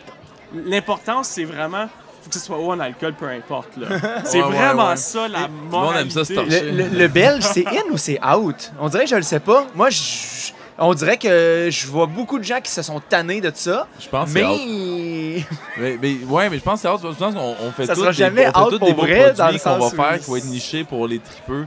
l'importance, 0.54 1.28
c'est 1.30 1.44
vraiment. 1.44 1.88
Faut 2.26 2.30
que 2.30 2.36
ce 2.40 2.42
soit 2.46 2.58
haut 2.58 2.72
en 2.72 2.80
alcool, 2.80 3.14
peu 3.14 3.28
importe. 3.30 3.78
là. 3.78 3.88
C'est 4.26 4.42
Ouais, 4.42 4.50
vraiment 4.52 4.90
ouais. 4.90 4.98
ça, 4.98 5.28
la 5.28 5.42
le 5.42 5.70
monde 5.72 5.96
aime 5.96 6.10
ça, 6.10 6.26
se 6.26 6.34
moralité. 6.34 6.60
torcher. 6.60 6.72
Le, 6.72 6.84
le- 6.90 6.98
le 6.98 7.08
belge, 7.08 7.44
c'est 7.44 7.68
in 7.68 7.84
ou 7.92 7.98
c'est 7.98 8.20
out? 8.26 8.72
On 8.80 8.90
dirait 8.90 9.04
que 9.04 9.10
je 9.12 9.16
le 9.16 9.22
sais 9.22 9.40
pas. 9.40 9.66
Moi, 9.76 9.92
je- 9.92 10.52
on 10.80 10.94
dirait 10.96 11.18
que 11.18 11.70
je 11.72 11.88
vois 11.88 12.08
beaucoup 12.08 12.38
de 12.40 12.44
gens 12.44 12.60
qui 12.62 12.72
se 12.72 12.82
sont 12.82 13.00
tannés 13.00 13.40
de 13.42 13.52
ça. 13.54 13.88
Je 14.00 14.10
pense 14.10 14.34
que 14.34 14.40
c'est. 14.40 14.44
Mais. 14.44 15.44
Mais, 15.78 15.98
mais- 16.02 16.18
ouais, 16.28 16.50
mais 16.50 16.58
je 16.58 16.64
pense 16.64 16.82
que 16.82 16.88
c'est 16.88 16.94
out. 16.94 17.00
Je 17.14 17.18
pense 17.24 17.34
qu'on 17.36 17.56
on 17.62 17.72
fait 17.72 17.86
Ça 17.86 17.94
sera 17.96 18.08
des- 18.08 18.14
jamais 18.14 18.48
on 18.48 18.52
fait 18.70 18.74
out 18.74 18.80
pour 18.80 18.88
des 18.88 18.94
vrai, 18.94 19.34
dans 19.34 19.44
produits 19.44 19.58
le 19.58 19.64
qu'on 19.64 19.70
va 19.78 19.80
sens 19.80 19.94
faire 19.94 20.20
qui 20.20 20.26
vont 20.30 20.36
être 20.38 20.46
nichés 20.46 20.84
pour 20.84 21.08
les 21.08 21.20
tripeux. 21.20 21.66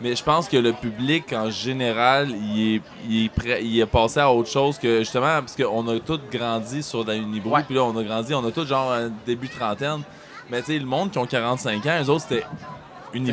Mais 0.00 0.14
je 0.14 0.22
pense 0.22 0.48
que 0.48 0.56
le 0.58 0.72
public, 0.72 1.32
en 1.32 1.50
général, 1.50 2.28
il 2.30 2.74
est, 2.76 2.82
il 3.08 3.24
est, 3.24 3.28
prêt, 3.30 3.64
il 3.64 3.80
est 3.80 3.86
passé 3.86 4.20
à 4.20 4.30
autre 4.30 4.50
chose 4.50 4.78
que 4.78 4.98
justement, 4.98 5.40
parce 5.40 5.56
qu'on 5.56 5.88
a 5.88 5.98
tous 6.00 6.20
grandi 6.30 6.82
sur 6.82 7.04
la 7.04 7.14
Unibrou, 7.16 7.54
Ouais. 7.54 7.62
puis 7.62 7.74
là, 7.74 7.84
on 7.84 7.96
a 7.96 8.02
grandi, 8.02 8.34
on 8.34 8.46
a 8.46 8.50
tous 8.50 8.66
genre 8.66 8.92
un 8.92 9.10
début 9.24 9.48
trentaine. 9.48 10.02
Mais 10.50 10.60
tu 10.60 10.66
sais, 10.72 10.78
le 10.78 10.84
monde 10.86 11.10
qui 11.10 11.18
ont 11.18 11.26
45 11.26 11.84
ans, 11.86 11.98
eux 12.04 12.10
autres, 12.10 12.26
c'était. 12.28 12.44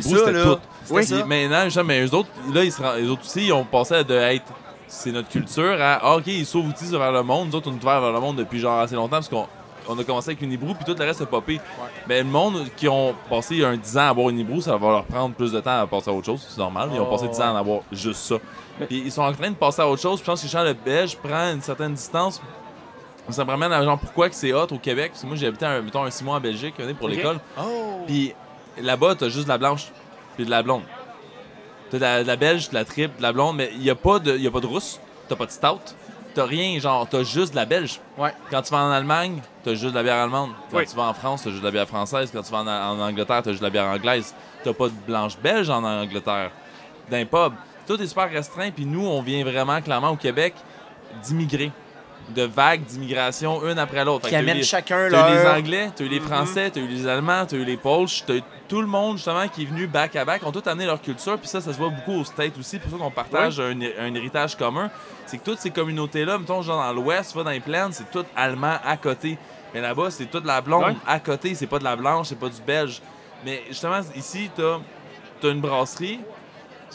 c'était 0.18 0.42
tout. 0.42 0.56
Oui, 0.90 1.02
Puis 1.02 1.06
ça. 1.06 1.24
Maintenant, 1.26 1.68
genre, 1.68 1.84
mais 1.84 2.04
eux 2.06 2.14
autres, 2.14 2.30
là, 2.52 2.64
ils, 2.64 2.72
se 2.72 2.80
rend- 2.82 2.96
eux 2.98 3.10
autres 3.10 3.22
aussi, 3.22 3.46
ils 3.46 3.52
ont 3.52 3.64
passé 3.64 4.02
de 4.02 4.14
être. 4.14 4.44
C'est 4.86 5.12
notre 5.12 5.28
culture 5.28 5.76
à. 5.80 5.98
ah, 6.02 6.16
ok, 6.16 6.26
ils 6.28 6.46
s'ouvrent 6.46 6.68
outils 6.70 6.86
vers 6.86 7.12
le 7.12 7.22
monde. 7.22 7.48
Nous 7.48 7.56
autres, 7.56 7.70
on 7.70 7.74
est 7.74 7.82
ouvert 7.82 8.00
vers 8.00 8.12
le 8.12 8.20
monde 8.20 8.36
depuis 8.36 8.58
genre 8.58 8.78
assez 8.80 8.94
longtemps 8.94 9.16
parce 9.16 9.28
qu'on 9.28 9.46
on 9.88 9.98
a 9.98 10.04
commencé 10.04 10.30
avec 10.30 10.42
Unibrou, 10.42 10.74
puis 10.74 10.84
tout 10.84 10.94
le 10.98 11.04
reste 11.04 11.20
a 11.22 11.26
popé. 11.26 11.60
Mais 12.08 12.18
le 12.18 12.28
monde 12.28 12.66
qui 12.76 12.88
ont 12.88 13.14
passé 13.28 13.64
un 13.64 13.76
10 13.76 13.98
ans 13.98 14.08
à 14.10 14.14
boire 14.14 14.28
Unibrou, 14.30 14.60
ça 14.60 14.76
va 14.76 14.88
leur 14.90 15.04
prendre 15.04 15.34
plus 15.34 15.52
de 15.52 15.60
temps 15.60 15.80
à 15.80 15.86
passer 15.86 16.10
à 16.10 16.12
autre 16.12 16.26
chose. 16.26 16.46
C'est 16.48 16.58
normal. 16.58 16.90
Ils 16.94 17.00
ont 17.00 17.10
passé 17.10 17.28
10 17.28 17.40
ans 17.40 17.56
à 17.56 17.58
avoir 17.58 17.80
juste 17.92 18.20
ça. 18.20 18.36
Puis 18.88 19.02
ils 19.06 19.12
sont 19.12 19.22
en 19.22 19.32
train 19.32 19.50
de 19.50 19.56
passer 19.56 19.82
à 19.82 19.88
autre 19.88 20.02
chose. 20.02 20.20
Puis 20.20 20.26
je 20.26 20.30
pense 20.30 20.52
que 20.52 20.58
le 20.68 20.72
Belge 20.74 21.16
prend 21.16 21.52
une 21.52 21.60
certaine 21.62 21.94
distance 21.94 22.40
Ça 23.30 23.44
me 23.44 23.50
ramène 23.50 23.72
à 23.72 23.82
genre 23.82 23.98
pourquoi 23.98 24.28
que 24.28 24.34
c'est 24.34 24.52
hot 24.52 24.66
au 24.70 24.78
Québec. 24.78 25.12
Parce 25.12 25.22
que 25.22 25.26
moi, 25.26 25.36
j'ai 25.36 25.46
habité 25.46 25.64
un, 25.66 25.80
mettons, 25.80 26.04
un 26.04 26.10
six 26.10 26.24
mois 26.24 26.36
en 26.36 26.40
Belgique 26.40 26.74
pour 26.98 27.08
l'école. 27.08 27.38
Oh! 27.58 28.02
Puis 28.06 28.34
là-bas, 28.82 29.14
t'as 29.14 29.28
juste 29.28 29.44
de 29.44 29.48
la 29.48 29.58
blanche 29.58 29.86
puis 30.36 30.44
de 30.44 30.50
la 30.50 30.62
blonde. 30.62 30.82
T'as 31.90 31.98
de 31.98 32.02
la, 32.02 32.22
de 32.22 32.26
la 32.26 32.36
belge, 32.36 32.70
de 32.70 32.74
la 32.74 32.84
triple, 32.84 33.16
de 33.18 33.22
la 33.22 33.32
blonde, 33.32 33.56
mais 33.56 33.70
il 33.74 33.80
n'y 33.80 33.90
a, 33.90 33.94
pas 33.94 34.18
de- 34.18 34.36
y 34.36 34.46
a 34.46 34.50
pas 34.50 34.60
de 34.60 34.66
rousse, 34.66 34.98
t'as 35.28 35.36
pas 35.36 35.46
de 35.46 35.50
stout, 35.52 35.94
t'as 36.34 36.44
rien, 36.44 36.78
genre, 36.80 37.06
t'as 37.08 37.22
juste 37.22 37.52
de 37.52 37.56
la 37.56 37.66
belge. 37.66 38.00
Ouais. 38.18 38.32
Quand 38.50 38.62
tu 38.62 38.72
vas 38.72 38.78
en 38.84 38.90
Allemagne, 38.90 39.40
t'as 39.64 39.70
juste 39.74 39.90
de 39.92 39.94
la 39.94 40.02
bière 40.02 40.16
allemande. 40.16 40.50
Quand 40.70 40.78
Oui. 40.78 40.86
tu 40.86 40.94
vas 40.94 41.04
en 41.04 41.14
France, 41.14 41.42
t'as 41.42 41.50
juste 41.50 41.62
de 41.62 41.66
la 41.66 41.72
bière 41.72 41.88
française. 41.88 42.30
Quand 42.32 42.42
tu 42.42 42.52
vas 42.52 42.58
en, 42.58 42.66
en 42.68 43.00
Angleterre, 43.00 43.42
t'as 43.42 43.50
juste 43.50 43.60
de 43.62 43.66
la 43.66 43.70
bière 43.70 43.86
anglaise. 43.86 44.34
T'as 44.62 44.72
pas 44.72 44.86
de 44.88 44.94
blanche 45.06 45.36
belge 45.42 45.70
en 45.70 45.82
Angleterre. 45.82 46.50
D'un 47.10 47.24
pub. 47.24 47.52
Tout 47.86 48.00
est 48.00 48.06
super 48.06 48.30
restreint, 48.30 48.70
puis 48.70 48.86
nous, 48.86 49.06
on 49.06 49.20
vient 49.22 49.44
vraiment 49.44 49.80
clairement 49.82 50.10
au 50.10 50.16
Québec 50.16 50.54
d'immigrer. 51.22 51.70
De 52.34 52.42
vagues 52.44 52.84
d'immigration, 52.84 53.68
une 53.68 53.78
après 53.78 54.02
l'autre. 54.02 54.26
Qui 54.28 54.34
amènent 54.34 54.56
les- 54.56 54.62
chacun 54.62 55.08
T'as 55.10 55.30
eu 55.30 55.34
les. 55.42 55.46
Anglais, 55.60 55.90
t'as 55.94 56.04
eu 56.04 56.08
les 56.08 56.20
Mhm. 56.20 56.26
Français, 56.26 56.70
t'as 56.70 56.80
eu 56.80 56.86
les 56.86 57.06
Allemands, 57.06 57.44
t'as 57.46 57.56
eu 57.58 57.64
les 57.64 57.76
Polches, 57.76 58.24
t'as 58.26 58.36
eu 58.36 58.42
tout 58.68 58.80
le 58.80 58.86
monde 58.86 59.16
justement 59.16 59.46
qui 59.48 59.62
est 59.62 59.66
venu 59.66 59.86
back 59.86 60.16
à 60.16 60.24
back, 60.24 60.42
ont 60.46 60.52
tous 60.52 60.66
amené 60.68 60.86
leur 60.86 61.00
culture, 61.00 61.38
puis 61.38 61.48
ça, 61.48 61.60
ça 61.60 61.72
se 61.72 61.78
voit 61.78 61.90
beaucoup 61.90 62.20
aux 62.20 62.24
States 62.24 62.56
aussi, 62.58 62.78
pour 62.78 62.90
ça 62.90 62.96
qu'on 62.96 63.10
partage 63.10 63.60
un, 63.60 63.78
un 64.00 64.14
héritage 64.14 64.56
commun. 64.56 64.90
C'est 65.26 65.38
que 65.38 65.44
toutes 65.44 65.58
ces 65.58 65.70
communautés-là, 65.70 66.38
mettons, 66.38 66.62
genre 66.62 66.82
dans 66.82 66.92
l'Ouest, 66.92 67.36
dans 67.36 67.50
les 67.50 67.60
plaines, 67.60 67.92
c'est 67.92 68.10
tout 68.10 68.24
allemand 68.36 68.76
à 68.84 68.96
côté. 68.96 69.38
Mais 69.74 69.80
là-bas, 69.80 70.10
c'est 70.10 70.26
toute 70.26 70.44
la 70.46 70.60
blonde 70.60 70.94
à 71.06 71.18
côté, 71.20 71.54
c'est 71.54 71.66
pas 71.66 71.78
de 71.78 71.84
la 71.84 71.96
blanche, 71.96 72.28
c'est 72.28 72.38
pas 72.38 72.48
du 72.48 72.60
belge. 72.62 73.00
Mais 73.44 73.62
justement, 73.68 74.00
ici, 74.14 74.50
t'as 74.56 74.78
as 75.42 75.50
une 75.50 75.60
brasserie, 75.60 76.20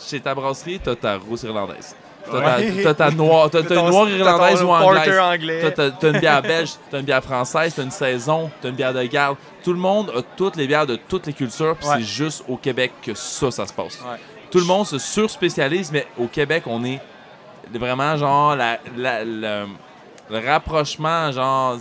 chez 0.08 0.20
ta 0.20 0.34
brasserie, 0.34 0.80
t'as 0.84 0.96
ta 0.96 1.18
rousse 1.18 1.44
irlandaise. 1.44 1.96
T'as 2.26 2.42
ta, 2.42 2.58
Ouais. 2.58 2.84
t'as 2.84 2.94
ta 2.94 3.12
noire, 3.12 3.50
t'as 3.50 3.62
une 3.62 3.76
noire 3.76 4.10
irlandaise 4.10 4.62
ou 4.64 4.70
anglaise. 4.70 5.06
t'as 5.76 6.10
une 6.12 6.20
bière 6.20 6.42
belge, 6.42 6.72
t'as 6.90 7.00
une 7.00 7.06
bière 7.06 7.24
française, 7.24 7.74
t'as 7.76 7.84
une 7.84 7.92
saison, 7.92 8.50
t'as 8.62 8.70
une 8.70 8.76
bière 8.76 8.94
de 8.94 9.04
garde. 9.04 9.38
Tout 9.64 9.74
le 9.74 9.80
monde 9.80 10.12
a 10.16 10.22
toutes 10.38 10.56
les 10.56 10.68
bières 10.68 10.86
de 10.88 10.96
toutes 10.96 11.28
les 11.28 11.34
cultures, 11.34 11.76
puis 11.76 11.88
Ouais. 11.88 11.96
c'est 11.98 12.04
juste 12.04 12.44
au 12.48 12.56
Québec 12.58 12.92
que 13.02 13.14
ça, 13.14 13.52
ça 13.52 13.66
se 13.68 13.74
passe. 13.74 14.00
Ouais. 14.02 14.18
Tout 14.52 14.60
le 14.60 14.66
monde 14.66 14.86
se 14.88 14.98
surspécialise, 14.98 15.92
mais 15.92 16.08
au 16.18 16.28
Québec, 16.28 16.64
on 16.66 16.84
est 16.84 17.00
vraiment 17.74 18.16
genre 18.18 18.56
la, 18.56 18.80
la- 18.98 19.24
le, 19.24 19.66
le 20.30 20.48
rapprochement 20.50 21.32
genre 21.32 21.78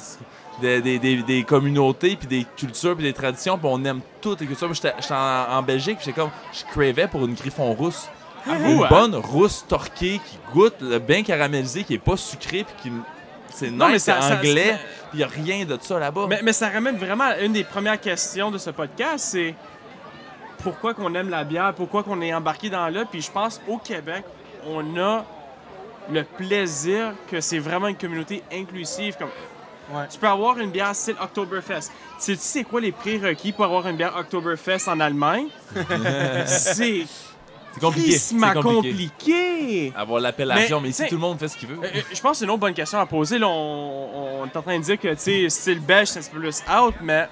des, 0.60 0.80
des- 0.82 0.98
des- 0.98 1.22
des 1.22 1.44
communautés, 1.44 2.16
puis 2.16 2.26
des 2.26 2.46
cultures, 2.56 2.94
puis 2.94 3.04
des 3.04 3.12
traditions, 3.12 3.56
puis 3.56 3.68
on 3.70 3.82
aime 3.84 4.00
toutes 4.20 4.40
les 4.40 4.46
cultures. 4.46 4.72
J'étais 4.74 4.92
en, 5.10 5.46
en 5.58 5.62
Belgique, 5.62 5.96
puis 5.98 6.06
j'étais 6.06 6.20
comme, 6.20 6.30
je 6.52 6.64
cravais 6.70 7.06
pour 7.06 7.24
une 7.24 7.34
griffon 7.34 7.72
rousse. 7.72 8.08
Une 8.46 8.52
hein? 8.82 8.86
bonne 8.88 9.14
rousse 9.14 9.64
torquée 9.68 10.20
qui 10.24 10.38
goûte 10.54 10.76
le 10.80 10.98
bien 10.98 11.22
caramélisé, 11.22 11.84
qui 11.84 11.94
est 11.94 11.98
pas 11.98 12.16
sucré, 12.16 12.64
puis 12.64 12.74
qui. 12.90 12.92
C'est 13.58 13.70
Non, 13.70 13.86
mais 13.86 13.94
nice, 13.94 14.04
c'est 14.04 14.12
ça- 14.12 14.20
ça- 14.22 14.36
anglais, 14.36 14.76
il 15.14 15.22
a 15.22 15.26
rien 15.26 15.64
de 15.64 15.78
ça 15.80 15.98
là-bas. 15.98 16.26
Mais, 16.28 16.40
mais 16.42 16.52
ça 16.52 16.68
ramène 16.68 16.96
vraiment 16.96 17.24
à 17.24 17.38
une 17.38 17.52
des 17.52 17.64
premières 17.64 18.00
questions 18.00 18.50
de 18.50 18.58
ce 18.58 18.70
podcast, 18.70 19.28
c'est 19.32 19.54
pourquoi 20.62 20.94
qu'on 20.94 21.14
aime 21.14 21.28
la 21.30 21.44
bière, 21.44 21.72
pourquoi 21.74 22.02
qu'on 22.02 22.20
est 22.20 22.32
embarqué 22.34 22.68
dans 22.70 22.88
là. 22.88 23.04
Puis 23.10 23.22
je 23.22 23.30
pense 23.30 23.60
au 23.68 23.78
Québec, 23.78 24.24
on 24.66 24.96
a 24.98 25.24
le 26.10 26.22
plaisir 26.24 27.12
que 27.30 27.40
c'est 27.40 27.58
vraiment 27.58 27.88
une 27.88 27.96
communauté 27.96 28.42
inclusive. 28.52 29.16
Comme, 29.18 29.30
Ouais. 29.90 30.06
Tu 30.10 30.18
peux 30.18 30.28
avoir 30.28 30.58
une 30.58 30.70
bière 30.70 30.94
style 30.94 31.14
Oktoberfest. 31.18 31.90
Sais-tu 32.18 32.38
c'est 32.42 32.64
quoi 32.64 32.78
les 32.78 32.92
prérequis 32.92 33.52
pour 33.52 33.64
avoir 33.64 33.88
une 33.88 33.96
bière 33.96 34.14
Oktoberfest 34.18 34.86
en 34.86 35.00
Allemagne? 35.00 35.46
c'est 36.46 37.06
c'est 37.80 37.86
compliqué. 37.86 38.12
C'est 38.18 38.36
compliqué. 38.36 39.08
compliqué. 39.18 39.92
Avoir 39.96 40.20
l'appellation, 40.20 40.78
Mais, 40.78 40.84
mais, 40.84 40.88
ici, 40.90 41.04
tout 41.08 41.14
le 41.14 41.20
monde 41.20 41.38
fait 41.38 41.48
ce 41.48 41.56
qu'il 41.56 41.68
veut. 41.68 41.78
Euh, 41.82 41.86
euh, 41.94 42.00
je 42.12 42.20
pense 42.20 42.32
que 42.32 42.36
c'est 42.38 42.44
une 42.44 42.50
autre 42.50 42.60
bonne 42.60 42.74
question 42.74 42.98
à 42.98 43.06
poser. 43.06 43.38
Là, 43.38 43.48
on, 43.48 44.40
on 44.42 44.46
est 44.46 44.56
en 44.56 44.62
train 44.62 44.78
de 44.78 44.84
dire 44.84 44.98
que, 44.98 45.08
tu 45.08 45.14
sais, 45.18 45.48
style 45.48 45.80
belge, 45.80 46.08
c'est 46.08 46.18
un 46.18 46.22
petit 46.22 46.30
peu 46.30 46.40
plus 46.40 46.62
out, 46.70 46.94
mais 47.02 47.28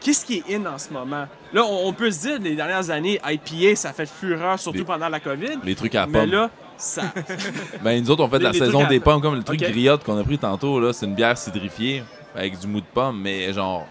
qu'est-ce 0.00 0.24
qui 0.24 0.42
est 0.48 0.54
in 0.56 0.66
en 0.66 0.78
ce 0.78 0.92
moment? 0.92 1.26
Là, 1.52 1.64
on, 1.64 1.88
on 1.88 1.92
peut 1.92 2.10
se 2.10 2.20
dire, 2.20 2.38
les 2.40 2.54
dernières 2.56 2.90
années, 2.90 3.20
IPA, 3.24 3.76
ça 3.76 3.90
a 3.90 3.92
fait 3.92 4.08
fureur, 4.08 4.58
surtout 4.58 4.78
Les- 4.78 4.84
pendant 4.84 5.08
la 5.08 5.20
COVID. 5.20 5.58
Les 5.64 5.74
trucs 5.74 5.94
à 5.94 6.06
Mais 6.06 6.20
pommes. 6.20 6.30
là, 6.30 6.50
ça... 6.76 7.02
Ben, 7.82 8.00
nous 8.02 8.10
autres, 8.10 8.24
on 8.24 8.28
fait 8.28 8.38
de 8.38 8.44
la 8.44 8.50
les 8.52 8.58
saison 8.58 8.84
des 8.86 9.00
pommes, 9.00 9.20
comme 9.20 9.34
le 9.36 9.42
truc 9.42 9.60
Ok. 9.62 9.70
griotte 9.70 10.04
qu'on 10.04 10.18
a 10.18 10.24
pris 10.24 10.38
tantôt. 10.38 10.80
là 10.80 10.92
C'est 10.92 11.06
une 11.06 11.14
bière 11.14 11.38
cidrifiée 11.38 12.02
avec 12.34 12.58
du 12.58 12.66
mou 12.66 12.80
de 12.80 12.86
pomme, 12.92 13.20
mais 13.20 13.52
genre, 13.52 13.86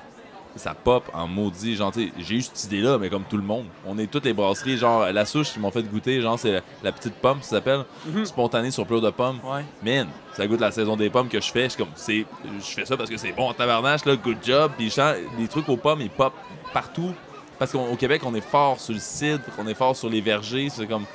ça 0.55 0.73
pop 0.75 1.03
en 1.13 1.27
maudit. 1.27 1.75
Genre, 1.75 1.91
j'ai 2.19 2.35
eu 2.35 2.41
cette 2.41 2.63
idée-là, 2.65 2.97
mais 2.97 3.09
comme 3.09 3.23
tout 3.23 3.37
le 3.37 3.43
monde. 3.43 3.65
On 3.87 3.97
est 3.97 4.07
toutes 4.07 4.25
les 4.25 4.33
brasseries, 4.33 4.77
genre, 4.77 5.05
la 5.11 5.25
souche 5.25 5.51
qui 5.53 5.59
m'ont 5.59 5.71
fait 5.71 5.83
goûter, 5.83 6.21
genre, 6.21 6.37
c'est 6.37 6.51
la, 6.51 6.61
la 6.83 6.91
petite 6.91 7.15
pomme, 7.15 7.39
ça 7.41 7.49
s'appelle, 7.57 7.85
Mhm. 8.05 8.25
spontanée 8.25 8.71
sur 8.71 8.85
pleur 8.85 9.01
de 9.01 9.09
pommes. 9.09 9.39
Ouais. 9.43 9.63
Man, 9.83 10.07
ça 10.35 10.45
goûte 10.47 10.59
la 10.61 10.71
saison 10.71 10.95
des 10.95 11.09
pommes 11.09 11.27
que 11.29 11.41
je 11.41 11.51
fais. 11.51 11.69
Je 11.69 11.77
comme, 11.77 11.87
c'est, 11.95 12.25
je 12.59 12.65
fais 12.73 12.85
ça 12.85 12.95
parce 12.97 13.09
que 13.09 13.17
c'est 13.17 13.31
bon 13.31 13.49
en 13.49 13.53
tabarnache, 13.53 14.05
là, 14.05 14.15
good 14.15 14.37
job. 14.43 14.71
Puis 14.77 14.93
les 15.39 15.47
trucs 15.47 15.67
aux 15.69 15.77
pommes, 15.77 16.01
ils 16.01 16.09
pop 16.09 16.33
partout. 16.73 17.13
Parce 17.59 17.71
qu'au 17.71 17.95
Québec, 17.95 18.21
on 18.25 18.33
est 18.35 18.41
fort 18.41 18.79
sur 18.79 18.93
le 18.93 18.99
cidre, 18.99 19.43
on 19.57 19.67
est 19.67 19.73
fort 19.75 19.95
sur 19.95 20.09
les 20.09 20.21
vergers. 20.21 20.69
C'est 20.69 20.85
comme. 20.87 21.05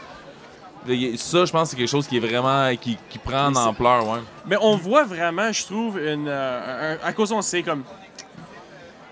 Ça, 1.17 1.45
je 1.45 1.53
pense 1.53 1.65
que 1.65 1.71
c'est 1.71 1.77
quelque 1.77 1.89
chose 1.91 2.07
qui 2.07 2.17
est 2.17 2.21
vraiment. 2.21 2.71
qui, 2.81 2.97
qui 3.11 3.19
prend 3.19 3.49
en 3.49 3.57
ampleur, 3.57 4.07
ouais. 4.09 4.21
Mais 4.47 4.57
on 4.61 4.77
voit 4.77 5.05
vraiment, 5.05 5.53
je 5.53 5.65
trouve, 5.67 5.99
une, 5.99 6.29
euh, 6.29 6.97
un- 7.03 7.07
à 7.07 7.13
cause 7.13 7.33
on 7.33 7.43
sait 7.43 7.63
comme 7.63 7.83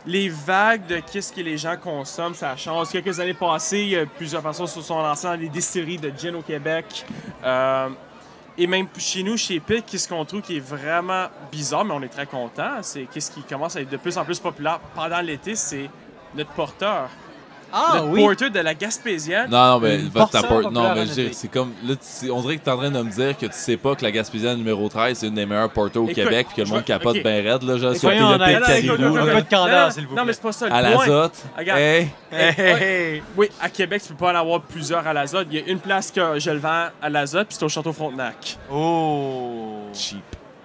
les 0.06 0.28
vagues 0.28 0.86
de 0.86 1.00
qu'est-ce 1.00 1.32
que 1.32 1.40
les 1.40 1.58
gens 1.58 1.76
consomment, 1.76 2.34
ça 2.34 2.56
change. 2.56 2.90
Quelques 2.90 3.18
années 3.18 3.34
passées, 3.34 4.06
plusieurs 4.16 4.42
personnes 4.42 4.66
se 4.66 4.80
sont 4.80 5.02
lancées 5.02 5.26
dans 5.26 5.36
des 5.36 5.48
distilleries 5.48 5.98
de 5.98 6.12
gin 6.16 6.34
au 6.36 6.42
Québec. 6.42 7.04
Euh, 7.44 7.88
et 8.56 8.66
même 8.66 8.86
chez 8.96 9.22
nous, 9.22 9.36
chez 9.36 9.60
Pitt, 9.60 9.84
qu'est-ce 9.84 10.08
qu'on 10.08 10.24
trouve 10.24 10.40
qui 10.40 10.56
est 10.56 10.60
vraiment 10.60 11.26
bizarre, 11.50 11.84
mais 11.84 11.92
on 11.92 12.02
est 12.02 12.08
très 12.08 12.26
content, 12.26 12.82
c'est 12.82 13.06
qu'est-ce 13.12 13.30
qui 13.30 13.42
commence 13.42 13.76
à 13.76 13.80
être 13.80 13.90
de 13.90 13.96
plus 13.96 14.16
en 14.16 14.24
plus 14.24 14.38
populaire 14.38 14.80
pendant 14.94 15.20
l'été, 15.20 15.54
c'est 15.54 15.90
notre 16.34 16.52
porteur. 16.52 17.10
Ah 17.72 17.92
notre 17.96 18.08
oui! 18.08 18.22
porter 18.24 18.50
de 18.50 18.60
la 18.60 18.74
Gaspésienne. 18.74 19.50
Non, 19.50 19.72
non, 19.72 19.80
mais 19.80 19.96
Une 20.00 20.08
va 20.08 20.20
ta 20.26 20.40
portion 20.42 20.48
porte. 20.62 20.72
Non, 20.74 20.94
mais 20.94 21.06
c'est 21.32 21.48
comme. 21.48 21.72
Là, 21.86 21.94
tu- 21.96 22.30
on 22.30 22.40
dirait 22.40 22.56
que 22.56 22.62
t'es 22.64 22.70
en 22.70 22.76
train 22.76 22.90
de 22.90 23.02
me 23.02 23.10
dire 23.10 23.36
que 23.36 23.46
tu 23.46 23.52
sais 23.52 23.76
pas 23.76 23.94
que 23.94 24.02
la 24.04 24.10
Gaspésienne 24.12 24.56
numéro 24.58 24.88
13, 24.88 25.18
c'est 25.18 25.26
une 25.28 25.34
des 25.34 25.46
meilleures 25.46 25.70
porters 25.70 26.00
au 26.02 26.04
Écoute, 26.06 26.14
Québec, 26.14 26.46
puis 26.48 26.56
que 26.62 26.68
le 26.68 26.74
monde 26.74 26.84
capote 26.84 27.16
ok. 27.16 27.22
ben 27.22 27.46
raide, 27.46 27.62
là, 27.62 27.76
genre, 27.76 27.94
sur 27.96 28.08
le 28.10 28.16
Caribou, 28.16 29.16
Un 29.18 29.26
peu 29.26 29.42
de 29.42 29.48
candeur, 29.50 29.92
s'il 29.92 30.04
vous 30.06 30.10
Non, 30.10 30.14
plaît. 30.16 30.24
mais 30.26 30.32
c'est 30.32 30.42
pas 30.42 30.52
ça 30.52 30.66
le 30.66 30.72
à 30.72 30.82
l'azote. 30.82 31.34
Regarde. 31.58 31.80
Hey! 31.80 32.08
Hey, 32.32 32.54
hey, 32.58 32.82
hey. 32.82 33.22
Oui, 33.36 33.48
à 33.60 33.68
Québec, 33.68 34.02
tu 34.02 34.08
peux 34.14 34.24
pas 34.24 34.32
en 34.32 34.36
avoir 34.40 34.60
plusieurs 34.62 35.06
à 35.06 35.12
l'azote. 35.12 35.46
Il 35.50 35.58
y 35.58 35.62
a 35.62 35.66
une 35.66 35.78
place 35.80 36.10
que 36.10 36.38
je 36.38 36.50
le 36.50 36.58
vends 36.58 36.86
à 37.02 37.08
l'azote, 37.10 37.48
puis 37.48 37.56
c'est 37.58 37.64
au 37.64 37.68
Château 37.68 37.92
Frontenac. 37.92 38.58
Oh! 38.72 39.80
Cheap. 39.92 40.22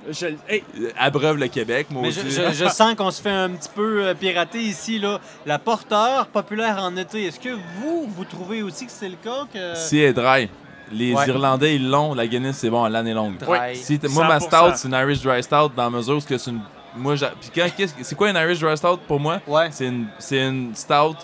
Je, 0.10 0.28
hey, 0.50 0.64
Abreuve 0.98 1.38
le 1.38 1.48
Québec, 1.48 1.88
moi 1.92 2.10
je, 2.10 2.22
je- 2.22 2.54
je 2.54 2.68
sens 2.70 2.96
qu'on 2.96 3.12
se 3.12 3.22
fait 3.22 3.30
un 3.30 3.50
petit 3.52 3.70
peu 3.74 4.04
euh, 4.08 4.14
pirater 4.16 4.60
ici. 4.60 4.98
Là. 4.98 5.20
La 5.46 5.60
porteur 5.60 6.26
populaire 6.28 6.80
en 6.82 6.98
été, 6.98 7.26
est-ce 7.26 7.40
que 7.40 7.50
vous, 7.80 8.08
vous 8.08 8.26
trouvez 8.26 8.64
aussi 8.64 8.88
que 8.88 8.92
c'est 8.92 9.10
le 9.10 9.16
cas? 9.24 9.46
Que... 9.54 9.76
Si 9.76 10.00
elle 10.00 10.10
est 10.10 10.14
dry. 10.14 10.50
Les 10.92 11.14
Ouais. 11.14 11.28
Irlandais, 11.28 11.76
ils 11.76 11.88
l'ont. 11.90 12.14
La 12.16 12.26
Guinness, 12.28 12.58
c'est 12.58 12.70
bon, 12.70 12.84
l'année 12.86 13.14
longue. 13.14 13.38
Dry. 13.38 13.76
Si 13.76 14.00
t'es- 14.00 14.08
moi, 14.10 14.28
ma 14.28 14.40
100%. 14.40 14.42
stout, 14.48 14.72
c'est 14.78 14.88
une 14.88 14.94
Irish 14.96 15.22
Dry 15.22 15.42
Stout 15.44 15.70
dans 15.76 15.84
la 15.84 15.90
mesure 15.92 16.16
où 16.16 16.20
c'est 16.20 16.28
que 16.30 16.38
c'est 16.38 16.52
une. 16.52 16.62
Moi, 16.98 17.16
j'a- 17.16 17.32
Puis 17.40 17.50
quand- 17.54 17.70
qu'est-ce 17.78 17.94
que- 17.94 18.04
c'est 18.04 18.16
quoi 18.16 18.30
une 18.32 18.36
Irish 18.38 18.60
Dry 18.60 18.76
Stout 18.76 18.98
pour 19.08 19.20
moi? 19.20 19.40
Ouais. 19.48 19.70
C'est 19.72 19.86
une, 19.88 20.08
c'est 20.20 20.46
une 20.48 20.74
stout. 20.76 21.16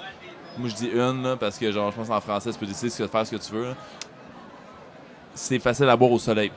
Moi, 0.58 0.70
je 0.70 0.76
dis 0.76 0.88
une, 0.94 1.24
là, 1.24 1.36
parce 1.36 1.58
que, 1.58 1.72
genre, 1.72 1.92
je 1.92 1.98
pense 1.98 2.10
en 2.10 2.22
français, 2.22 2.52
tu 2.52 2.58
peux 2.60 2.66
décider 2.68 2.90
de 3.04 3.08
faire 3.08 3.26
ce 3.28 3.32
que 3.36 3.42
tu 3.42 3.52
veux. 3.52 3.66
là. 3.70 3.74
C'est 5.34 5.60
facile 5.60 5.90
à 5.90 5.96
boire 5.98 6.12
au 6.12 6.20
soleil. 6.20 6.52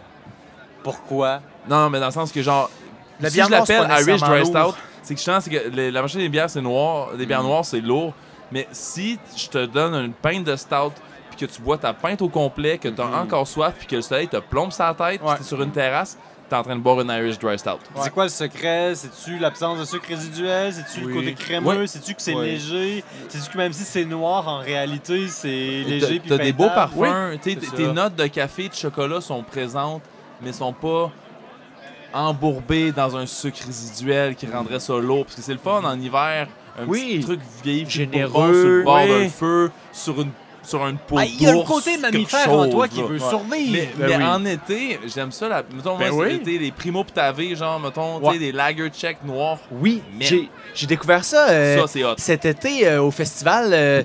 Pourquoi? 0.82 1.40
Non, 1.68 1.90
mais 1.90 2.00
dans 2.00 2.06
le 2.06 2.12
sens 2.12 2.32
que, 2.32 2.42
genre, 2.42 2.70
La 3.20 3.28
si 3.28 3.34
bière 3.36 3.46
je 3.46 3.50
l'appelle 3.52 3.86
Irish 4.06 4.20
Dry 4.20 4.46
Stout, 4.46 4.74
c'est 5.02 5.14
que 5.14 5.20
je 5.20 5.24
sens 5.24 5.44
c'est 5.44 5.50
que 5.50 5.68
les- 5.68 5.90
la 5.90 6.02
majorité 6.02 6.24
des 6.24 6.28
bières, 6.30 6.50
c'est 6.50 6.60
noir. 6.60 7.08
Des 7.16 7.24
Mm. 7.24 7.28
bières 7.28 7.42
noires, 7.42 7.64
c'est 7.64 7.80
lourd. 7.80 8.14
Mais 8.52 8.66
si 8.72 9.18
je 9.36 9.46
te 9.48 9.66
donne 9.66 9.94
une 9.94 10.12
pinte 10.12 10.44
de 10.44 10.56
stout, 10.56 10.92
puis 11.30 11.46
que 11.46 11.52
tu 11.52 11.60
bois 11.62 11.78
ta 11.78 11.92
pinte 11.92 12.20
au 12.22 12.28
complet, 12.28 12.78
que 12.78 12.88
tu 12.88 13.00
as 13.00 13.06
encore 13.06 13.46
soif, 13.46 13.74
puis 13.78 13.86
que 13.86 13.96
le 13.96 14.02
soleil 14.02 14.26
te 14.28 14.38
plombe 14.38 14.72
sa 14.72 14.92
tête, 14.94 15.22
Mm. 15.22 15.26
Ouais. 15.26 15.34
tu 15.36 15.42
es 15.42 15.44
sur 15.44 15.62
une 15.62 15.70
terrasse, 15.70 16.18
tu 16.48 16.54
es 16.54 16.58
en 16.58 16.62
train 16.64 16.74
de 16.74 16.80
boire 16.80 17.00
une 17.00 17.10
Irish 17.10 17.38
Dry 17.38 17.56
Stout. 17.58 17.78
C'est 18.02 18.10
quoi 18.12 18.24
le 18.24 18.30
secret? 18.30 18.94
C'est-tu 18.96 19.38
l'absence 19.38 19.78
de 19.78 19.84
sucre 19.84 20.08
résiduel? 20.08 20.72
C'est-tu 20.72 21.04
Oui. 21.06 21.12
le 21.12 21.20
côté 21.20 21.34
crémeux? 21.34 21.86
C'est-tu 21.86 22.14
que 22.14 22.22
c'est 22.22 22.34
léger? 22.34 23.04
C'est-tu 23.28 23.50
que 23.50 23.56
même 23.58 23.72
si 23.72 23.84
c'est 23.84 24.04
noir, 24.04 24.48
en 24.48 24.58
réalité, 24.58 25.28
c'est 25.28 25.48
léger 25.48 26.18
puis 26.20 26.28
T'as 26.30 26.38
des 26.38 26.52
beaux 26.52 26.70
parfums. 26.70 27.38
tu 27.42 27.56
tes 27.56 27.86
notes 27.86 28.16
de 28.16 28.26
café, 28.26 28.68
de 28.68 28.74
chocolat 28.74 29.20
sont 29.20 29.42
présentes, 29.44 30.02
mais 30.42 30.52
sont 30.52 30.72
pas 30.72 31.12
embourbées 32.12 32.92
dans 32.92 33.16
un 33.16 33.26
sucre 33.26 33.62
résiduel 33.66 34.34
qui 34.34 34.46
rendrait 34.46 34.80
ça 34.80 34.98
lourd. 34.98 35.24
Parce 35.24 35.36
que 35.36 35.42
c'est 35.42 35.52
le 35.52 35.58
fun 35.58 35.82
en 35.84 35.98
hiver, 36.00 36.48
un 36.78 36.86
Oui. 36.86 37.16
petit 37.18 37.24
truc 37.24 37.40
vieilli, 37.64 37.88
Généreux, 37.88 38.52
généreux, 38.52 38.54
sur 38.62 38.68
le 38.68 38.82
bord 38.84 39.00
oui. 39.02 39.08
d'un 39.24 39.28
feu, 39.28 39.70
sur 39.92 40.20
une 40.20 40.30
sur 40.62 40.86
une 40.86 40.98
peau 40.98 41.16
Ah, 41.18 41.24
il 41.24 41.40
y 41.42 41.46
a 41.46 41.52
le 41.52 41.62
côté 41.62 41.96
mammifère 41.98 42.52
en 42.52 42.68
toi 42.68 42.86
qui 42.88 43.00
là. 43.00 43.06
veut 43.06 43.18
Ouais. 43.20 43.28
survivre. 43.28 43.72
Mais, 43.72 43.90
Ben 43.96 44.08
mais 44.08 44.16
oui. 44.16 44.24
en 44.24 44.44
été, 44.44 45.00
j'aime 45.14 45.32
ça. 45.32 45.48
La, 45.48 45.62
mettons, 45.74 45.96
Ben 45.98 46.10
moi, 46.12 46.24
oui. 46.26 46.32
l'été, 46.34 46.58
les 46.58 46.70
primo 46.70 47.02
ptavé, 47.04 47.54
genre, 47.56 47.80
mettons, 47.80 48.20
tu 48.20 48.26
Ouais. 48.26 48.32
sais, 48.34 48.38
des 48.38 48.52
lager 48.52 48.88
check 48.90 49.18
noirs. 49.24 49.58
Oui, 49.72 50.02
j'ai 50.74 50.86
découvert 50.86 51.24
ça, 51.24 51.48
euh, 51.50 51.80
ça, 51.80 51.86
c'est 51.88 52.04
hot. 52.04 52.14
cet 52.18 52.44
été 52.44 52.86
euh, 52.86 53.02
au 53.02 53.10
festival 53.10 53.70
euh, 53.72 54.02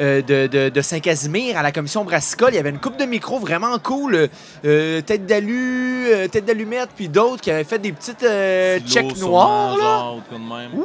euh, 0.00 0.22
de, 0.22 0.46
de- 0.46 0.68
de 0.68 0.80
Saint-Casimir 0.80 1.56
à 1.58 1.62
la 1.62 1.72
commission 1.72 2.04
brassicole. 2.04 2.50
Il 2.52 2.56
y 2.56 2.58
avait 2.58 2.70
une 2.70 2.78
coupe 2.80 2.96
de 2.98 3.04
micros 3.04 3.38
vraiment 3.38 3.78
cool. 3.78 4.28
tête 4.62 5.26
d'alu, 5.26 6.06
euh, 6.08 6.28
tête 6.28 6.44
d'allumette, 6.44 6.90
puis 6.94 7.08
d'autres 7.08 7.40
qui 7.42 7.50
avaient 7.50 7.64
fait 7.64 7.78
des 7.78 7.92
petites 7.92 8.22
euh, 8.22 8.78
checks 8.86 9.16
noirs. 9.18 9.76
Là. 9.76 9.82
Genre, 9.84 10.16
ou 10.16 10.20
de 10.20 10.24
quoi 10.28 10.38
de 10.38 10.62
même. 10.74 10.84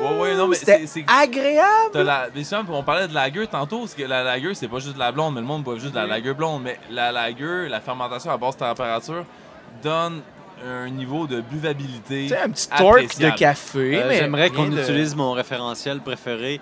Ouais, 0.00 0.18
ouais, 0.20 0.34
non, 0.36 0.46
mais 0.48 0.56
c'est. 0.56 0.86
c'est- 0.86 1.04
agréable. 1.08 1.90
T'as 1.92 2.02
la, 2.04 2.26
mais 2.34 2.44
souvent, 2.44 2.62
on 2.70 2.82
parlait 2.82 3.08
de 3.08 3.14
lager 3.14 3.46
tantôt, 3.46 3.80
parce 3.80 3.94
que 3.94 4.02
la 4.04 4.22
lager, 4.22 4.54
c'est 4.54 4.68
pas 4.68 4.78
juste 4.78 4.94
de 4.94 4.98
la 4.98 5.12
blonde, 5.12 5.34
mais 5.34 5.40
le 5.40 5.46
monde 5.46 5.62
boit 5.62 5.74
juste 5.78 5.90
de 5.92 5.98
la 5.98 6.06
lager 6.06 6.32
blonde. 6.34 6.62
Mais 6.62 6.78
la 6.90 7.10
lager, 7.12 7.68
la 7.68 7.80
fermentation 7.80 8.30
à 8.30 8.36
basse 8.36 8.56
température, 8.56 9.24
donne 9.82 10.20
un 10.66 10.88
niveau 10.90 11.26
de 11.26 11.40
buvabilité. 11.40 12.22
Tu 12.24 12.28
sais, 12.30 12.38
un 12.40 12.50
petit 12.50 12.68
torque 12.68 13.18
de 13.18 13.30
café. 13.30 13.96
Euh, 14.02 14.04
mais 14.08 14.18
J'aimerais 14.18 14.50
qu'on 14.50 14.66
de- 14.66 14.80
utilise 14.80 15.14
mon 15.14 15.32
référentiel 15.32 16.00
préféré, 16.00 16.60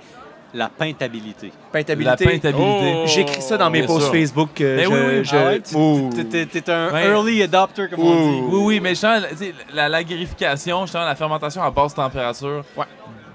la 0.54 0.68
peintabilité. 0.68 1.50
Peintabilité. 1.72 2.24
La 2.24 2.30
peintabilité. 2.30 2.92
Oh. 2.96 3.06
J'écris 3.06 3.42
ça 3.42 3.56
dans 3.58 3.68
mes 3.70 3.82
posts 3.86 4.02
sûr. 4.06 4.12
Facebook. 4.12 4.60
euh, 4.60 4.76
Mais 4.76 4.84
je, 4.84 4.88
oui, 4.88 4.96
oui. 5.18 5.24
je- 5.24 5.36
Ah 5.36 5.44
ouais, 5.46 5.60
tu- 5.60 5.74
Ouh. 5.76 6.10
T'es- 6.30 6.70
un 6.70 6.92
Ouais. 6.92 7.06
early 7.06 7.42
adopter, 7.42 7.88
comme 7.88 8.00
on 8.00 8.30
dit. 8.30 8.40
Oui, 8.48 8.60
oui, 8.64 8.80
mais 8.80 8.90
justement, 8.90 9.18
la, 9.18 9.28
tu 9.28 9.36
sais, 9.36 9.54
la 9.74 9.88
lagrification, 9.88 10.82
justement, 10.82 11.04
la 11.04 11.14
fermentation 11.16 11.62
à 11.62 11.70
basse 11.70 11.94
température, 11.94 12.64
Ouais. 12.76 12.84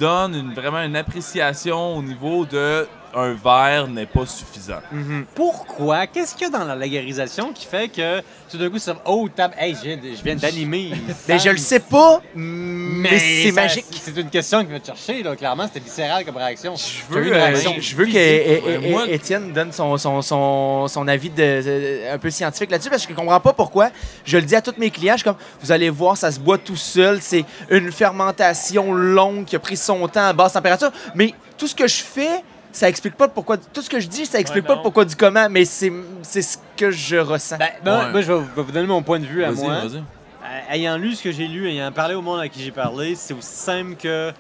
Donne 0.02 0.52
vraiment 0.56 0.82
une 0.82 0.96
appréciation 0.96 1.96
au 1.96 2.02
niveau 2.02 2.44
de 2.44 2.88
un 3.16 3.34
verre 3.34 3.88
n'est 3.88 4.06
pas 4.06 4.26
suffisant. 4.26 4.80
Mhm. 4.92 5.26
Pourquoi? 5.36 6.08
Qu'est-ce 6.08 6.34
qu'il 6.36 6.44
y 6.48 6.56
a 6.56 6.58
dans 6.58 6.66
la 6.66 6.76
lagarisation 6.76 7.52
qui 7.54 7.66
fait 7.66 7.88
que 7.90 8.22
tout 8.50 8.58
d'un 8.58 8.70
coup, 8.70 8.80
ça 8.80 8.96
Oh, 9.06 9.28
tab... 9.34 9.52
hey, 9.58 9.76
je 9.76 9.82
viens, 9.82 9.98
de- 9.98 10.16
je 10.16 10.24
viens 10.24 10.36
d'animer. 10.36 10.92
Ben, 11.28 11.40
je 11.40 11.50
le 11.50 11.58
sais 11.58 11.80
pas, 11.80 12.22
mais, 12.36 13.20
c'est 13.44 13.52
magique. 13.52 13.86
C'est 13.92 14.16
une 14.18 14.30
question 14.30 14.64
qui 14.66 14.72
va 14.72 14.80
te 14.80 14.88
chercher, 14.88 15.24
là. 15.24 15.36
Clairement, 15.36 15.64
c'était 15.68 15.80
viscéral 15.80 16.26
comme 16.26 16.38
réaction. 16.38 16.74
Je 16.76 17.14
veux, 17.14 17.28
une 17.28 17.34
euh, 17.34 17.36
réaction 17.46 17.74
je 17.80 17.96
veux 17.96 18.06
que 18.06 18.12
physique. 18.12 18.18
é- 18.18 18.58
é- 18.58 18.62
Ouais, 18.80 18.90
moi- 18.92 19.08
é- 19.08 19.14
Étienne 19.16 19.54
donne 19.54 19.72
son, 19.72 19.98
son, 19.98 20.22
son, 20.22 20.88
son 20.88 21.08
avis 21.08 21.30
de, 21.30 21.36
de- 21.36 22.14
un 22.14 22.18
peu 22.18 22.30
scientifique 22.30 22.72
là-dessus 22.72 22.90
parce 22.90 23.06
que 23.06 23.14
je 23.14 23.18
comprends 23.18 23.40
pas 23.40 23.54
pourquoi. 23.54 23.90
Je 24.26 24.38
le 24.38 24.44
dis 24.44 24.56
à 24.56 24.62
tous 24.62 24.74
mes 24.78 24.90
clients, 24.90 25.14
je 25.14 25.20
suis 25.20 25.24
comme 25.26 25.36
vous 25.62 25.72
allez 25.72 25.90
voir, 25.90 26.18
ça 26.18 26.32
se 26.32 26.40
boit 26.40 26.58
tout 26.58 26.76
seul. 26.76 27.20
C'est 27.22 27.46
une 27.70 27.92
fermentation 27.92 28.94
longue 28.94 29.46
qui 29.46 29.56
a 29.56 29.60
pris 29.60 29.78
son 29.78 30.08
temps 30.08 30.26
à 30.28 30.34
basse 30.34 30.54
température. 30.54 30.92
Mais 31.16 31.34
tout 31.58 31.68
ce 31.68 31.76
que 31.76 31.88
je 31.88 32.02
fais, 32.04 32.44
ça 32.72 32.90
explique 32.90 33.16
pas 33.16 33.28
pourquoi. 33.28 33.58
Tout 33.58 33.82
ce 33.82 33.90
que 33.90 34.00
je 34.00 34.08
dis, 34.08 34.26
ça 34.26 34.40
explique 34.40 34.64
Ouais, 34.68 34.76
pas 34.76 34.82
pourquoi 34.82 35.06
du 35.06 35.16
comment, 35.16 35.48
mais 35.50 35.66
c'est 35.66 35.92
c'est 36.22 36.42
ce 36.42 36.58
que 36.78 36.92
je 36.92 37.18
ressens. 37.18 37.58
Ben, 37.58 37.70
ben, 37.84 38.06
Ouais. 38.06 38.12
moi, 38.12 38.22
je 38.22 38.32
vais 38.32 38.40
vous- 38.56 38.72
donner 38.72 38.88
mon 38.88 39.02
point 39.04 39.20
de 39.20 39.26
vue 39.26 39.44
à 39.44 39.52
moi. 39.52 39.74
Euh, 39.84 40.60
ayant 40.74 40.98
lu 40.98 41.14
ce 41.16 41.24
que 41.24 41.32
j'ai 41.32 41.48
lu, 41.48 41.68
ayant 41.70 41.92
parlé 41.92 42.16
au 42.16 42.22
monde 42.22 42.40
à 42.40 42.50
qui 42.50 42.62
j'ai 42.62 42.72
parlé, 42.72 43.16
c'est 43.16 43.34
aussi 43.34 43.48
simple 43.54 43.96
que 43.96 44.32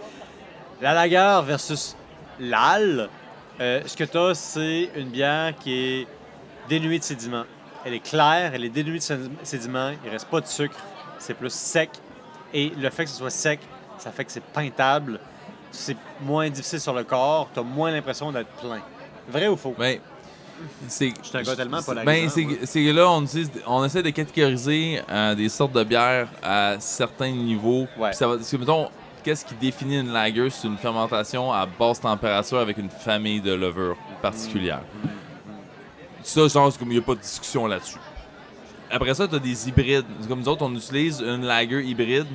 la 0.82 0.94
lager 0.94 1.39
versus 1.46 1.96
l'al. 2.39 3.10
euh, 3.60 3.82
ce 3.86 3.96
que 3.96 4.04
tu 4.06 4.17
as, 4.17 4.34
c'est 4.34 4.89
une 4.96 5.10
bière 5.10 5.54
qui 5.60 5.74
est 6.02 6.08
dénuée 6.67 6.98
de 6.98 7.04
sédiments. 7.04 7.44
Elle 7.86 7.94
est 7.94 8.00
claire, 8.00 8.52
elle 8.56 8.65
est 8.65 8.70
dénuée 8.70 8.98
de 8.98 9.04
sé- 9.04 9.17
sédiments, 9.44 9.91
il 10.04 10.10
reste 10.10 10.28
pas 10.30 10.41
de 10.41 10.48
sucre, 10.48 10.78
c'est 11.20 11.36
plus 11.36 11.54
sec. 11.54 11.91
Et 12.56 12.72
le 12.76 12.89
fait 12.89 13.04
que 13.04 13.12
ce 13.12 13.17
soit 13.17 13.30
sec, 13.30 13.60
ça 14.00 14.12
fait 14.12 14.26
que 14.26 14.32
c'est 14.32 14.44
peintable, 14.44 15.20
c'est 15.72 15.98
moins 16.22 16.50
difficile 16.50 16.80
sur 16.80 16.94
le 16.94 17.04
corps, 17.04 17.50
tu 17.54 17.60
as 17.60 17.64
moins 17.64 17.92
l'impression 17.92 18.32
d'être 18.32 18.50
plein. 18.62 18.82
Vrai 19.30 19.48
ou 19.48 19.56
faux? 19.56 19.76
Ben, 19.78 20.00
c'est. 20.88 21.14
Je 21.22 21.28
suis 21.28 21.38
un 21.38 21.42
gars 21.42 21.56
tellement 21.56 21.82
pas 21.82 21.96
Ben, 22.04 22.30
c'est 22.30 22.80
là, 22.92 23.10
on, 23.10 23.24
utilise- 23.24 23.52
on 23.66 23.84
essaie 23.84 24.04
de 24.04 24.10
catégoriser 24.12 25.02
euh, 25.10 25.34
des 25.36 25.50
sortes 25.50 25.72
de 25.74 25.84
bières 25.84 26.28
à 26.44 26.76
certains 26.80 27.32
niveaux. 27.32 27.88
Ouais. 27.98 28.10
Puis 28.10 28.18
ça 28.18 28.28
va, 28.28 28.36
parce 28.36 28.50
que, 28.52 28.58
mettons, 28.58 28.90
qu'est-ce 29.24 29.44
qui 29.46 29.56
définit 29.56 30.00
une 30.00 30.12
lager? 30.12 30.50
C'est 30.50 30.68
une 30.68 30.78
fermentation 30.78 31.52
à 31.52 31.66
basse 31.66 32.00
température 32.02 32.60
avec 32.60 32.78
une 32.78 32.90
famille 32.90 33.42
de 33.42 33.54
levures 33.54 33.98
particulière. 34.22 34.82
Ça, 36.24 36.48
je 36.48 36.54
pense 36.54 36.78
qu'il 36.78 36.88
n'y 36.90 36.98
a 36.98 37.02
pas 37.02 37.16
de 37.16 37.22
discussion 37.22 37.66
là-dessus. 37.66 37.98
Après 38.92 39.14
ça, 39.14 39.28
tu 39.28 39.36
as 39.36 39.40
des 39.40 39.68
hybrides. 39.70 40.06
Comme 40.28 40.40
nous 40.42 40.50
autres, 40.50 40.64
on 40.66 40.76
utilise 40.76 41.22
une 41.22 41.46
lager 41.46 41.82
hybride 41.84 42.28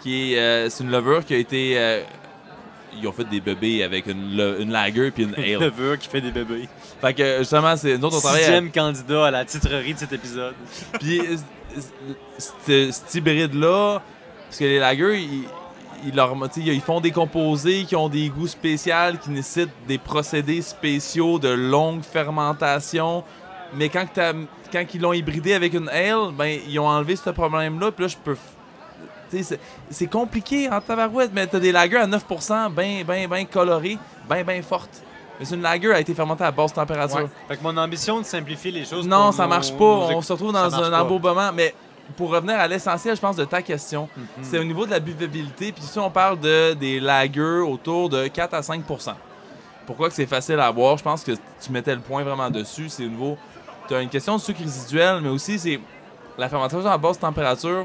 qui 0.00 0.32
est. 0.34 0.38
euh, 0.38 0.70
c'est 0.70 0.84
une 0.84 0.90
levure 0.90 1.24
qui 1.24 1.34
a 1.34 1.38
été. 1.38 1.74
euh, 1.78 2.02
ils 3.00 3.06
ont 3.08 3.12
fait 3.12 3.24
des 3.24 3.40
bébés 3.40 3.82
avec 3.82 4.06
une, 4.06 4.36
le- 4.36 4.60
une 4.60 4.70
lager 4.72 5.10
puis 5.10 5.24
une 5.24 5.34
ale. 5.36 5.60
Levure 5.60 5.98
qui 5.98 6.08
fait 6.08 6.20
des 6.20 6.30
bébés. 6.30 6.68
fait 7.00 7.14
que 7.14 7.38
justement, 7.38 7.76
c'est 7.76 7.96
nous 7.98 8.04
autres, 8.06 8.16
on 8.16 8.20
travaille. 8.20 8.40
à- 8.40 8.44
Sixième 8.44 8.70
candidat 8.70 9.26
à 9.26 9.30
la 9.30 9.44
titrerie 9.44 9.94
de 9.94 9.98
cet 9.98 10.12
épisode. 10.12 10.54
Puis, 11.00 11.20
cet 12.38 13.14
hybride-là, 13.14 14.00
parce 14.46 14.58
que 14.58 14.64
les 14.64 14.78
lagers, 14.78 15.20
ils, 15.20 15.44
ils, 16.06 16.14
leur- 16.14 16.34
ils 16.56 16.80
font 16.80 17.00
des 17.00 17.10
composés 17.10 17.84
qui 17.84 17.96
ont 17.96 18.08
des 18.08 18.28
goûts 18.28 18.46
spéciaux, 18.48 18.92
qui 19.22 19.30
nécessitent 19.30 19.70
des 19.88 19.98
procédés 19.98 20.62
spéciaux 20.62 21.38
de 21.38 21.48
longue 21.48 22.02
fermentation. 22.02 23.24
Mais 23.74 23.88
quand, 23.88 24.06
t'as- 24.12 24.32
quand 24.72 24.84
ils 24.94 25.00
l'ont 25.00 25.12
hybridé 25.12 25.54
avec 25.54 25.74
une 25.74 25.88
ale, 25.88 26.32
ben, 26.36 26.58
ils 26.68 26.78
ont 26.78 26.86
enlevé 26.86 27.16
ce 27.16 27.30
problème-là. 27.30 27.90
Puis 27.92 28.04
là, 28.04 28.08
je 28.08 28.16
peux. 28.22 28.36
C'est 29.90 30.06
compliqué 30.06 30.68
en 30.70 30.80
tabarouette, 30.80 31.30
mais 31.32 31.46
t'as 31.46 31.58
des 31.60 31.72
lagers 31.72 31.96
à 31.96 32.06
9%, 32.06 32.70
bien, 32.70 33.02
bien, 33.04 33.28
bien 33.28 33.44
colorées, 33.44 33.98
bien, 34.28 34.44
bien 34.44 34.62
fortes. 34.62 35.02
Mais 35.38 35.44
c'est 35.44 35.54
une 35.54 35.62
lager 35.62 35.92
a 35.92 36.00
été 36.00 36.14
fermentée 36.14 36.44
à 36.44 36.50
basse 36.50 36.72
température. 36.72 37.18
Ouais. 37.18 37.26
Fait 37.48 37.56
que 37.58 37.62
mon 37.62 37.76
ambition 37.76 38.20
de 38.20 38.24
simplifier 38.24 38.70
les 38.70 38.84
choses. 38.86 39.06
Non, 39.06 39.26
pour 39.26 39.34
ça 39.34 39.42
nos- 39.42 39.48
marche 39.50 39.72
pas. 39.72 39.84
On 39.84 40.22
se 40.22 40.32
retrouve 40.32 40.52
dans 40.52 40.74
un 40.74 41.00
embourbement. 41.00 41.52
Mais 41.52 41.74
pour 42.16 42.30
revenir 42.30 42.58
à 42.58 42.66
l'essentiel, 42.66 43.14
je 43.16 43.20
pense, 43.20 43.36
de 43.36 43.44
ta 43.44 43.60
question, 43.60 44.08
Mhm. 44.16 44.24
c'est 44.42 44.58
au 44.58 44.64
niveau 44.64 44.86
de 44.86 44.92
la 44.92 45.00
buvabilité. 45.00 45.72
Puis 45.72 45.82
si 45.84 45.98
on 45.98 46.10
parle 46.10 46.40
de, 46.40 46.72
des 46.72 47.00
lagers 47.00 47.60
autour 47.68 48.08
de 48.08 48.28
4 48.28 48.54
à 48.54 48.62
5% 48.62 49.14
Pourquoi 49.86 50.08
que 50.08 50.14
c'est 50.14 50.26
facile 50.26 50.58
à 50.58 50.72
boire? 50.72 50.96
Je 50.96 51.02
pense 51.04 51.22
que 51.22 51.32
tu 51.32 51.70
mettais 51.70 51.94
le 51.94 52.00
point 52.00 52.22
vraiment 52.24 52.50
dessus. 52.50 52.88
C'est 52.88 53.04
au 53.04 53.08
niveau... 53.08 53.36
Tu 53.88 53.94
as 53.94 54.00
une 54.00 54.08
question 54.08 54.36
de 54.36 54.40
sucre 54.40 54.60
résiduel, 54.60 55.20
mais 55.22 55.28
aussi 55.28 55.58
c'est 55.60 55.78
la 56.38 56.48
fermentation 56.48 56.88
à 56.90 56.98
basse 56.98 57.18
température 57.20 57.84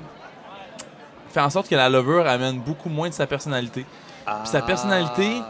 fait 1.32 1.40
en 1.42 1.50
sorte 1.50 1.68
que 1.70 1.76
la 1.76 1.90
levure 1.90 2.28
amène 2.28 2.60
beaucoup 2.60 2.90
moins 2.90 3.10
de 3.10 3.14
sa 3.14 3.26
personnalité. 3.28 3.86
Ah. 4.28 4.44
sa 4.46 4.62
personnalité, 4.62 5.42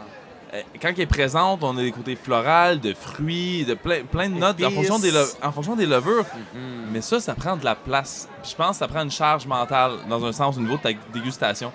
Euh, 0.54 0.60
quand 0.82 0.88
elle 0.90 1.00
est 1.00 1.06
présente, 1.06 1.64
on 1.64 1.78
a 1.78 1.80
des 1.80 1.92
côtés 1.92 2.14
florales, 2.14 2.78
de 2.78 2.92
fruits, 2.92 3.64
de 3.64 3.72
plein, 3.72 4.02
plein 4.04 4.28
de 4.28 4.34
notes 4.34 4.62
en 4.62 4.70
fonction, 4.70 4.98
des 4.98 5.10
le- 5.10 5.26
en 5.42 5.50
fonction 5.50 5.74
des 5.76 5.86
levures. 5.86 6.26
Mhm. 6.54 6.88
Mais 6.92 7.00
ça, 7.00 7.20
ça 7.20 7.34
prend 7.34 7.56
de 7.56 7.64
la 7.64 7.74
place. 7.74 8.28
Puis 8.42 8.50
je 8.50 8.56
pense 8.56 8.72
que 8.72 8.76
ça 8.80 8.86
prend 8.88 9.00
une 9.02 9.10
charge 9.10 9.46
mentale, 9.46 9.92
dans 10.10 10.22
un 10.26 10.32
sens, 10.32 10.58
au 10.58 10.60
niveau 10.60 10.76
de 10.76 10.82
ta 10.82 10.90
dégustation. 11.14 11.72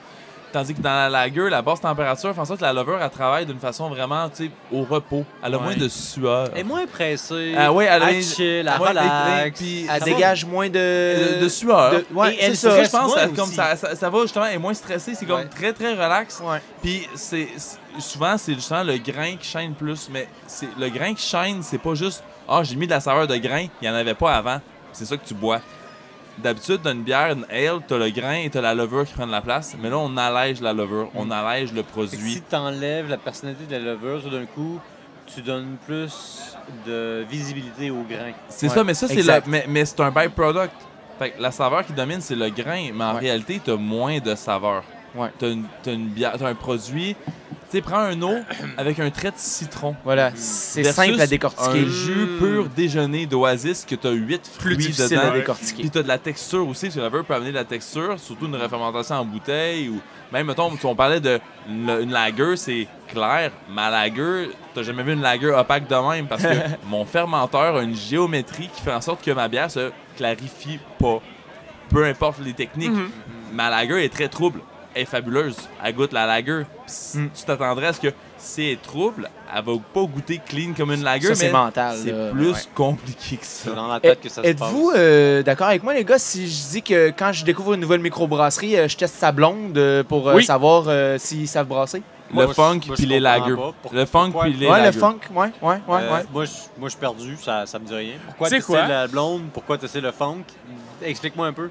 Tandis 0.53 0.73
que 0.73 0.81
dans 0.81 0.89
la 0.89 1.09
lager, 1.09 1.49
la 1.49 1.61
basse 1.61 1.81
température 1.81 2.33
fait 2.33 2.39
en 2.39 2.45
sorte 2.45 2.59
que 2.59 2.65
la 2.65 2.71
levure, 2.73 2.97
elle 3.01 3.09
travaille 3.09 3.45
d'une 3.45 3.59
façon 3.59 3.89
vraiment, 3.89 4.29
tu 4.29 4.45
sais, 4.45 4.51
au 4.71 4.83
repos. 4.83 5.25
Elle 5.43 5.53
a 5.53 5.57
Ouais. 5.57 5.63
moins 5.63 5.75
de 5.75 5.87
sueur. 5.89 6.49
Elle 6.53 6.61
est 6.61 6.63
moins 6.63 6.85
pressée. 6.87 7.53
Ah 7.57 7.71
ouais, 7.73 7.85
elle 7.85 8.01
a- 8.01 8.11
elle 8.13 8.23
chill, 8.23 8.45
elle 8.45 8.65
Ouais, 8.81 8.89
relax. 8.89 9.59
puis- 9.59 9.85
Elle 9.93 10.03
dégage 10.03 10.45
moins 10.45 10.69
de... 10.69 11.35
de, 11.39 11.43
de 11.43 11.49
sueur. 11.49 11.91
de- 11.91 12.05
ouais, 12.13 12.35
Et 12.35 12.43
elle 12.43 12.55
ça. 12.57 12.71
stresse 12.71 12.87
je 12.87 12.91
pense 12.91 13.07
moins 13.07 13.15
que 13.27 13.29
ça, 13.29 13.35
comme 13.35 13.51
ça, 13.51 13.75
ça, 13.75 13.95
ça 13.95 14.09
va 14.09 14.21
justement, 14.21 14.45
elle 14.45 14.55
est 14.55 14.59
moins 14.59 14.73
stressée, 14.73 15.15
c'est 15.15 15.25
comme 15.25 15.39
Ouais. 15.41 15.47
très 15.49 15.73
très 15.73 15.91
relax. 15.91 16.39
Ouais. 16.43 16.61
Puis 16.81 17.07
c'est 17.15 17.49
souvent 17.99 18.37
c'est 18.37 18.53
justement 18.53 18.83
le 18.83 18.97
grain 18.97 19.35
qui 19.37 19.47
chaîne 19.47 19.73
plus, 19.73 20.07
mais 20.11 20.27
c'est 20.47 20.69
le 20.79 20.89
grain 20.89 21.13
qui 21.13 21.25
chaîne, 21.27 21.61
c'est 21.61 21.77
pas 21.81 21.93
juste 21.95 22.23
ah 22.47 22.61
j'ai 22.63 22.75
mis 22.77 22.85
de 22.85 22.91
la 22.91 22.99
saveur 23.01 23.27
de 23.27 23.35
grain, 23.37 23.65
il 23.81 23.87
y 23.87 23.89
en 23.91 23.95
avait 23.95 24.13
pas 24.13 24.35
avant. 24.35 24.59
C'est 24.93 25.05
ça 25.05 25.17
que 25.17 25.27
tu 25.27 25.33
bois. 25.33 25.59
D'habitude, 26.37 26.81
dans 26.83 26.91
une 26.91 27.01
bière, 27.03 27.31
une 27.31 27.45
ale, 27.49 27.79
t'as 27.87 27.97
le 27.97 28.09
grain 28.11 28.35
et 28.43 28.49
t'as 28.49 28.61
la 28.61 28.75
levure 28.75 29.05
qui 29.05 29.13
prennent 29.13 29.31
la 29.31 29.41
place. 29.41 29.75
Mais 29.81 29.89
là, 29.89 29.97
on 29.97 30.15
allège 30.17 30.61
la 30.61 30.71
levure, 30.73 31.09
on 31.15 31.31
allège 31.31 31.71
le 31.73 31.77
Fait 31.77 31.83
que 31.83 31.91
produit. 31.91 32.31
si 32.33 32.41
tu 32.47 32.55
enlèves 32.55 33.09
la 33.09 33.17
personnalité 33.17 33.65
de 33.65 33.71
la 33.83 33.93
levure, 33.93 34.21
tout 34.21 34.29
d'un 34.29 34.45
coup, 34.45 34.79
tu 35.25 35.41
donnes 35.41 35.77
plus 35.85 36.55
de 36.85 37.25
visibilité 37.29 37.89
au 37.89 38.03
grain. 38.03 38.31
C'est 38.49 38.67
Ouais, 38.69 38.73
ça, 38.75 38.83
mais 38.83 38.93
ça, 38.93 39.07
c'est 39.07 39.47
mais, 39.47 39.65
mais 39.67 39.83
c'est 39.85 39.99
un 39.99 40.11
byproduct. 40.11 40.71
Fait 41.17 41.31
que 41.31 41.41
la 41.41 41.49
saveur 41.51 41.83
qui 41.83 41.93
domine, 41.93 42.21
c'est 42.21 42.35
le 42.35 42.49
grain, 42.49 42.91
mais 42.93 43.03
en 43.03 43.13
Ouais. 43.15 43.21
réalité, 43.21 43.59
t'as 43.63 43.75
moins 43.75 44.19
de 44.19 44.35
saveur. 44.35 44.83
Ouais. 45.15 45.29
T'as 45.39 45.49
une, 45.51 45.65
t'as 45.83 45.93
une 45.93 46.07
bière, 46.07 46.33
t'as 46.37 46.47
un 46.47 46.55
produit. 46.55 47.15
Tu 47.69 47.77
sais, 47.77 47.81
prends 47.81 47.97
un 47.99 48.21
eau 48.21 48.35
avec 48.77 48.97
un 48.99 49.09
trait 49.09 49.31
de 49.31 49.37
citron. 49.37 49.93
Voilà, 50.05 50.31
c'est 50.35 50.83
versus 50.83 51.03
simple 51.05 51.19
à 51.19 51.27
décortiquer. 51.27 51.79
Un 51.81 51.89
jus 51.89 52.27
pur 52.39 52.69
déjeuner 52.69 53.25
d'oasis 53.25 53.83
que 53.85 53.95
t'as 53.95 54.11
8 54.11 54.41
Plus 54.41 54.51
fruits 54.61 54.77
difficile 54.77 55.17
dedans. 55.17 55.31
à 55.31 55.37
décortiquer. 55.37 55.81
Puis 55.81 55.89
t'as 55.89 56.03
de 56.03 56.07
la 56.07 56.17
texture 56.17 56.65
aussi, 56.65 56.85
parce 56.85 56.95
que 56.95 56.99
la 57.01 57.07
levure 57.09 57.25
peut 57.25 57.33
amener 57.33 57.49
de 57.49 57.55
la 57.55 57.65
texture, 57.65 58.17
surtout 58.19 58.45
une 58.45 58.55
refermentation 58.55 59.15
en 59.15 59.25
bouteille 59.25 59.89
ou 59.89 59.99
même, 60.31 60.47
mettons, 60.47 60.77
si 60.77 60.85
on 60.85 60.95
parlait 60.95 61.19
de 61.19 61.39
une, 61.69 61.89
une 61.89 62.11
lager, 62.11 62.55
c'est 62.55 62.87
clair. 63.09 63.51
Ma 63.69 63.89
lager, 63.89 64.49
t'as 64.73 64.83
jamais 64.83 65.03
vu 65.03 65.13
une 65.13 65.21
lager 65.21 65.47
opaque 65.51 65.87
de 65.89 66.09
même 66.09 66.27
parce 66.27 66.43
que 66.43 66.47
mon 66.87 67.03
fermenteur 67.05 67.75
a 67.77 67.81
une 67.81 67.95
géométrie 67.95 68.69
qui 68.73 68.81
fait 68.81 68.93
en 68.93 69.01
sorte 69.01 69.21
que 69.23 69.31
ma 69.31 69.47
bière 69.49 69.69
se 69.71 69.91
clarifie 70.15 70.79
pas. 70.99 71.21
Peu 71.89 72.05
importe 72.05 72.39
les 72.39 72.53
techniques. 72.53 72.91
Ma 73.53 73.69
lager 73.69 74.05
est 74.05 74.13
très 74.13 74.27
trouble. 74.29 74.61
Elle 74.97 75.03
est 75.03 75.05
fabuleuse. 75.05 75.55
Elle 75.83 75.93
goûte 75.93 76.11
la 76.11 76.25
lager. 76.25 76.63
Puis 76.87 77.19
Mm. 77.19 77.29
Tu 77.35 77.43
t'attendrais 77.43 77.87
à 77.87 77.93
ce 77.93 77.99
que 77.99 78.07
si 78.37 78.63
elle 78.63 78.71
est 78.73 78.81
trouble, 78.81 79.29
elle 79.55 79.63
va 79.63 79.71
pas 79.93 80.01
goûter 80.05 80.41
clean 80.43 80.73
comme 80.75 80.91
une 80.91 81.03
lager, 81.03 81.27
Ça, 81.27 81.35
c'est 81.35 81.45
mais 81.47 81.51
mental. 81.53 81.95
c'est 82.03 82.11
là. 82.11 82.31
plus 82.31 82.49
Ouais. 82.51 82.59
compliqué 82.73 83.37
que 83.37 83.45
ça. 83.45 83.69
C'est 83.69 83.75
dans 83.75 83.87
la 83.87 83.99
tête 83.99 84.19
que 84.21 84.29
ça 84.29 84.35
se 84.43 84.51
passe. 84.53 84.69
Êtes-vous 84.69 84.91
euh, 84.95 85.43
d'accord 85.43 85.67
avec 85.67 85.83
moi, 85.83 85.93
les 85.93 86.03
gars, 86.03 86.17
si 86.17 86.47
je 86.49 86.69
dis 86.71 86.81
que 86.81 87.09
quand 87.11 87.31
je 87.31 87.45
découvre 87.45 87.73
une 87.75 87.81
nouvelle 87.81 87.99
microbrasserie, 87.99 88.75
euh, 88.77 88.87
je 88.87 88.97
teste 88.97 89.15
sa 89.15 89.31
blonde 89.31 89.77
euh, 89.77 90.03
pour 90.03 90.27
euh, 90.29 90.35
Oui. 90.35 90.43
savoir 90.45 90.85
euh, 90.87 91.17
s'ils 91.19 91.47
savent 91.47 91.67
brasser? 91.67 92.01
Moi, 92.31 92.43
le 92.43 92.47
moi, 92.47 92.55
funk 92.55 92.79
moi, 92.87 92.95
puis 92.95 93.05
les 93.05 93.21
pas. 93.21 93.39
Pour- 93.81 93.93
Le 93.93 94.05
funk 94.05 94.31
puis 94.41 94.53
les 94.53 94.65
ouais, 94.67 94.71
lagers. 94.79 94.85
le 94.95 94.99
funk, 94.99 95.19
ouais, 95.33 95.51
ouais, 95.61 95.75
ouais, 95.87 96.01
Euh, 96.01 96.13
ouais. 96.15 96.23
Moi, 96.33 96.45
je, 96.45 96.51
moi, 96.79 96.85
je 96.85 96.89
suis 96.89 96.99
perdu, 96.99 97.37
ça, 97.41 97.65
ça 97.67 97.77
me 97.79 97.85
dit 97.85 97.93
rien. 97.95 98.13
Pourquoi 98.25 98.49
Tu 98.49 98.59
sais 98.61 98.87
la 98.87 99.07
blonde? 99.07 99.43
Pourquoi 99.53 99.77
tester 99.77 100.01
le 100.01 100.11
funk? 100.11 100.43
Explique-moi 101.03 101.47
un 101.47 101.53
peu. 101.53 101.69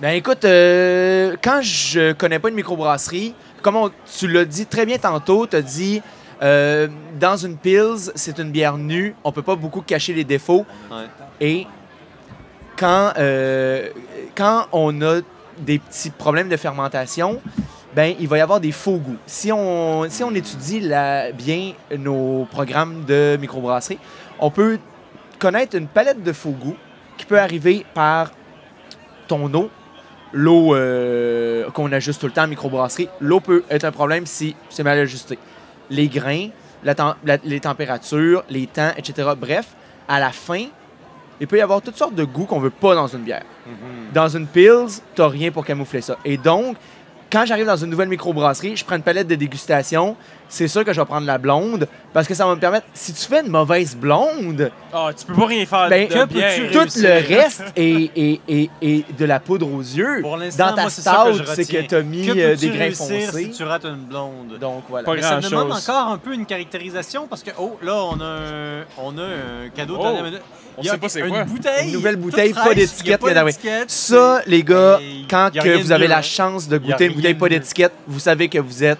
Ben 0.00 0.10
écoute, 0.10 0.44
euh, 0.44 1.36
quand 1.42 1.60
je 1.60 2.12
connais 2.12 2.38
pas 2.38 2.50
une 2.50 2.54
microbrasserie, 2.54 3.34
comme 3.62 3.76
on- 3.76 3.90
tu 4.18 4.28
l'as 4.28 4.44
dit 4.44 4.66
très 4.66 4.86
bien 4.86 4.98
tantôt, 4.98 5.46
tu 5.46 5.56
as 5.56 5.62
dit 5.62 6.02
euh, 6.40 6.86
dans 7.18 7.36
une 7.36 7.56
Pils, 7.56 8.12
c'est 8.14 8.38
une 8.38 8.52
bière 8.52 8.76
nue, 8.78 9.16
on 9.24 9.32
peut 9.32 9.42
pas 9.42 9.56
beaucoup 9.56 9.80
cacher 9.82 10.12
les 10.14 10.22
défauts. 10.22 10.64
Ouais. 10.88 11.06
Et 11.40 11.66
quand, 12.76 13.12
euh, 13.18 13.88
quand 14.36 14.66
on 14.70 15.02
a 15.02 15.16
des 15.58 15.80
petits 15.80 16.10
problèmes 16.10 16.48
de 16.48 16.56
fermentation, 16.56 17.40
ben 17.96 18.14
il 18.20 18.28
va 18.28 18.38
y 18.38 18.40
avoir 18.40 18.60
des 18.60 18.70
faux 18.70 18.98
goûts. 18.98 19.16
Si 19.26 19.50
on, 19.50 20.08
si 20.08 20.22
on 20.22 20.32
étudie 20.32 20.78
la- 20.78 21.32
bien 21.32 21.72
nos 21.98 22.46
programmes 22.48 23.04
de 23.04 23.36
microbrasserie, 23.40 23.98
on 24.38 24.52
peut 24.52 24.78
connaître 25.40 25.76
une 25.76 25.88
palette 25.88 26.22
de 26.22 26.32
faux 26.32 26.50
goûts 26.52 26.76
qui 27.16 27.26
peut 27.26 27.40
arriver 27.40 27.84
par 27.94 28.30
ton 29.26 29.52
eau, 29.54 29.70
l'eau 30.32 30.74
euh, 30.74 31.70
qu'on 31.70 31.90
ajuste 31.92 32.20
tout 32.20 32.26
le 32.26 32.32
temps 32.32 32.44
en 32.44 32.48
microbrasserie. 32.48 33.08
L'eau 33.20 33.40
peut 33.40 33.64
être 33.70 33.84
un 33.84 33.92
problème 33.92 34.26
si 34.26 34.54
c'est 34.70 34.82
mal 34.82 34.98
ajusté. 34.98 35.38
Les 35.90 36.08
grains, 36.08 36.48
la 36.84 36.94
tem- 36.94 37.14
la- 37.24 37.38
les 37.44 37.60
températures, 37.60 38.44
les 38.50 38.66
temps, 38.66 38.90
etc. 38.96 39.30
Bref, 39.38 39.68
à 40.06 40.20
la 40.20 40.30
fin, 40.30 40.64
il 41.40 41.46
peut 41.46 41.56
y 41.58 41.60
avoir 41.60 41.80
toutes 41.82 41.96
sortes 41.96 42.14
de 42.14 42.24
goûts 42.24 42.44
qu'on 42.46 42.60
veut 42.60 42.70
pas 42.70 42.94
dans 42.94 43.06
une 43.06 43.22
bière. 43.22 43.44
Dans 44.12 44.28
une 44.28 44.46
Pils, 44.46 45.00
t'as 45.14 45.28
rien 45.28 45.50
pour 45.50 45.64
camoufler 45.64 46.00
ça. 46.00 46.16
Et 46.24 46.36
donc, 46.36 46.76
quand 47.30 47.44
j'arrive 47.46 47.66
dans 47.66 47.76
une 47.76 47.90
nouvelle 47.90 48.08
microbrasserie, 48.08 48.76
je 48.76 48.84
prends 48.84 48.96
une 48.96 49.02
palette 49.02 49.28
de 49.28 49.34
dégustation. 49.34 50.16
C'est 50.50 50.66
sûr 50.68 50.82
que 50.84 50.92
je 50.94 51.00
vais 51.00 51.04
prendre 51.06 51.26
la 51.26 51.36
blonde 51.36 51.86
parce 52.14 52.26
que 52.26 52.32
ça 52.34 52.46
va 52.46 52.54
me 52.54 52.60
permettre. 52.60 52.86
Si 52.94 53.12
tu 53.12 53.26
fais 53.26 53.42
une 53.44 53.50
mauvaise 53.50 53.94
blonde, 53.94 54.70
Ah, 54.92 55.10
tu 55.16 55.26
peux 55.26 55.34
pas 55.34 55.46
rien 55.46 55.66
faire 55.66 55.88
Ben, 55.90 56.08
de 56.08 56.14
que 56.14 56.24
bien. 56.24 56.48
tout 56.72 56.78
réussir. 56.78 57.02
le 57.02 57.36
reste 57.36 57.62
est, 57.76 58.10
est- 58.16 58.40
est- 58.48 58.70
est 58.80 59.18
de 59.18 59.24
la 59.26 59.40
poudre 59.40 59.70
aux 59.70 59.80
yeux. 59.82 60.22
Pour 60.22 60.38
l'instant, 60.38 60.70
Dans 60.70 60.74
ta 60.74 60.80
moi, 60.82 60.90
c'est 60.90 61.02
ça 61.02 61.24
que 61.26 61.32
je 61.34 61.42
stout, 61.44 61.52
c'est 61.54 61.64
que 61.70 61.76
retiens. 61.76 61.86
t'as 61.88 62.02
mis 62.02 62.26
Que 62.26 62.32
euh, 62.32 62.50
peux-tu 62.52 62.60
des 62.60 62.68
grains 62.76 62.78
réussir 62.84 63.06
foncés. 63.30 63.44
si 63.44 63.50
tu 63.50 63.62
rates 63.64 63.84
une 63.84 63.96
blonde? 64.06 64.58
Donc 64.58 64.84
voilà. 64.88 65.04
Pas 65.04 65.14
Mais 65.14 65.22
ça 65.22 65.30
grand-chose. 65.32 65.50
demande 65.50 65.72
encore 65.72 66.08
un 66.12 66.18
peu 66.18 66.32
une 66.32 66.46
caractérisation 66.46 67.26
parce 67.28 67.42
que, 67.42 67.50
oh, 67.58 67.78
là, 67.82 67.94
on 67.96 68.18
a 68.20 68.24
un, 68.24 68.84
on 68.96 69.18
a 69.18 69.22
un 69.22 69.68
cadeau 69.74 69.94
de 69.94 69.98
Oh, 70.00 70.02
dernière 70.02 70.24
minute. 70.24 70.42
on 70.78 70.80
Il 70.82 70.86
y 70.86 70.88
a 70.88 70.92
sait 70.92 70.98
pas 70.98 71.08
c'est 71.10 71.20
une 71.20 71.28
quoi. 71.28 71.44
bouteille. 71.44 71.86
Une 71.88 71.92
nouvelle 71.92 72.16
bouteille, 72.16 72.52
pas 72.54 72.60
fraîche, 72.62 72.74
d'étiquette, 72.76 73.20
pas 73.20 73.34
Ça, 73.86 74.40
les 74.46 74.62
gars, 74.62 74.98
quand 75.28 75.50
que 75.52 75.82
vous 75.82 75.92
avez 75.92 76.08
la 76.08 76.22
chance 76.22 76.68
de 76.68 76.78
goûter 76.78 77.04
une 77.06 77.12
bouteille 77.14 77.34
pas 77.34 77.48
d'étiquette, 77.50 77.92
vous 78.06 78.18
savez 78.20 78.48
que 78.48 78.58
vous 78.58 78.82
êtes 78.82 78.98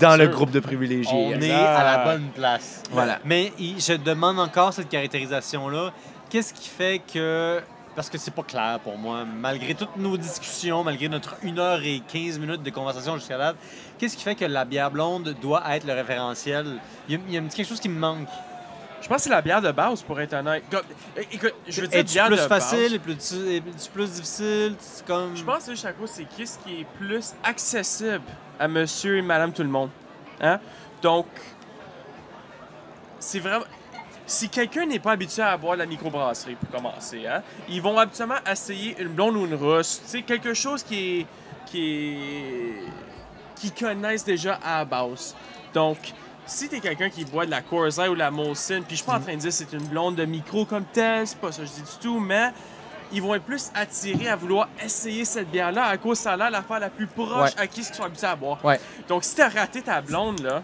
dans 0.00 0.16
le 0.16 0.28
groupe 0.28 0.50
de 0.50 0.58
On 0.58 0.62
privilégiés. 0.62 1.30
est 1.30 1.50
à 1.52 1.84
la 1.84 2.04
bonne 2.04 2.28
place. 2.34 2.82
Voilà. 2.90 3.18
Mais 3.24 3.52
je 3.58 3.94
demande 3.94 4.38
encore 4.38 4.72
cette 4.72 4.88
caractérisation-là. 4.88 5.92
Qu'est-ce 6.30 6.54
qui 6.54 6.68
fait 6.68 7.00
que. 7.12 7.60
Parce 7.94 8.08
que 8.08 8.16
c'est 8.16 8.30
pas 8.30 8.42
clair 8.42 8.80
pour 8.82 8.96
moi, 8.96 9.22
malgré 9.26 9.74
toutes 9.74 9.98
nos 9.98 10.16
discussions, 10.16 10.82
malgré 10.82 11.10
notre 11.10 11.36
1 11.44 11.58
heure 11.58 11.82
et 11.82 12.00
15 12.10 12.38
minutes 12.38 12.62
de 12.62 12.70
conversation 12.70 13.16
jusqu'à 13.16 13.36
date, 13.36 13.56
qu'est-ce 13.98 14.16
qui 14.16 14.22
fait 14.22 14.34
que 14.34 14.46
la 14.46 14.64
bière 14.64 14.90
blonde 14.90 15.36
doit 15.42 15.62
être 15.74 15.84
le 15.86 15.92
référentiel? 15.92 16.78
Il 17.06 17.14
y 17.14 17.18
a, 17.18 17.20
il 17.28 17.34
y 17.34 17.36
a 17.36 17.40
quelque 17.42 17.68
chose 17.68 17.80
qui 17.80 17.90
me 17.90 17.98
manque. 17.98 18.28
Je 19.02 19.08
pense 19.08 19.16
que 19.16 19.22
c'est 19.24 19.30
la 19.30 19.42
bière 19.42 19.60
de 19.60 19.72
base, 19.72 20.00
pour 20.02 20.20
être 20.20 20.32
honnête. 20.32 20.62
Écoute, 21.32 21.54
je 21.66 21.80
veux 21.80 21.88
dire 21.88 22.04
bière 22.04 22.26
plus 22.28 22.36
de 22.36 22.40
facile, 22.42 22.78
base. 22.78 22.92
est 22.94 23.60
plus, 23.60 23.88
plus 23.92 24.10
difficile? 24.12 24.76
C'est 24.78 25.04
comme... 25.04 25.36
Je 25.36 25.42
pense 25.42 25.66
que 25.66 25.74
c'est 25.74 25.88
à 25.88 25.92
cause 25.92 26.10
c'est 26.10 26.24
qu'est-ce 26.24 26.58
qui 26.60 26.82
est 26.82 26.86
plus 26.98 27.34
accessible 27.42 28.22
à 28.60 28.68
monsieur 28.68 29.16
et 29.16 29.22
madame 29.22 29.52
tout 29.52 29.64
le 29.64 29.68
monde. 29.68 29.90
Hein? 30.40 30.60
Donc, 31.02 31.26
c'est 33.18 33.40
vraiment... 33.40 33.64
Si 34.24 34.48
quelqu'un 34.48 34.86
n'est 34.86 35.00
pas 35.00 35.12
habitué 35.12 35.42
à 35.42 35.56
boire 35.56 35.74
de 35.74 35.80
la 35.80 35.86
microbrasserie, 35.86 36.54
pour 36.54 36.70
commencer, 36.70 37.26
hein, 37.26 37.42
ils 37.68 37.82
vont 37.82 37.98
habituellement 37.98 38.38
essayer 38.48 38.96
une 39.00 39.08
blonde 39.08 39.36
ou 39.36 39.46
une 39.46 39.56
rousse. 39.56 40.00
Tu 40.04 40.10
sais, 40.10 40.22
quelque 40.22 40.54
chose 40.54 40.84
qui 40.84 41.20
est... 41.20 41.26
qui 41.66 42.14
est... 42.14 42.82
qui 43.56 43.72
connaissent 43.72 44.24
déjà 44.24 44.60
à 44.62 44.78
la 44.78 44.84
base. 44.84 45.34
Donc, 45.74 45.98
si 46.46 46.68
t'es 46.68 46.80
quelqu'un 46.80 47.08
qui 47.08 47.24
boit 47.24 47.46
de 47.46 47.50
la 47.50 47.60
Coors 47.62 47.86
Light 47.98 48.08
ou 48.10 48.14
de 48.14 48.18
la 48.18 48.30
Molson, 48.30 48.82
puis 48.86 48.90
je 48.90 48.96
suis 48.96 49.04
pas 49.06 49.16
en 49.16 49.20
train 49.20 49.34
de 49.34 49.38
dire 49.40 49.50
que 49.50 49.54
c'est 49.56 49.72
une 49.72 49.86
blonde 49.86 50.16
de 50.16 50.24
micro 50.24 50.64
comme 50.64 50.84
telle, 50.84 51.26
c'est 51.26 51.38
pas 51.38 51.52
ça 51.52 51.62
que 51.62 51.68
je 51.68 51.72
dis 51.72 51.82
du 51.82 51.98
tout, 52.00 52.18
mais 52.20 52.48
ils 53.12 53.22
vont 53.22 53.34
être 53.34 53.44
plus 53.44 53.70
attirés 53.74 54.28
à 54.28 54.36
vouloir 54.36 54.68
essayer 54.84 55.24
cette 55.24 55.50
bière-là 55.50 55.84
à 55.84 55.96
cause 55.98 56.18
ça 56.18 56.32
a 56.32 56.36
l'air 56.36 56.50
l'affaire 56.50 56.80
la 56.80 56.90
plus 56.90 57.06
proche 57.06 57.50
Ouais. 57.56 57.60
à 57.62 57.66
qui 57.66 57.80
ils 57.80 57.94
sont 57.94 58.04
habitués 58.04 58.26
à 58.26 58.36
boire. 58.36 58.58
Ouais. 58.64 58.80
Donc, 59.08 59.22
si 59.24 59.34
t'as 59.36 59.48
raté 59.50 59.82
ta 59.82 60.00
blonde, 60.00 60.40
là, 60.40 60.62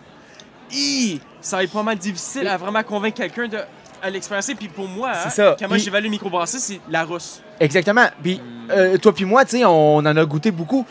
hi, 0.70 1.20
ça 1.40 1.56
va 1.58 1.64
être 1.64 1.72
pas 1.72 1.82
mal 1.82 1.96
difficile 1.98 2.48
à 2.48 2.56
vraiment 2.56 2.82
convaincre 2.82 3.16
quelqu'un 3.18 3.48
de 3.48 3.58
à 4.00 4.10
l'expériencer. 4.10 4.54
Puis 4.54 4.68
pour 4.68 4.86
moi, 4.86 5.10
hein, 5.10 5.28
ça. 5.28 5.56
comment 5.58 5.74
Puis- 5.74 5.80
j'évalue 5.82 6.08
microbrasserie, 6.08 6.60
c'est 6.60 6.80
la 6.88 7.04
rousse. 7.04 7.42
Exactement. 7.58 8.06
Puis, 8.22 8.40
euh, 8.70 8.96
toi 8.96 9.12
puis 9.12 9.24
moi, 9.24 9.44
tu 9.44 9.58
sais, 9.58 9.64
on 9.64 9.96
en 9.96 10.06
a 10.06 10.24
goûté 10.24 10.52
beaucoup. 10.52 10.86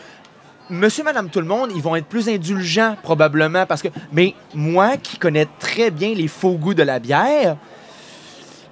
Monsieur, 0.70 1.04
madame, 1.04 1.30
tout 1.30 1.40
le 1.40 1.46
monde, 1.46 1.72
ils 1.74 1.82
vont 1.82 1.96
être 1.96 2.08
plus 2.08 2.28
indulgents, 2.28 2.98
probablement, 3.02 3.66
parce 3.66 3.82
que... 3.82 3.88
Mais 4.12 4.34
moi, 4.54 4.98
qui 4.98 5.18
connais 5.18 5.48
très 5.60 5.92
bien 5.92 6.14
les 6.14 6.28
faux 6.28 6.54
goûts 6.54 6.74
de 6.74 6.84
la 6.84 7.00
bière, 7.00 7.56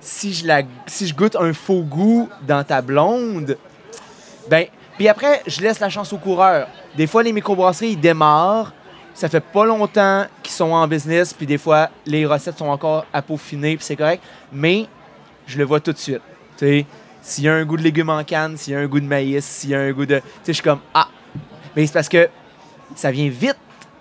si 0.01 0.33
je, 0.33 0.45
la... 0.45 0.63
goûte 1.15 1.37
un 1.37 1.53
faux 1.53 1.83
goût 1.83 2.29
dans 2.45 2.63
ta 2.63 2.81
blonde, 2.81 3.57
ben... 4.49 4.65
Puis 4.97 5.07
après, 5.09 5.41
je 5.45 5.61
laisse 5.61 5.79
la 5.79 5.89
chance 5.89 6.13
au 6.13 6.17
coureur. 6.17 6.67
Des 6.95 7.07
fois, 7.07 7.21
les 7.21 7.33
microbrasseries, 7.33 7.91
ils 7.91 7.99
démarrent. 7.99 8.73
Ça 9.13 9.27
fait 9.27 9.41
pas 9.41 9.65
longtemps 9.65 10.25
qu'ils 10.41 10.53
sont 10.53 10.71
en 10.71 10.87
business, 10.87 11.33
puis 11.33 11.45
des 11.45 11.57
fois, 11.57 11.89
les 12.05 12.25
recettes 12.25 12.57
sont 12.57 12.67
encore 12.67 13.05
à 13.11 13.21
peaufiner, 13.21 13.75
puis 13.75 13.85
c'est 13.85 13.95
correct. 13.95 14.23
Mais 14.51 14.87
je 15.47 15.57
le 15.57 15.65
vois 15.65 15.79
tout 15.79 15.91
de 15.91 15.97
suite. 15.97 16.21
Tu 16.57 16.65
sais, 16.65 16.85
s'il 17.21 17.43
y 17.45 17.49
a 17.49 17.53
un 17.53 17.65
goût 17.65 17.75
de 17.77 17.81
légumes 17.81 18.09
en 18.09 18.23
canne, 18.23 18.55
s'il 18.55 18.73
y 18.73 18.75
a 18.75 18.79
un 18.79 18.87
goût 18.87 18.99
de 18.99 19.05
maïs, 19.05 19.43
s'il 19.43 19.71
y 19.71 19.75
a 19.75 19.79
un 19.79 19.91
goût 19.91 20.05
de. 20.05 20.15
Tu 20.15 20.21
sais, 20.21 20.29
je 20.47 20.53
suis 20.53 20.63
comme 20.63 20.79
Ah! 20.93 21.07
Mais 21.75 21.85
c'est 21.85 21.93
parce 21.93 22.09
que 22.09 22.29
ça 22.95 23.11
vient 23.11 23.29
vite 23.29 23.57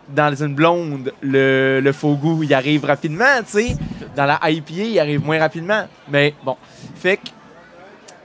dans 0.09 0.35
une 0.35 0.55
blonde, 0.55 1.12
le, 1.22 1.81
le 1.83 1.93
faux 1.93 2.14
goût. 2.14 2.43
Il 2.43 2.53
arrive 2.55 2.85
rapidement, 2.85 3.39
tu 3.47 3.53
sais. 3.68 3.77
Dans 4.14 4.27
la 4.27 4.39
IPA, 4.51 4.72
il 4.83 4.99
arrive 5.01 5.25
moins 5.25 5.39
rapidement. 5.39 5.87
Mais 6.09 6.35
bon. 6.45 6.57
Fait 6.97 7.16
que. 7.16 7.22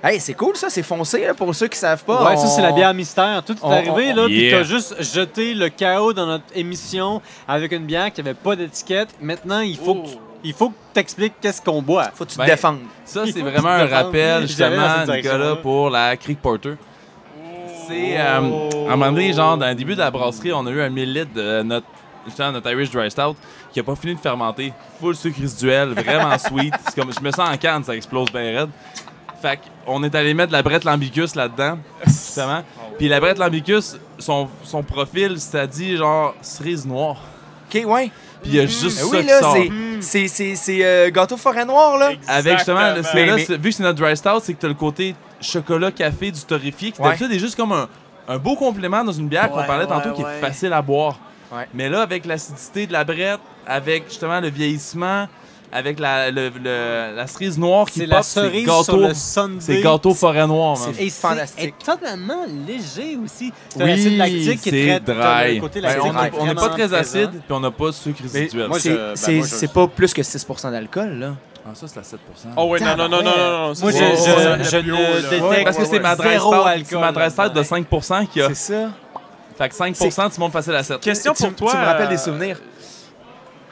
Hey, 0.02 0.18
c'est 0.22 0.34
cool 0.34 0.56
ça, 0.56 0.70
c'est 0.70 0.84
foncé 0.84 1.26
là, 1.26 1.34
pour 1.34 1.54
ceux 1.54 1.68
qui 1.68 1.78
savent 1.78 2.06
pas. 2.06 2.30
Ouais, 2.30 2.38
ça, 2.38 2.48
c'est 2.48 2.62
la 2.62 2.72
bière 2.72 2.94
mystère. 2.94 3.44
Tout 3.46 3.52
est 3.54 3.60
on- 3.64 3.72
arrivé, 3.72 4.12
on- 4.14 4.16
là, 4.16 4.26
puis 4.28 4.44
Yeah. 4.46 4.58
t'as 4.60 4.64
juste 4.64 5.02
jeté 5.04 5.54
le 5.54 5.68
chaos 5.68 6.14
dans 6.14 6.26
notre 6.26 6.46
émission 6.56 7.22
avec 7.46 7.74
une 7.74 7.84
bière 7.86 8.12
qui 8.14 8.22
avait 8.22 8.34
pas 8.34 8.56
d'étiquette. 8.56 9.10
Maintenant, 9.22 9.60
il 9.60 9.76
faut, 9.76 9.98
Oh. 10.00 10.04
que, 10.04 10.10
il 10.46 10.54
faut 10.54 10.70
que 10.70 10.76
t'expliques 10.94 11.34
qu'est-ce 11.42 11.62
qu'on 11.62 11.82
boit. 11.82 12.12
Faut 12.16 12.24
que 12.24 12.30
tu 12.32 12.38
Ben, 12.38 12.46
te 12.46 12.52
défendes. 12.52 12.80
Ça, 13.04 13.26
c'est 13.26 13.42
vraiment 13.42 13.76
tu 13.78 13.82
un 13.82 13.88
rappel, 13.88 14.42
justement. 14.48 15.06
Nicolas, 15.06 15.56
pour 15.58 15.90
la 15.90 16.16
Creek 16.16 16.42
Porter. 16.42 16.76
C'est, 17.90 18.18
euh, 18.18 18.26
à 18.90 18.94
un 18.94 18.96
moment 18.96 19.12
donné, 19.12 19.34
genre, 19.34 19.58
dans 19.58 19.68
le 19.68 19.76
début 19.76 19.96
de 19.96 20.00
la 20.00 20.12
brasserie, 20.12 20.54
on 20.54 20.66
a 20.68 20.70
eu 20.70 20.82
un 20.82 20.90
1000 20.90 21.14
litres 21.14 21.34
de 21.34 21.64
notre, 21.64 21.88
justement, 22.26 22.52
notre 22.52 22.70
Irish 22.72 22.92
Dry 22.92 23.10
Stout 23.10 23.36
qui 23.74 23.80
a 23.80 23.84
pas 23.84 23.96
fini 23.96 24.16
de 24.16 24.20
fermenter. 24.20 24.74
Full 25.00 25.16
sucre 25.16 25.40
résiduel, 25.42 25.90
vraiment 25.90 26.38
sweet. 26.38 26.74
C'est 26.86 26.96
comme, 26.96 27.12
je 27.12 27.20
me 27.24 27.32
sens 27.32 27.50
en 27.50 27.58
canne, 27.58 27.84
ça 27.84 27.96
explose 27.96 28.32
bien 28.32 28.60
raide. 28.60 28.70
Fait 29.42 29.60
qu'on 29.86 30.04
est 30.04 30.14
allé 30.16 30.34
mettre 30.34 30.52
la 30.52 30.62
brette 30.62 30.84
lambicus 30.84 31.34
là-dedans, 31.36 31.78
justement. 32.06 32.62
Puis 32.98 33.08
la 33.08 33.20
brette 33.20 33.38
lambicus, 33.38 33.98
son, 34.18 34.50
son 34.64 34.84
profil, 34.84 35.40
ça 35.40 35.66
dit 35.66 35.96
genre 35.98 36.36
cerise 36.42 36.86
noire. 36.86 37.18
Ok, 37.74 37.82
ouais. 37.86 38.12
Puis 38.42 38.52
il 38.52 38.56
y 38.56 38.60
a 38.60 38.66
juste 38.66 38.84
Ben 38.84 38.92
ça 38.92 39.06
oui, 39.06 39.20
qui 39.22 39.26
là, 39.28 39.40
sort. 39.40 39.58
c'est- 40.02 40.56
c'est 40.56 40.86
euh, 40.86 41.10
gâteau 41.10 41.38
forêt 41.38 41.66
noire, 41.66 41.98
là. 41.98 42.12
Avec 42.28 42.58
justement, 42.58 42.80
le- 42.94 42.98
Exactement. 42.98 43.12
c'est- 43.14 43.26
là, 43.26 43.36
Mais- 43.36 43.46
c'est- 43.46 43.58
vu 43.58 43.70
que 43.70 43.76
c'est 43.76 43.84
notre 43.84 44.02
dry 44.02 44.16
stout, 44.18 44.40
c'est 44.44 44.54
que 44.54 44.60
t'as 44.60 44.68
le 44.68 44.74
côté 44.74 45.16
chocolat 45.42 45.92
café 45.92 46.32
du 46.32 46.42
torréfié 46.42 46.92
qui 46.92 47.02
Ouais. 47.02 47.10
d'habitude 47.10 47.32
est 47.32 47.40
juste 47.40 47.56
comme 47.56 47.72
un, 47.72 47.88
un 48.28 48.38
beau 48.38 48.56
complément 48.56 49.04
dans 49.04 49.12
une 49.12 49.28
bière 49.28 49.50
qu'on 49.50 49.64
parlait 49.64 49.86
ouais, 49.86 49.90
tantôt 49.90 50.14
qui 50.14 50.22
est 50.22 50.40
facile 50.42 50.74
à 50.74 50.82
boire. 50.82 51.20
Ouais. 51.52 51.68
Mais 51.74 51.90
là, 51.90 52.02
avec 52.02 52.26
l'acidité 52.26 52.86
de 52.86 52.94
la 52.94 53.04
brette, 53.04 53.40
avec 53.66 54.04
justement 54.08 54.40
le 54.40 54.50
vieillissement, 54.50 55.28
avec 55.72 56.00
la, 56.00 56.32
le- 56.32 56.50
le- 56.50 57.16
la 57.16 57.28
cerise 57.28 57.58
noire 57.58 57.86
qui 57.88 58.00
C'est 58.00 58.06
pop, 58.06 58.14
la 58.18 58.24
c'est 58.24 58.42
cerise 58.42 58.66
gâteau, 58.66 59.08
c'est 59.60 59.82
gâteau 59.82 60.14
forêt 60.16 60.48
noire. 60.48 60.78
C'est 60.78 61.10
fantastique. 61.12 61.74
c'est 61.80 61.86
totalement 61.92 62.44
léger 62.68 63.18
aussi. 63.24 63.52
C'est 63.70 63.84
Oui, 63.84 63.92
acide 63.92 64.18
lactique 64.18 64.62
qui 64.62 64.70
c'est 64.72 64.78
est 64.80 65.00
très... 65.00 65.14
dry. 65.50 65.60
côté 65.60 65.82
Ben, 65.82 65.88
lactique 65.90 66.34
on 66.40 66.46
n'est 66.48 66.56
pas 66.56 66.62
très 66.70 66.88
présent. 66.88 66.96
acide, 66.98 67.30
puis 67.32 67.42
on 67.52 67.60
n'a 67.60 67.70
pas 67.72 67.86
de 67.88 67.92
sucre 67.92 68.22
résiduel. 68.22 68.68
C'est 68.80 68.90
ben, 68.90 69.16
je- 69.16 69.66
pas 69.68 69.88
plus 69.88 70.12
que 70.14 70.22
6% 70.24 70.72
d'alcool, 70.72 71.14
là. 71.20 71.36
Ah, 71.66 71.76
ça, 71.76 71.88
c'est 71.88 72.00
à 72.00 72.04
7% 72.04 72.16
Oh 72.58 72.66
ouais, 72.70 72.80
non, 72.80 72.96
non, 72.96 73.10
non, 73.10 73.22
non, 73.22 73.24
non, 73.24 73.68
non. 73.68 73.74
ça, 73.76 73.84
Moi, 73.84 73.92
je, 73.92 73.98
je- 73.98 74.78
le 74.78 75.22
détecte 75.30 75.44
Ouais, 75.44 75.64
Parce 75.64 75.78
que 75.78 75.86
c'est 75.86 76.00
ma 76.00 76.16
dry 76.16 76.38
stout 76.40 76.52
de 76.52 76.56
là-dedans. 76.56 77.62
5% 77.62 78.28
qui 78.28 78.42
a. 78.42 78.48
C'est 78.50 78.56
ça. 78.56 78.90
Fait 79.58 79.70
que 79.70 79.76
5%, 79.76 80.34
tu 80.34 80.40
montes 80.40 80.54
facile 80.54 80.74
à 80.76 80.84
7. 80.84 81.00
Question 81.02 81.34
Tu- 81.34 81.44
pour 81.44 81.54
toi. 81.56 81.72
Tu 81.72 81.78
me 81.78 81.84
rappelles 81.86 82.06
euh, 82.08 82.10
des 82.12 82.18
souvenirs. 82.18 82.58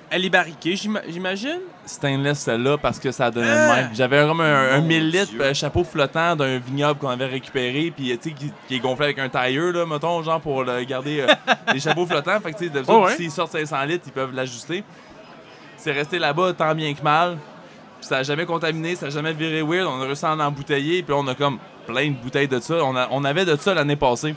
Elle 0.09 0.23
est 0.25 0.29
barriquée, 0.29 0.75
j'ima- 0.75 1.01
j'imagine? 1.07 1.59
Stainless, 1.85 2.39
celle-là, 2.39 2.77
parce 2.77 2.97
que 2.99 3.11
ça 3.11 3.29
donnait 3.29 3.47
Ah! 3.49 3.69
de 3.69 3.75
même. 3.81 3.89
J'avais 3.93 4.25
comme 4.25 4.39
un, 4.41 4.71
un 4.73 4.79
Mon 4.79 4.87
1000 4.87 5.09
litres 5.09 5.31
euh, 5.41 5.53
chapeau 5.53 5.83
flottant 5.83 6.35
d'un 6.35 6.59
vignoble 6.59 6.97
qu'on 6.99 7.09
avait 7.09 7.25
récupéré, 7.25 7.91
puis 7.95 8.17
tu 8.17 8.29
sais, 8.29 8.35
qui, 8.35 8.51
qui 8.69 8.75
est 8.75 8.79
gonflé 8.79 9.05
avec 9.05 9.19
un 9.19 9.27
tailleur, 9.27 9.73
là, 9.73 9.85
mettons, 9.85 10.21
genre 10.23 10.39
pour 10.39 10.63
le 10.63 10.83
garder 10.83 11.21
euh, 11.21 11.27
les 11.73 11.79
chapeaux 11.81 12.05
flottants. 12.05 12.39
Fait 12.41 12.53
que, 12.53 12.57
tu 12.57 12.63
sais, 12.65 12.69
d'habitude, 12.69 12.95
Oh, 12.97 13.05
ouais. 13.05 13.15
s'ils 13.17 13.31
sortent 13.31 13.51
500 13.53 13.83
litres, 13.83 14.03
ils 14.07 14.13
peuvent 14.13 14.33
l'ajuster. 14.33 14.83
C'est 15.77 15.91
resté 15.91 16.19
là-bas 16.19 16.53
tant 16.53 16.73
bien 16.73 16.93
que 16.93 17.01
mal. 17.01 17.37
Puis 18.07 18.13
ça 18.13 18.19
n'a 18.19 18.23
jamais 18.23 18.45
contaminé, 18.45 18.95
ça 18.95 19.07
n'a 19.07 19.09
jamais 19.11 19.33
viré 19.33 19.61
weird. 19.61 19.85
On 19.85 20.01
a 20.01 20.05
réussi 20.05 20.25
à 20.25 20.31
en 20.31 20.39
embouteiller, 20.39 21.03
puis 21.03 21.13
on 21.13 21.27
a 21.27 21.35
comme 21.35 21.57
plein 21.85 22.07
de 22.07 22.15
bouteilles 22.15 22.47
de 22.47 22.57
ça. 22.61 22.75
On, 22.81 22.95
a- 22.95 23.09
on 23.11 23.25
avait 23.25 23.43
de 23.43 23.53
ça 23.57 23.73
l'année 23.73 23.97
passée. 23.97 24.33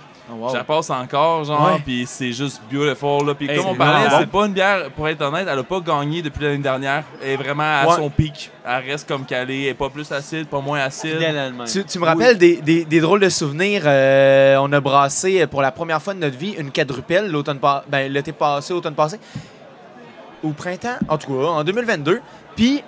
Je 0.48 0.56
la 0.56 0.64
passe 0.64 0.90
encore, 0.90 1.44
genre, 1.44 1.72
Ouais. 1.74 1.80
puis 1.84 2.04
c'est 2.06 2.32
juste 2.32 2.60
beautiful. 2.70 3.26
Là. 3.26 3.34
Puis 3.34 3.48
Hey, 3.48 3.56
comme 3.58 3.66
on 3.66 3.74
parlait, 3.76 4.08
c'est 4.18 4.26
pas 4.28 4.46
une 4.46 4.52
bière, 4.52 4.90
pour 4.90 5.06
être 5.08 5.22
honnête, 5.22 5.46
elle 5.48 5.58
a 5.58 5.62
pas 5.62 5.78
gagné 5.80 6.20
depuis 6.22 6.42
l'année 6.44 6.58
dernière. 6.58 7.04
Elle 7.22 7.30
est 7.30 7.36
vraiment 7.36 7.62
à 7.64 7.86
Ouais. 7.88 7.94
son 7.96 8.10
pic. 8.10 8.50
Elle 8.64 8.90
reste 8.90 9.06
comme 9.08 9.24
qu'elle 9.24 9.50
est. 9.50 9.62
Elle 9.62 9.66
est 9.68 9.74
pas 9.74 9.88
plus 9.88 10.10
acide, 10.12 10.46
pas 10.48 10.60
moins 10.60 10.80
acide. 10.80 11.18
Tu, 11.72 11.84
tu 11.84 11.98
me 12.00 12.04
rappelles 12.06 12.38
des, 12.38 12.56
des- 12.56 12.84
des 12.84 13.00
drôles 13.00 13.20
de 13.20 13.28
souvenirs. 13.28 13.82
euh, 13.86 14.56
on 14.60 14.72
a 14.72 14.80
brassé 14.80 15.46
pour 15.46 15.62
la 15.62 15.70
première 15.72 16.02
fois 16.02 16.14
de 16.14 16.18
notre 16.20 16.36
vie 16.36 16.54
une 16.58 16.70
quadrupelle 16.72 17.30
l'automne 17.30 17.58
pa- 17.60 17.84
ben, 17.88 18.10
l'été 18.12 18.32
passé, 18.32 18.72
l'automne 18.72 18.94
passé. 18.94 19.18
Au 20.42 20.50
printemps, 20.50 20.96
en 21.08 21.18
tout 21.18 21.28
cas, 21.36 21.46
en 21.48 21.64
2022. 21.64 22.20
Puis, 22.56 22.82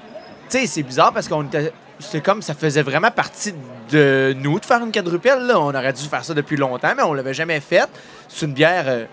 tu 0.53 0.59
sais, 0.61 0.67
c'est 0.67 0.83
bizarre 0.83 1.13
parce 1.13 1.27
qu'on 1.29 1.45
était. 1.45 1.73
C'est 1.99 2.21
comme 2.23 2.43
ça 2.43 2.55
faisait 2.55 2.83
vraiment 2.83 3.11
partie 3.11 3.55
de 3.91 4.35
nous 4.39 4.59
de 4.59 4.65
faire 4.65 4.83
une 4.85 4.91
quadrupelle. 4.93 5.47
là. 5.47 5.59
On 5.61 5.69
aurait 5.75 5.93
dû 5.93 6.03
faire 6.05 6.25
ça 6.25 6.35
depuis 6.35 6.57
longtemps, 6.57 6.93
mais 6.97 7.03
on 7.03 7.13
l'avait 7.15 7.35
jamais 7.35 7.61
faite. 7.61 7.89
C'est 8.29 8.47
une 8.47 8.53
bière 8.53 8.85
euh, 8.89 9.05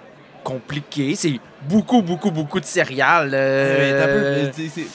compliquée. 0.43 1.13
C'est 1.15 1.39
beaucoup, 1.67 2.01
beaucoup, 2.01 2.31
beaucoup 2.31 2.59
de 2.59 2.65
céréales. 2.65 3.31
euh, 3.33 4.51
c'est- 4.55 4.69
c'est- 4.69 4.87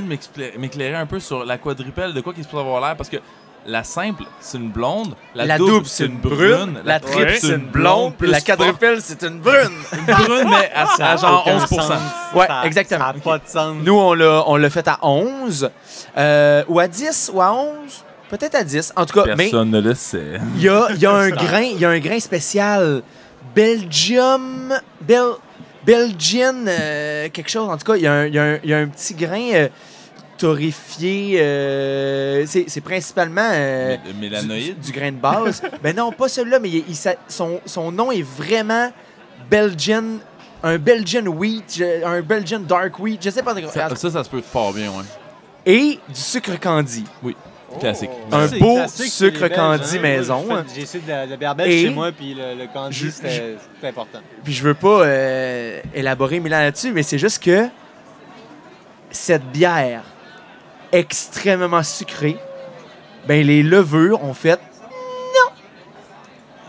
Peux-tu 0.00 0.58
m'éclairer 0.58 0.94
un 0.94 1.04
peu 1.06 1.20
sur 1.20 1.44
la 1.44 1.58
quadrupelle, 1.58 2.14
de 2.14 2.20
quoi 2.22 2.32
qu'il 2.32 2.42
se 2.44 2.48
peut 2.48 2.56
avoir 2.58 2.80
l'air? 2.80 2.96
Parce 2.96 3.10
que 3.10 3.18
la 3.66 3.82
simple, 3.84 4.24
c'est 4.40 4.58
une 4.58 4.70
blonde. 4.70 5.14
La, 5.34 5.56
double, 5.58 5.86
c'est 5.86 6.06
une 6.06 6.18
brune. 6.18 6.80
La 6.84 7.00
triple, 7.00 7.22
Ouais. 7.22 7.38
c'est 7.40 7.48
une 7.54 7.66
blonde. 7.70 8.14
Puis 8.18 8.28
la 8.30 8.40
quadrupelle, 8.40 8.98
c'est 9.02 9.22
une 9.22 9.38
brune. 9.40 9.70
Une 9.92 10.14
brune, 10.14 10.48
mais 10.50 10.70
à, 10.74 10.86
Ça 10.86 11.06
à 11.06 11.12
a 11.12 11.16
genre 11.16 11.42
aucun 11.46 11.56
11 11.56 11.66
sens. 11.68 11.90
Ouais, 12.34 12.46
Ça- 12.46 12.62
exactement. 12.64 13.06
Ça 13.06 13.12
n'a 13.14 13.20
pas 13.20 13.38
de 13.38 13.48
sens. 13.48 13.76
Nous, 13.82 13.98
on 13.98 14.14
l'a, 14.14 14.44
on 14.46 14.56
l'a 14.56 14.70
fait 14.70 14.86
à 14.88 14.98
11. 15.02 15.70
euh, 16.16 16.62
ou 16.68 16.78
à 16.78 16.86
10 16.88 17.30
ou 17.34 17.40
à 17.40 17.52
11. 17.52 18.04
Peut-être 18.30 18.54
à 18.54 18.64
10. 18.64 18.92
En 18.96 19.06
tout 19.06 19.14
cas, 19.14 19.26
mais 19.36 19.44
Personne 19.44 19.70
ne 19.70 19.80
le 19.80 19.94
sait. 19.94 20.40
il 20.56 20.62
y 20.62 20.68
a, 20.68 20.88
il 20.90 21.00
y 21.00 21.06
a 21.06 21.12
un 21.12 21.28
grain, 21.30 21.60
il 21.62 21.78
y 21.78 21.84
a 21.84 21.90
un 21.90 21.98
grain 22.00 22.18
spécial. 22.20 23.02
Belgium. 23.54 24.72
Bel, 25.00 25.22
Belgian. 25.86 26.64
euh, 26.66 27.28
quelque 27.32 27.50
chose. 27.50 27.68
En 27.68 27.76
tout 27.76 27.84
cas, 27.84 27.96
il 27.96 28.02
y 28.02 28.06
a 28.06 28.12
un, 28.12 28.26
il 28.26 28.34
y 28.34 28.38
a 28.38 28.42
un- 28.44 28.58
il 28.62 28.70
y 28.70 28.74
a 28.74 28.78
un 28.78 28.86
petit 28.88 29.14
grain 29.14 29.50
euh, 29.54 29.68
torréfié. 30.48 31.38
euh, 31.40 32.44
c'est, 32.46 32.64
c'est 32.68 32.80
principalement. 32.82 33.48
euh, 33.52 33.96
du, 33.96 34.12
Mélanoïde? 34.20 34.78
du 34.78 34.92
grain 34.92 35.10
de 35.12 35.16
base. 35.16 35.62
ben 35.82 35.96
non, 35.96 36.12
pas 36.12 36.28
celui-là, 36.28 36.58
mais 36.58 36.68
il- 36.68 36.84
il 36.88 36.94
s'a- 36.96 37.16
son, 37.28 37.60
son 37.64 37.90
nom 37.90 38.12
est 38.12 38.22
vraiment 38.22 38.90
Belgian. 39.50 40.04
Un 40.62 40.78
Belgian 40.78 41.26
wheat, 41.26 41.76
je- 41.78 42.04
un 42.04 42.20
Belgian 42.22 42.60
dark 42.60 42.98
wheat, 42.98 43.22
je 43.22 43.30
sais 43.30 43.42
pas. 43.42 43.54
Ça, 43.70 43.94
ça, 43.96 44.10
ça 44.10 44.24
se 44.24 44.30
peut 44.30 44.40
fort 44.42 44.72
bien, 44.72 44.88
ouais. 44.90 45.04
Et 45.66 45.98
du 46.08 46.20
sucre 46.20 46.58
candy. 46.60 47.04
Classique. 47.80 48.10
Un 48.30 48.46
C'est 48.46 48.58
beau 48.58 48.74
classique, 48.76 49.12
sucre 49.12 49.48
candy 49.48 49.96
hein. 49.96 50.00
maison, 50.00 50.44
Moi, 50.46 50.58
hein. 50.60 50.64
J'ai 50.74 50.82
essayé 50.82 51.02
de 51.04 51.08
la, 51.08 51.26
la 51.26 51.36
bière 51.36 51.66
chez 51.66 51.90
moi, 51.90 52.12
puis 52.12 52.34
le, 52.34 52.54
le 52.62 52.66
candy, 52.72 52.94
Je- 52.94 53.08
c'était 53.10 53.56
c'était 53.74 53.88
important. 53.88 54.20
Puis 54.44 54.52
je 54.52 54.62
veux 54.62 54.74
pas 54.74 55.02
euh, 55.04 55.80
élaborer 55.94 56.38
mille 56.38 56.54
ans 56.54 56.60
là-dessus, 56.60 56.92
mais 56.92 57.02
c'est 57.02 57.18
juste 57.18 57.42
que 57.42 57.66
cette 59.10 59.44
bière 59.50 60.02
extrêmement 60.98 61.82
sucrée, 61.82 62.38
ben 63.26 63.44
les 63.46 63.62
levures 63.62 64.22
ont 64.22 64.34
fait 64.34 64.60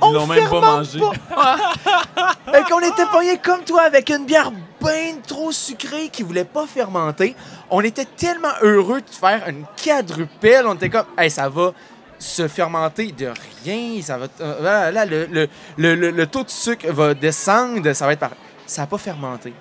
Ils 0.01 0.07
on 0.07 0.11
l'ont 0.11 0.27
même 0.27 0.49
pas 0.49 0.59
mangé. 0.61 0.99
Et 2.53 2.63
qu'on 2.69 2.79
était 2.79 3.05
pogné 3.11 3.37
comme 3.37 3.63
toi 3.63 3.83
avec 3.83 4.09
une 4.09 4.25
bière 4.25 4.51
bien 4.81 5.15
trop 5.25 5.51
sucrée 5.53 6.09
qui 6.09 6.21
voulait 6.21 6.43
pas 6.45 6.67
fermenter. 6.67 7.35
On 7.69 7.81
était 7.81 8.05
tellement 8.05 8.51
heureux 8.61 8.99
de 9.01 9.09
faire 9.09 9.47
une 9.47 9.65
quadrupelle. 9.81 10.67
On 10.67 10.75
était 10.75 10.89
comme, 10.89 11.05
hey, 11.17 11.31
ça 11.31 11.47
va 11.49 11.71
se 12.19 12.47
fermenter 12.47 13.11
de 13.13 13.31
rien. 13.63 14.01
Ça 14.01 14.17
va, 14.17 14.27
euh, 14.41 14.91
là, 14.91 15.05
le, 15.05 15.25
le, 15.27 15.47
le, 15.77 15.95
le- 15.95 16.11
le 16.11 16.27
taux 16.27 16.43
de 16.43 16.49
sucre 16.49 16.87
va 16.91 17.13
descendre. 17.13 17.93
Ça 17.93 18.05
va 18.05 18.13
être 18.13 18.19
par... 18.19 18.31
Ça 18.67 18.81
n'a 18.81 18.87
pas 18.87 18.97
fermenté. 18.97 19.53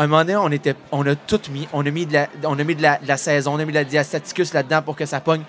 À 0.00 0.04
un 0.04 0.06
moment 0.06 0.24
donné, 0.24 0.36
on, 0.36 0.50
était, 0.50 0.74
on 0.92 1.06
a 1.06 1.14
tout 1.14 1.42
mis. 1.50 1.68
On 1.74 1.84
a 1.84 1.90
mis 1.90 2.06
de 2.06 2.14
la, 2.14 2.26
on 2.44 2.58
a 2.58 2.64
mis 2.64 2.74
de 2.74 2.80
la, 2.80 2.96
de 2.96 3.06
la 3.06 3.18
saison, 3.18 3.52
on 3.52 3.58
a 3.58 3.64
mis 3.66 3.72
de 3.72 3.76
la 3.76 3.84
diastaticus 3.84 4.54
là-dedans 4.54 4.80
pour 4.80 4.96
que 4.96 5.04
ça 5.04 5.20
pogne. 5.20 5.42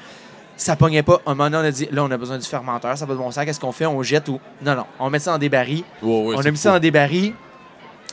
Ça 0.57 0.75
pognait 0.75 1.03
pas. 1.03 1.21
À 1.25 1.31
un 1.31 1.35
moment 1.35 1.49
donné, 1.49 1.63
on 1.63 1.69
a 1.69 1.71
dit, 1.71 1.87
là, 1.89 2.03
on 2.03 2.11
a 2.11 2.17
besoin 2.17 2.37
du 2.37 2.45
fermenteur. 2.45 2.97
Ça 2.97 3.05
va 3.05 3.13
de 3.13 3.17
bon 3.17 3.31
sens. 3.31 3.45
Qu'est-ce 3.45 3.61
qu'on 3.61 3.71
fait? 3.71 3.85
On 3.85 4.03
jette 4.03 4.27
ou... 4.27 4.41
Non, 4.61 4.75
non. 4.75 4.85
On 4.99 5.09
met 5.09 5.19
ça 5.19 5.31
dans 5.31 5.37
des 5.37 5.47
barils. 5.47 5.85
Ouais, 6.01 6.33
on 6.35 6.45
a 6.45 6.51
mis 6.51 6.57
ça 6.57 6.73
dans 6.73 6.79
des 6.79 6.91
barils. 6.91 7.33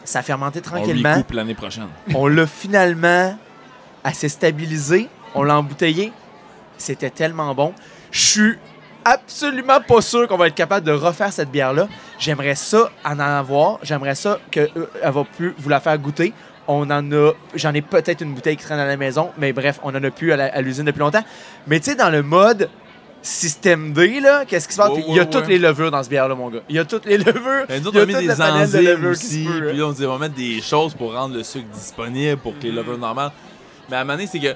Ça 0.04 0.20
a 0.20 0.22
fermenté 0.22 0.60
On 0.60 0.68
tranquillement. 0.68 1.24
l'année 1.32 1.54
prochaine. 1.56 1.88
On 2.14 2.28
l'a 2.28 2.46
finalement 2.46 3.36
assez 4.04 4.28
stabilisé. 4.28 5.08
On 5.34 5.42
l'a 5.42 5.58
embouteillé. 5.58 6.12
C'était 6.76 7.10
tellement 7.10 7.52
bon. 7.52 7.74
Je 8.12 8.20
suis 8.20 8.58
absolument 9.10 9.80
pas 9.80 10.00
sûr 10.00 10.26
qu'on 10.28 10.36
va 10.36 10.46
être 10.48 10.54
capable 10.54 10.86
de 10.86 10.92
refaire 10.92 11.32
cette 11.32 11.50
bière-là. 11.50 11.88
J'aimerais 12.18 12.54
ça 12.54 12.90
en 13.04 13.18
avoir. 13.18 13.78
J'aimerais 13.82 14.14
ça 14.14 14.38
qu'elle 14.50 14.70
va 15.02 15.24
plus 15.36 15.54
vous 15.58 15.68
la 15.68 15.80
faire 15.80 15.98
goûter. 15.98 16.32
On 16.66 16.90
en 16.90 17.12
a. 17.12 17.32
J'en 17.54 17.72
ai 17.74 17.82
peut-être 17.82 18.20
une 18.20 18.34
bouteille 18.34 18.56
qui 18.56 18.64
traîne 18.64 18.78
à 18.78 18.86
la 18.86 18.96
maison, 18.96 19.30
mais 19.38 19.52
bref, 19.52 19.80
on 19.82 19.90
en 19.90 20.02
a 20.02 20.10
plus 20.10 20.32
à 20.32 20.60
l'usine 20.60 20.84
depuis 20.84 21.00
longtemps. 21.00 21.24
Mais 21.66 21.80
tu 21.80 21.90
sais, 21.90 21.96
dans 21.96 22.10
le 22.10 22.22
mode 22.22 22.68
système 23.22 23.92
D, 23.92 24.20
là, 24.20 24.44
qu'est-ce 24.46 24.68
qui 24.68 24.74
se 24.74 24.78
passe? 24.78 24.90
Ouais, 24.90 25.04
Il 25.08 25.14
y 25.14 25.18
a 25.18 25.22
ouais, 25.22 25.30
toutes 25.30 25.42
ouais. 25.42 25.54
les 25.54 25.58
levures 25.58 25.90
dans 25.90 26.02
ce 26.02 26.08
bière-là, 26.08 26.34
mon 26.34 26.50
gars. 26.50 26.60
Il 26.68 26.76
y 26.76 26.78
a 26.78 26.84
toutes 26.84 27.06
les 27.06 27.18
levures. 27.18 27.66
Ben, 27.68 27.80
nous 27.80 27.88
autres, 27.88 27.98
on 27.98 28.02
a 28.02 28.06
mis 28.06 28.14
des 28.14 28.26
de 28.26 28.32
enzymes 28.32 29.02
se 29.02 29.06
aussi. 29.06 29.44
peut, 29.44 29.68
Puis 29.68 29.76
là, 29.76 29.86
on 29.86 29.92
dit, 29.92 30.06
on 30.06 30.12
va 30.12 30.18
mettre 30.18 30.34
des 30.34 30.60
choses 30.60 30.94
pour 30.94 31.14
rendre 31.14 31.34
le 31.36 31.42
sucre 31.42 31.68
disponible 31.72 32.36
pour 32.36 32.56
que 32.58 32.62
les 32.62 32.70
levures 32.72 32.98
normales. 32.98 33.32
Mais 33.90 33.96
à 33.96 34.00
un 34.00 34.04
moment 34.04 34.14
donné, 34.16 34.28
c'est 34.30 34.38
que. 34.38 34.54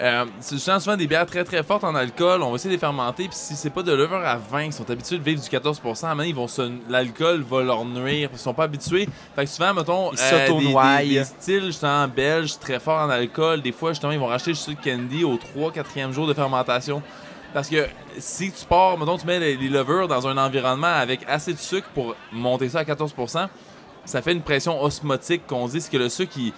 Euh, 0.00 0.26
c'est 0.38 0.58
souvent, 0.58 0.96
des 0.96 1.08
bières 1.08 1.26
très 1.26 1.42
très 1.42 1.62
fortes 1.64 1.82
en 1.82 1.94
alcool. 1.94 2.42
On 2.42 2.50
va 2.50 2.54
essayer 2.54 2.70
de 2.70 2.74
les 2.74 2.78
fermenter. 2.80 3.24
Puis 3.24 3.36
si 3.36 3.56
c'est 3.56 3.70
pas 3.70 3.82
de 3.82 3.92
levure 3.92 4.24
à 4.24 4.36
20, 4.36 4.62
ils 4.66 4.72
sont 4.72 4.88
habitués 4.88 5.18
de 5.18 5.24
vivre 5.24 5.42
du 5.42 5.48
14% 5.48 6.04
à 6.06 6.10
un 6.10 6.14
moment 6.14 6.22
ils 6.22 6.34
vont 6.34 6.46
se- 6.46 6.70
l'alcool 6.88 7.42
va 7.42 7.62
leur 7.62 7.84
nuire. 7.84 8.30
Ils 8.32 8.38
sont 8.38 8.54
pas 8.54 8.64
habitués. 8.64 9.08
Fait 9.34 9.44
que 9.44 9.50
souvent, 9.50 9.74
mettons, 9.74 10.12
Ils 10.12 10.18
euh, 10.20 10.46
des, 10.58 10.64
des, 10.66 11.08
des 11.08 11.24
styles 11.24 11.64
justement 11.64 12.06
belges 12.06 12.58
très 12.60 12.78
forts 12.78 13.00
en 13.02 13.10
alcool. 13.10 13.60
Des 13.60 13.72
fois, 13.72 13.90
justement, 13.90 14.12
ils 14.12 14.20
vont 14.20 14.26
racheter 14.28 14.52
du 14.52 14.56
sucre 14.58 14.80
candy 14.82 15.24
au 15.24 15.36
3-4e 15.36 16.12
jour 16.12 16.26
de 16.28 16.34
fermentation. 16.34 17.02
Parce 17.52 17.68
que 17.68 17.88
si 18.18 18.52
tu 18.52 18.64
pars, 18.66 18.96
mettons, 18.98 19.16
tu 19.18 19.26
mets 19.26 19.40
les, 19.40 19.56
les 19.56 19.68
levures 19.68 20.06
dans 20.06 20.28
un 20.28 20.36
environnement 20.36 20.86
avec 20.86 21.20
assez 21.26 21.52
de 21.54 21.58
sucre 21.58 21.88
pour 21.94 22.14
monter 22.30 22.68
ça 22.68 22.80
à 22.80 22.84
14% 22.84 23.48
ça 24.04 24.22
fait 24.22 24.32
une 24.32 24.40
pression 24.40 24.82
osmotique 24.82 25.46
qu'on 25.46 25.68
dit, 25.68 25.82
c'est 25.82 25.90
que 25.90 25.98
le 25.98 26.08
sucre, 26.08 26.32
il, 26.38 26.54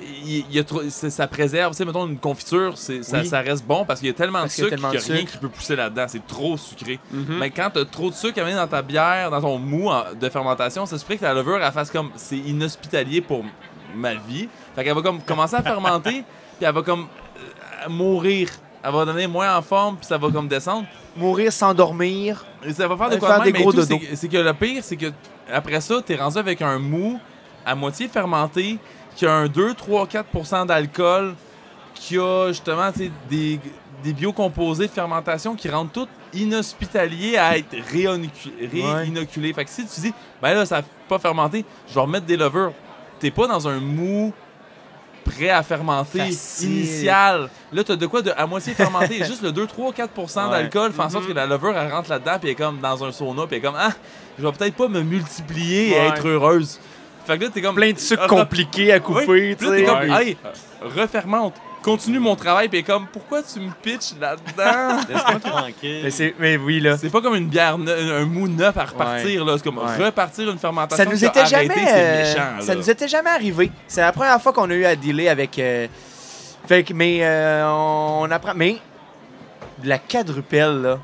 il- 0.00 0.44
il 0.50 0.54
y 0.56 0.58
a 0.58 0.64
trop- 0.64 0.82
ça 0.88 1.26
préserve. 1.26 1.72
Tu 1.72 1.78
sais, 1.78 1.84
mettons, 1.84 2.06
une 2.06 2.18
confiture, 2.18 2.76
c'est- 2.78 3.02
ça, 3.02 3.18
Oui. 3.18 3.26
ça 3.26 3.40
reste 3.40 3.64
bon 3.64 3.84
parce 3.84 4.00
qu'il 4.00 4.08
y 4.08 4.12
a 4.12 4.14
tellement 4.14 4.40
Parce 4.40 4.56
de 4.56 4.64
sucre 4.64 4.76
qu'il 4.76 4.88
n'y 4.88 4.96
a 4.96 5.00
rien 5.16 5.24
qui 5.24 5.36
peut 5.38 5.48
pousser 5.48 5.76
là-dedans. 5.76 6.04
C'est 6.08 6.26
trop 6.26 6.56
sucré. 6.56 6.98
Mhm. 7.10 7.38
Mais 7.38 7.50
quand 7.50 7.70
tu 7.72 7.80
as 7.80 7.84
trop 7.84 8.10
de 8.10 8.14
sucre 8.14 8.40
à 8.40 8.44
mettre 8.44 8.58
dans 8.58 8.66
ta 8.68 8.82
bière, 8.82 9.30
dans 9.30 9.40
ton 9.40 9.58
mou 9.58 9.90
de 10.20 10.28
fermentation, 10.28 10.86
ça 10.86 10.98
se 10.98 11.04
peut 11.04 11.16
que 11.16 11.24
la 11.24 11.34
levure, 11.34 11.58
elle 11.62 11.72
fasse 11.72 11.90
comme. 11.90 12.10
C'est 12.16 12.36
inhospitalier 12.38 13.20
pour 13.20 13.44
ma 13.94 14.14
vie. 14.14 14.48
Fait 14.76 14.84
qu'elle 14.84 14.94
va 14.94 15.02
comme 15.02 15.20
commencer 15.22 15.56
à 15.56 15.62
fermenter, 15.62 16.22
puis 16.58 16.66
elle 16.66 16.72
va 16.74 16.82
comme 16.82 17.06
euh, 17.86 17.88
mourir. 17.88 18.48
Elle 18.82 18.92
va 18.92 19.04
donner 19.04 19.26
moins 19.26 19.56
en 19.56 19.62
forme, 19.62 19.96
puis 19.96 20.06
ça 20.06 20.16
va 20.18 20.30
comme 20.30 20.46
descendre. 20.46 20.86
Mourir, 21.16 21.52
s'endormir. 21.52 22.44
Et 22.64 22.72
ça 22.72 22.86
va 22.86 22.96
faire 22.96 23.10
de 23.10 23.16
quoi 23.16 23.28
faire 23.30 23.38
de 23.40 23.44
des 23.50 23.52
gros 23.52 23.72
c'est 23.72 24.28
que 24.28 24.36
le 24.36 24.54
pire, 24.54 24.84
c'est 24.84 24.96
que 24.96 25.06
après 25.52 25.80
ça, 25.80 25.96
t'es 26.04 26.14
rendu 26.14 26.38
avec 26.38 26.62
un 26.62 26.78
mou 26.78 27.18
à 27.66 27.74
moitié 27.74 28.06
fermenté, 28.08 28.78
qui 29.18 29.26
a 29.26 29.32
un 29.34 29.48
2, 29.48 29.74
3, 29.74 30.06
4% 30.06 30.66
d'alcool, 30.66 31.34
qui 31.92 32.16
a 32.18 32.48
justement 32.48 32.90
des, 33.28 33.58
des 34.04 34.12
biocomposés 34.12 34.86
de 34.86 34.92
fermentation 34.92 35.56
qui 35.56 35.68
rendent 35.68 35.92
tout 35.92 36.06
inhospitalier 36.32 37.36
à 37.36 37.58
être 37.58 37.74
réinocu- 37.92 38.52
réinoculé. 38.72 39.52
Fait 39.52 39.64
que 39.64 39.70
si 39.70 39.84
tu 39.86 40.00
dis, 40.00 40.14
ben 40.40 40.54
là, 40.54 40.64
ça 40.64 40.76
n'a 40.78 40.84
pas 41.08 41.18
fermenté, 41.18 41.64
je 41.88 41.94
vais 41.94 42.00
remettre 42.00 42.26
des 42.26 42.36
levures, 42.36 42.72
t'es 43.18 43.32
pas 43.32 43.48
dans 43.48 43.66
un 43.66 43.80
mou 43.80 44.32
prêt 45.24 45.50
à 45.50 45.62
fermenter 45.64 46.20
Facile. 46.20 46.70
initial. 46.70 47.50
Là, 47.72 47.82
t'as 47.84 47.96
de 47.96 48.06
quoi 48.06 48.22
de 48.22 48.30
à 48.36 48.46
moitié 48.46 48.72
fermenté. 48.74 49.16
Juste 49.24 49.42
le 49.42 49.50
2, 49.52 49.66
3, 49.66 49.92
4% 49.92 50.50
d'alcool 50.50 50.92
fait 50.92 51.02
en 51.02 51.10
sorte 51.10 51.24
Mhm. 51.24 51.30
que 51.30 51.34
la 51.36 51.46
levure, 51.46 51.76
elle 51.76 51.92
rentre 51.92 52.08
là-dedans, 52.10 52.38
puis 52.38 52.48
elle 52.48 52.52
est 52.52 52.54
comme 52.54 52.78
dans 52.78 53.04
un 53.04 53.10
sauna, 53.12 53.46
puis 53.48 53.56
elle 53.56 53.58
est 53.58 53.66
comme, 53.66 53.76
ah, 53.78 53.90
je 54.38 54.46
vais 54.46 54.52
peut-être 54.52 54.74
pas 54.76 54.86
me 54.88 55.02
multiplier 55.02 55.88
et 55.88 56.00
Ouais. 56.00 56.06
être 56.08 56.26
heureuse. 56.28 56.78
Fait 57.28 57.38
que 57.38 57.44
là, 57.44 57.50
t'es 57.52 57.62
comme. 57.62 57.74
Plein 57.76 57.92
de 57.92 57.98
sucres 57.98 58.24
Re- 58.24 58.28
compliqués 58.28 58.92
à 58.92 59.00
couper, 59.00 59.24
Oui, 59.28 59.56
tu 59.56 59.64
là, 59.66 59.70
t'es 59.70 59.78
sais. 59.78 59.84
comme, 59.84 60.10
Ouais. 60.10 60.26
hey, 60.28 60.36
refermente. 60.82 61.54
continue 61.82 62.18
mon 62.18 62.34
travail, 62.36 62.68
puis 62.68 62.82
comme, 62.82 63.06
pourquoi 63.06 63.40
tu 63.42 63.60
me 63.60 63.70
pitches 63.82 64.14
là-dedans? 64.20 64.98
Laisse-moi 65.08 65.40
tranquille. 65.40 66.10
Mais, 66.18 66.34
mais 66.38 66.56
oui, 66.56 66.80
là. 66.80 66.98
c'est 66.98 67.08
pas 67.08 67.20
comme 67.20 67.36
une 67.36 67.46
bière, 67.48 67.78
ne- 67.78 68.20
un 68.20 68.24
mou 68.26 68.48
neuf 68.48 68.76
à 68.76 68.84
repartir, 68.84 69.44
là. 69.44 69.54
C'est 69.56 69.64
comme 69.64 69.78
Ouais. 69.78 70.04
repartir 70.06 70.50
une 70.50 70.58
fermentation. 70.58 71.04
Ça 71.04 71.08
nous 71.10 71.24
était 71.24 71.40
arrêté, 71.40 71.68
jamais. 71.68 71.86
c'est 71.86 71.94
euh, 71.94 72.22
méchant, 72.22 72.60
ça 72.66 72.72
là. 72.74 72.80
nous 72.80 72.90
était 72.90 73.08
jamais 73.08 73.30
arrivé. 73.30 73.70
C'est 73.86 74.00
la 74.00 74.12
première 74.12 74.40
fois 74.42 74.52
qu'on 74.52 74.68
a 74.70 74.74
eu 74.74 74.84
à 74.84 74.96
dealer 74.96 75.28
avec. 75.28 75.58
euh, 75.58 75.86
Fait 76.66 76.82
que, 76.82 76.92
mais 76.92 77.20
euh, 77.22 77.64
on 77.70 78.28
apprend. 78.30 78.52
Mais 78.56 78.78
de 79.82 79.88
la 79.88 79.98
quadrupelle, 79.98 80.82
là. 80.82 80.98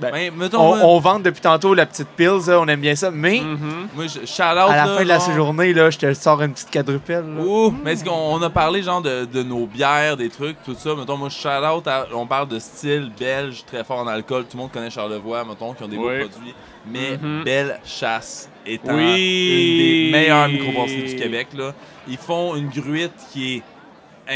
Ben, 0.00 0.10
Ben, 0.12 0.32
mettons, 0.34 0.60
on, 0.60 0.76
moi, 0.76 0.86
on 0.86 0.98
vante 0.98 1.22
depuis 1.22 1.40
tantôt 1.40 1.74
la 1.74 1.86
petite 1.86 2.08
pills, 2.16 2.46
là, 2.48 2.60
on 2.60 2.66
aime 2.68 2.80
bien 2.80 2.94
ça. 2.94 3.10
Mais 3.10 3.40
Mhm. 3.40 3.88
moi, 3.94 4.06
je- 4.06 4.26
shout 4.26 4.42
out, 4.42 4.70
à 4.70 4.76
la 4.76 4.86
là, 4.86 4.96
fin 4.96 5.02
de 5.02 5.08
la 5.08 5.18
genre- 5.18 5.26
séjournée, 5.26 5.72
là, 5.72 5.90
je 5.90 5.98
te 5.98 6.14
sors 6.14 6.40
une 6.42 6.52
petite 6.52 6.70
quadrupelle. 6.70 7.24
là. 7.36 7.42
Ouh, 7.44 7.74
mais 7.84 7.92
est-ce 7.92 8.04
qu'on 8.04 8.10
on 8.34 8.42
a 8.42 8.50
parlé 8.50 8.82
genre 8.82 9.02
de, 9.02 9.24
de 9.24 9.42
nos 9.42 9.66
bières, 9.66 10.16
des 10.16 10.28
trucs, 10.28 10.56
tout 10.64 10.74
ça? 10.74 10.94
Mettons, 10.94 11.16
moi, 11.16 11.28
shout 11.28 11.48
out, 11.48 11.86
à- 11.86 12.06
on 12.14 12.26
parle 12.26 12.48
de 12.48 12.58
style 12.58 13.10
belge, 13.18 13.64
très 13.66 13.84
fort 13.84 13.98
en 14.00 14.06
alcool. 14.06 14.44
Tout 14.44 14.56
le 14.56 14.62
monde 14.62 14.72
connaît 14.72 14.90
Charlevoix, 14.90 15.44
mettons, 15.44 15.72
qui 15.74 15.82
ont 15.82 15.88
des 15.88 15.96
beaux 15.96 16.08
Oui. 16.08 16.20
produits. 16.28 16.54
Mais 16.90 17.18
Mhm. 17.20 17.44
Belle 17.44 17.78
Chasse 17.84 18.48
étant 18.64 18.94
Oui. 18.94 19.02
une 19.02 19.78
des 19.78 20.08
meilleures 20.12 20.48
microbrasseries 20.48 21.04
du 21.04 21.16
Québec, 21.16 21.48
là. 21.56 21.72
Ils 22.08 22.16
font 22.16 22.56
une 22.56 22.68
gruite 22.70 23.12
qui 23.32 23.56
est 23.56 23.62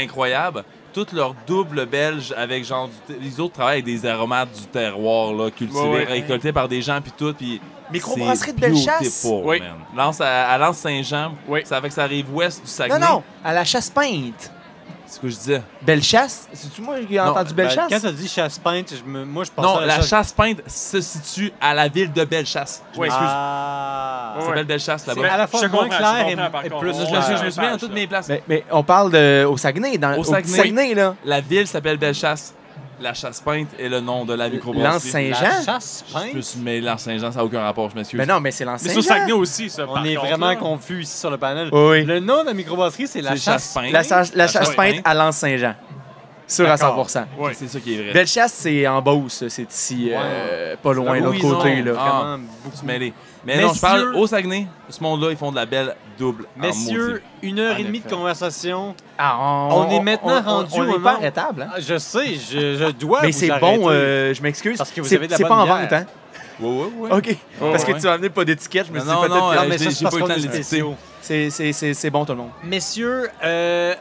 incroyable. 0.03 0.63
Toutes 0.95 1.11
leurs 1.11 1.35
doubles 1.45 1.85
belges 1.85 2.33
avec 2.37 2.63
genre 2.63 2.89
du- 3.09 3.15
les 3.19 3.39
autres 3.39 3.53
travaillent 3.55 3.81
avec 3.81 3.85
des 3.85 4.05
aromates 4.05 4.49
du 4.57 4.65
terroir 4.67 5.33
là, 5.33 5.51
cultivés, 5.51 5.79
Ouais, 5.81 5.89
ouais. 5.89 6.03
récoltés 6.05 6.53
par 6.53 6.67
des 6.69 6.81
gens 6.81 7.01
puis 7.01 7.11
tout 7.15 7.33
puis 7.33 7.59
Microbrasserie 7.91 8.51
c'est 8.51 8.55
de 8.55 8.61
Bellechasse? 8.61 9.27
Oui. 9.29 9.59
man. 9.59 9.73
Lance 9.95 10.21
à, 10.21 10.49
à 10.49 10.57
Lance 10.57 10.77
Saint-Jean, 10.77 11.33
Oui. 11.49 11.61
ça 11.65 11.81
fait 11.81 11.89
que 11.89 11.93
ça 11.93 12.03
arrive 12.03 12.33
ouest 12.33 12.59
du 12.59 12.63
Non, 12.63 12.71
Saguenay. 12.71 12.99
non, 13.07 13.23
à 13.43 13.53
la 13.53 13.65
chasse 13.65 13.89
peinte. 13.89 14.51
C'est 15.07 15.15
ce 15.15 15.19
que 15.19 15.29
je 15.29 15.35
disais. 15.35 15.61
Belle 15.81 16.01
chasse? 16.03 16.47
C'est-tu 16.53 16.81
moi 16.81 16.95
qui 17.07 17.15
ai 17.15 17.17
Non, 17.19 17.27
entendu 17.31 17.53
belle 17.53 17.67
Ben, 17.67 17.73
chasse? 17.75 17.89
Quand 17.91 17.99
tu 17.99 18.07
as 18.07 18.11
dit 18.11 18.27
chasse 18.27 18.57
peinte, 18.59 18.93
je 18.97 19.03
me- 19.09 19.23
moi 19.25 19.43
je 19.43 19.51
pensais 19.51 19.67
Non, 19.67 19.77
à 19.77 19.85
la 19.85 19.95
chasse- 19.97 20.07
chasse 20.09 20.33
peinte 20.33 20.61
se 20.67 20.99
situe 21.01 21.51
à 21.61 21.73
la 21.73 21.87
ville 21.87 22.11
de 22.11 22.25
Bellechasse. 22.25 22.81
Je 22.93 22.99
Oui. 22.99 23.07
m'excuse. 23.07 23.27
Ah. 23.29 24.33
Ça 24.35 24.41
Ouais. 24.41 24.47
s'appelle 24.47 24.65
Bellechasse 24.65 25.03
C'est 25.05 25.15
là-bas. 25.15 25.33
à 25.33 25.37
la 25.37 25.47
fois 25.47 25.61
Je 25.61 25.67
moins 25.67 25.83
je 25.89 25.97
clair 25.97 26.27
et, 26.27 26.35
plus 26.69 26.75
On- 26.75 26.79
Je 26.81 26.85
me 26.85 26.91
Ouais. 27.17 27.21
suis- 27.21 27.45
je 27.45 27.49
souviens 27.51 27.73
à 27.73 27.77
toutes 27.77 27.93
mes 27.93 28.07
places. 28.07 28.27
Mais, 28.29 28.43
mais 28.47 28.65
on 28.71 28.83
parle 28.83 29.11
de, 29.11 29.45
au 29.45 29.57
Saguenay, 29.57 29.97
dans, 29.97 30.13
Au 30.15 30.19
au, 30.19 30.23
Saguenay. 30.23 30.57
Saguenay, 30.57 30.93
là. 30.95 31.15
La 31.23 31.39
ville 31.41 31.67
s'appelle 31.67 31.97
Bellechasse. 31.97 32.53
La 33.01 33.13
chasse 33.13 33.41
peinte 33.41 33.67
est 33.77 33.89
le 33.89 33.99
nom 33.99 34.23
de 34.23 34.33
la 34.33 34.47
microbrasserie. 34.49 34.93
Lance 34.93 35.03
Saint-Jean? 35.03 35.41
La 35.57 35.61
chasse 35.65 36.05
Je 36.07 36.13
me 36.17 36.31
peinte? 36.33 36.43
suis 36.43 36.59
mêlé 36.59 36.81
Lance 36.81 37.01
Saint-Jean, 37.01 37.31
ça 37.31 37.39
n'a 37.39 37.45
aucun 37.45 37.59
rapport, 37.61 37.89
je 37.89 37.95
m'excuse. 37.95 38.17
Mais 38.17 38.25
non, 38.25 38.39
mais 38.39 38.51
c'est 38.51 38.63
Mais 38.65 38.71
l'ancien. 38.71 38.93
sur 38.93 39.03
Saguenay 39.03 39.33
aussi, 39.33 39.69
ça. 39.69 39.85
On 39.87 39.93
par 39.93 40.05
est 40.05 40.15
contre, 40.15 40.27
vraiment 40.27 40.47
là. 40.47 40.55
confus 40.55 41.01
ici 41.01 41.17
sur 41.17 41.29
le 41.29 41.37
panel. 41.37 41.69
Oui. 41.73 42.05
Le 42.05 42.19
nom 42.21 42.41
de 42.43 42.47
la 42.47 42.53
microbrasserie, 42.53 43.07
c'est 43.07 43.21
la 43.21 43.31
C'est 43.31 43.37
chasse. 43.37 43.63
chasse 43.63 43.73
peinte. 43.73 43.91
La, 43.91 44.03
chasse- 44.03 44.33
la 44.33 44.47
chasse 44.47 44.67
chasse 44.67 44.75
peinte 44.75 44.95
peinte. 44.95 45.01
à 45.07 45.13
Lens-Saint-Jean. 45.13 45.75
Sûr 46.47 46.69
à 46.69 46.77
D'accord. 46.77 47.09
100 47.09 47.25
Ouais. 47.39 47.53
C'est 47.55 47.67
ça 47.67 47.79
qui 47.79 47.95
est 47.95 48.03
vrai. 48.03 48.13
Bellechasse, 48.13 48.53
c'est 48.53 48.87
en 48.87 49.01
Beauce. 49.01 49.43
C'est 49.49 49.71
ici, 49.71 50.11
euh, 50.13 50.75
pas 50.81 50.93
loin, 50.93 51.13
Oui, 51.13 51.19
de 51.19 51.25
l'autre 51.25 51.39
côté. 51.41 51.81
Là. 51.81 51.91
Ah. 51.97 52.03
Vraiment 52.21 52.43
Beaucoup 52.63 52.77
se 52.77 52.85
mêler. 52.85 53.13
Mais 53.45 53.61
non, 53.61 53.73
je 53.73 53.81
parle 53.81 54.15
au 54.15 54.25
Saguenay. 54.27 54.67
Ce 54.89 55.01
monde-là, 55.01 55.31
ils 55.31 55.37
font 55.37 55.49
de 55.51 55.55
la 55.55 55.65
belle 55.65 55.95
double. 56.17 56.45
Messieurs, 56.57 57.21
une 57.41 57.59
heure 57.59 57.75
En 57.75 57.79
et 57.79 57.83
demie 57.83 57.99
de 57.99 58.09
conversation. 58.09 58.95
Ah, 59.17 59.67
On 59.71 59.89
est 59.89 59.99
maintenant 59.99 60.41
rendu 60.41 60.69
on, 60.73 60.77
au 60.77 60.81
on 60.81 60.83
est 60.83 60.91
moment 60.93 61.19
pas. 61.19 61.19
Hein? 61.61 61.67
Ah, 61.73 61.79
Je 61.79 61.97
sais, 61.97 62.35
je, 62.35 62.75
je 62.77 62.91
dois 62.91 63.21
Mais 63.21 63.31
c'est 63.31 63.49
bon, 63.59 63.89
euh, 63.89 64.33
je 64.33 64.41
m'excuse. 64.41 64.77
Parce 64.77 64.91
que 64.91 65.01
vous 65.01 65.07
C'est- 65.07 65.15
avez 65.15 65.27
de 65.27 65.31
la 65.31 65.37
C'est 65.37 65.43
bonne 65.43 65.49
pas 65.51 65.55
en 65.57 65.65
vente, 65.65 65.93
hein? 65.93 66.05
Ouais, 66.59 66.69
ouais, 66.69 66.91
ouais. 66.97 67.11
OK. 67.17 67.37
Parce 67.59 67.83
que 67.83 67.91
ouais. 67.91 67.99
tu 67.99 68.07
as 68.07 68.13
amené 68.13 68.29
pas 68.29 68.45
d'étiquette. 68.45 68.87
Je 68.87 68.93
me 68.93 68.99
suis 68.99 69.07
dit 69.07 69.13
non, 69.13 69.21
peut-être 69.21 69.35
non, 69.35 69.49
que- 69.51 69.55
euh, 69.57 69.59
j'ai- 69.89 70.05
pas 70.05 70.09
c'est 71.93 72.09
bon, 72.09 72.23
tout 72.25 72.31
le 72.31 72.37
monde. 72.37 72.51
Messieurs, 72.63 73.29
euh, 73.43 73.93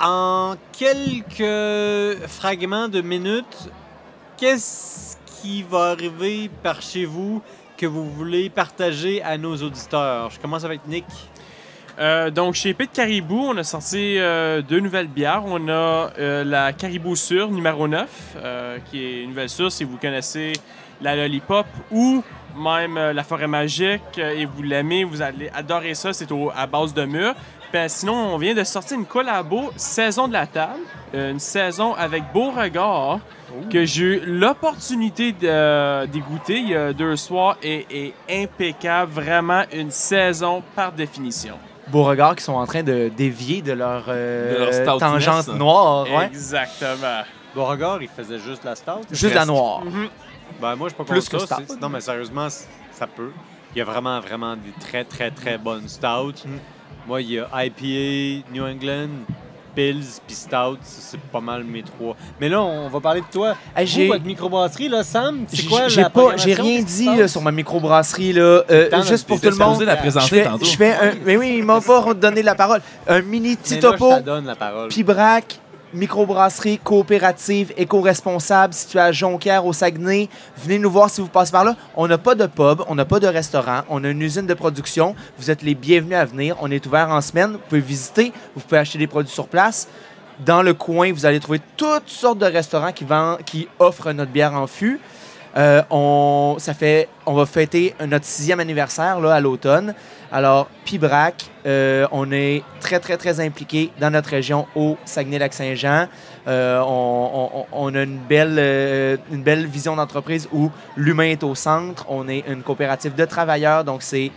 en 0.00 0.54
quelques 0.72 2.26
fragments 2.28 2.88
de 2.88 3.00
minutes, 3.02 3.68
qu'est-ce 4.36 5.16
qui 5.42 5.62
va 5.62 5.90
arriver 5.90 6.50
par 6.62 6.80
chez 6.80 7.04
vous 7.04 7.42
que 7.76 7.86
vous 7.86 8.08
voulez 8.10 8.48
partager 8.50 9.22
à 9.22 9.36
nos 9.36 9.54
auditeurs? 9.56 10.30
Je 10.30 10.40
commence 10.40 10.64
avec 10.64 10.86
Nick. 10.86 11.04
Euh, 11.98 12.30
donc, 12.30 12.54
chez 12.54 12.74
Pit 12.74 12.90
Caribou, 12.92 13.38
on 13.38 13.56
a 13.56 13.62
sorti 13.62 14.18
euh, 14.18 14.62
deux 14.62 14.80
nouvelles 14.80 15.06
bières. 15.06 15.42
On 15.46 15.68
a 15.68 16.10
euh, 16.18 16.42
la 16.44 16.72
Caribou 16.72 17.14
Sur 17.14 17.50
numéro 17.50 17.86
9, 17.86 18.08
euh, 18.36 18.78
qui 18.90 19.04
est 19.04 19.22
une 19.22 19.28
nouvelle 19.30 19.48
sûre 19.48 19.70
si 19.70 19.84
vous 19.84 19.96
connaissez 19.96 20.54
la 21.00 21.14
Lollipop 21.14 21.66
ou 21.92 22.22
même 22.56 22.94
la 22.96 23.22
Forêt 23.24 23.46
Magique 23.48 24.18
et 24.18 24.44
vous 24.44 24.62
l'aimez, 24.62 25.04
vous 25.04 25.22
allez 25.22 25.50
adorer 25.54 25.94
ça. 25.94 26.12
C'est 26.12 26.28
à 26.56 26.66
base 26.66 26.94
de 26.94 27.04
mûres. 27.04 27.34
Puis, 27.72 27.80
sinon, 27.88 28.14
on 28.34 28.38
vient 28.38 28.54
de 28.54 28.64
sortir 28.64 28.96
une 28.98 29.06
collabo 29.06 29.70
Saison 29.76 30.26
de 30.28 30.32
la 30.32 30.46
table, 30.46 30.80
une 31.12 31.40
saison 31.40 31.94
avec 31.94 32.24
Beauregard 32.32 33.20
que 33.70 33.84
j'ai 33.84 34.02
eu 34.04 34.20
l'opportunité 34.26 35.30
de- 35.30 36.06
d'y 36.06 36.18
goûter 36.20 36.58
il 36.58 36.70
y 36.70 36.74
a 36.76 36.92
deux 36.92 37.14
soirs 37.14 37.56
et 37.62 37.86
est 38.28 38.42
impeccable. 38.42 39.12
Vraiment 39.12 39.62
une 39.72 39.90
saison 39.92 40.62
par 40.74 40.90
définition. 40.92 41.54
Beauregard 41.88 42.36
qui 42.36 42.44
sont 42.44 42.54
en 42.54 42.66
train 42.66 42.82
de 42.82 43.10
dévier 43.16 43.62
de 43.62 43.72
leur, 43.72 44.04
euh, 44.08 44.54
De 44.54 44.58
leur 44.58 44.72
stoutness. 44.72 44.98
tangente 45.00 45.48
noire. 45.48 46.06
Ouais. 46.10 46.26
Exactement. 46.26 47.22
Beauregard, 47.54 48.02
il 48.02 48.08
faisait 48.08 48.38
juste 48.38 48.64
la 48.64 48.74
stout. 48.74 49.02
Juste 49.10 49.34
la 49.34 49.44
noire. 49.46 49.82
Ben, 50.60 50.74
moi, 50.76 50.88
je 50.88 50.94
suis 50.94 51.04
pas 51.04 51.12
Plus 51.12 51.28
contre 51.28 51.42
que 51.44 51.48
ça. 51.48 51.58
stout. 51.64 51.78
Non, 51.80 51.88
mais 51.88 52.00
sérieusement, 52.00 52.48
ça 52.92 53.06
peut. 53.06 53.30
Il 53.74 53.78
y 53.78 53.80
a 53.80 53.84
vraiment, 53.84 54.20
vraiment 54.20 54.54
des 54.56 54.72
très, 54.80 55.04
très, 55.04 55.30
très 55.30 55.58
bonnes 55.58 55.88
stouts. 55.88 56.46
Mm. 56.46 56.58
Moi, 57.06 57.22
il 57.22 57.32
y 57.32 57.38
a 57.38 57.48
IPA, 57.64 58.46
New 58.52 58.64
England, 58.64 59.08
Pills, 59.74 60.20
puis 60.26 60.34
Stout. 60.36 60.78
C'est 60.82 61.20
pas 61.20 61.40
mal 61.40 61.64
mes 61.64 61.82
trois. 61.82 62.16
Mais 62.40 62.48
là, 62.48 62.62
on 62.62 62.88
va 62.88 63.00
parler 63.00 63.20
de 63.20 63.26
toi. 63.32 63.54
Hey, 63.76 63.86
Vous, 63.86 63.92
j'ai- 63.92 64.08
votre 64.08 64.24
microbrasserie, 64.24 64.88
là, 64.88 65.02
Sam, 65.02 65.44
c'est 65.48 65.64
quoi 65.66 65.88
j'ai 65.88 66.02
la 66.02 66.10
pas, 66.10 66.36
j'ai 66.36 66.54
rien 66.54 66.82
dit 66.82 67.16
là, 67.16 67.28
sur 67.28 67.42
ma 67.42 67.52
microbrasserie 67.52 68.32
là. 68.32 68.62
Euh, 68.70 68.88
juste 69.02 69.26
pour 69.26 69.40
tout 69.40 69.50
le 69.50 69.56
monde. 69.56 69.82
la 69.82 69.96
Je 69.96 70.10
fais, 70.26 70.48
je 70.62 70.76
fais 70.76 70.92
un, 70.92 71.12
mais 71.24 71.36
oui, 71.36 71.56
il 71.58 71.64
m'a 71.64 71.80
pas 71.80 72.14
donné 72.14 72.42
la 72.42 72.54
parole. 72.54 72.80
Un 73.06 73.22
mini 73.22 73.56
petit 73.56 73.78
topo. 73.80 74.10
je 74.90 74.94
te 74.96 75.63
microbrasserie 75.94 76.78
coopérative 76.78 77.72
éco-responsable 77.76 78.74
située 78.74 79.00
à 79.00 79.12
Jonquière 79.12 79.64
au 79.64 79.72
Saguenay. 79.72 80.28
Venez 80.58 80.78
nous 80.78 80.90
voir 80.90 81.08
si 81.08 81.20
vous 81.20 81.28
passez 81.28 81.52
par 81.52 81.64
là. 81.64 81.76
On 81.96 82.06
n'a 82.06 82.18
pas 82.18 82.34
de 82.34 82.46
pub, 82.46 82.82
on 82.88 82.94
n'a 82.94 83.04
pas 83.04 83.20
de 83.20 83.26
restaurant, 83.26 83.82
on 83.88 84.02
a 84.04 84.08
une 84.08 84.20
usine 84.22 84.46
de 84.46 84.54
production. 84.54 85.14
Vous 85.38 85.50
êtes 85.50 85.62
les 85.62 85.74
bienvenus 85.74 86.16
à 86.16 86.24
venir. 86.24 86.56
On 86.60 86.70
est 86.70 86.84
ouvert 86.84 87.08
en 87.10 87.20
semaine. 87.20 87.52
Vous 87.52 87.58
pouvez 87.68 87.80
visiter, 87.80 88.32
vous 88.54 88.60
pouvez 88.60 88.78
acheter 88.78 88.98
des 88.98 89.06
produits 89.06 89.32
sur 89.32 89.48
place. 89.48 89.88
Dans 90.44 90.62
le 90.62 90.74
coin, 90.74 91.12
vous 91.12 91.26
allez 91.26 91.38
trouver 91.38 91.60
toutes 91.76 92.08
sortes 92.08 92.38
de 92.38 92.46
restaurants 92.46 92.92
qui, 92.92 93.68
offrent 93.78 94.12
notre 94.12 94.32
bière 94.32 94.54
en 94.54 94.66
fût. 94.66 95.00
Euh, 95.56 95.82
on 95.90 96.56
va 97.28 97.46
fêter 97.46 97.94
notre 98.04 98.24
sixième 98.24 98.58
anniversaire 98.58 99.20
là, 99.20 99.34
à 99.34 99.40
l'automne. 99.40 99.94
Alors, 100.34 100.68
Pibrac, 100.84 101.48
euh, 101.64 102.08
on 102.10 102.32
est 102.32 102.64
très, 102.80 102.98
très, 102.98 103.16
très 103.16 103.38
impliqué 103.38 103.92
dans 104.00 104.10
notre 104.10 104.30
région 104.30 104.66
au 104.74 104.96
Saguenay-Lac-Saint-Jean. 105.04 106.08
Euh, 106.48 106.80
on, 106.80 107.94
a 107.94 108.02
une 108.02 108.18
belle, 108.18 108.56
euh, 108.58 109.16
une 109.30 109.44
belle 109.44 109.64
vision 109.64 109.94
d'entreprise 109.94 110.48
où 110.52 110.72
l'humain 110.96 111.28
est 111.28 111.44
au 111.44 111.54
centre. 111.54 112.04
On 112.08 112.26
est 112.28 112.42
une 112.48 112.64
coopérative 112.64 113.14
de 113.14 113.24
travailleurs, 113.24 113.84
donc 113.84 114.02
c'est 114.02 114.32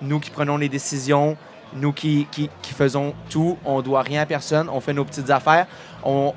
nous 0.00 0.20
qui 0.20 0.30
prenons 0.30 0.56
les 0.56 0.70
décisions, 0.70 1.36
nous 1.74 1.92
qui, 1.92 2.26
qui, 2.30 2.48
faisons 2.74 3.12
tout. 3.28 3.58
On 3.66 3.76
ne 3.76 3.82
doit 3.82 4.00
rien 4.00 4.22
à 4.22 4.26
personne. 4.26 4.70
On 4.72 4.80
fait 4.80 4.94
nos 4.94 5.04
petites 5.04 5.28
affaires. 5.28 5.66
On 6.02 6.32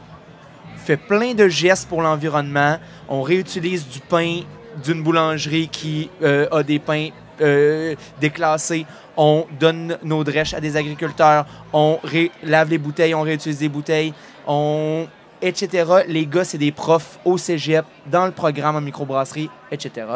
fait 0.75 0.97
plein 0.97 1.33
de 1.33 1.47
gestes 1.47 1.87
pour 1.87 2.01
l'environnement. 2.01 2.79
On 3.07 3.21
réutilise 3.21 3.87
du 3.87 4.01
pain 4.01 4.41
d'une 4.83 5.01
boulangerie 5.01 5.69
qui 5.69 6.09
a 6.21 6.63
des 6.63 6.79
pains 6.79 7.11
déclassés. 8.19 8.85
On 9.17 9.45
donne 9.59 9.97
nos 10.03 10.23
drèches 10.23 10.53
à 10.53 10.59
des 10.59 10.75
agriculteurs. 10.77 11.45
On 11.73 11.99
lave 12.43 12.69
les 12.69 12.77
bouteilles, 12.77 13.15
on 13.15 13.21
réutilise 13.21 13.59
des 13.59 13.69
bouteilles. 13.69 14.13
On 14.47 15.07
etc. 15.41 15.85
Les 16.07 16.25
gars, 16.25 16.43
c'est 16.43 16.57
des 16.57 16.71
profs 16.71 17.19
au 17.25 17.37
cégep, 17.37 17.85
dans 18.07 18.25
le 18.25 18.31
programme 18.31 18.77
en 18.77 18.81
microbrasserie, 18.81 19.49
etc. 19.71 20.07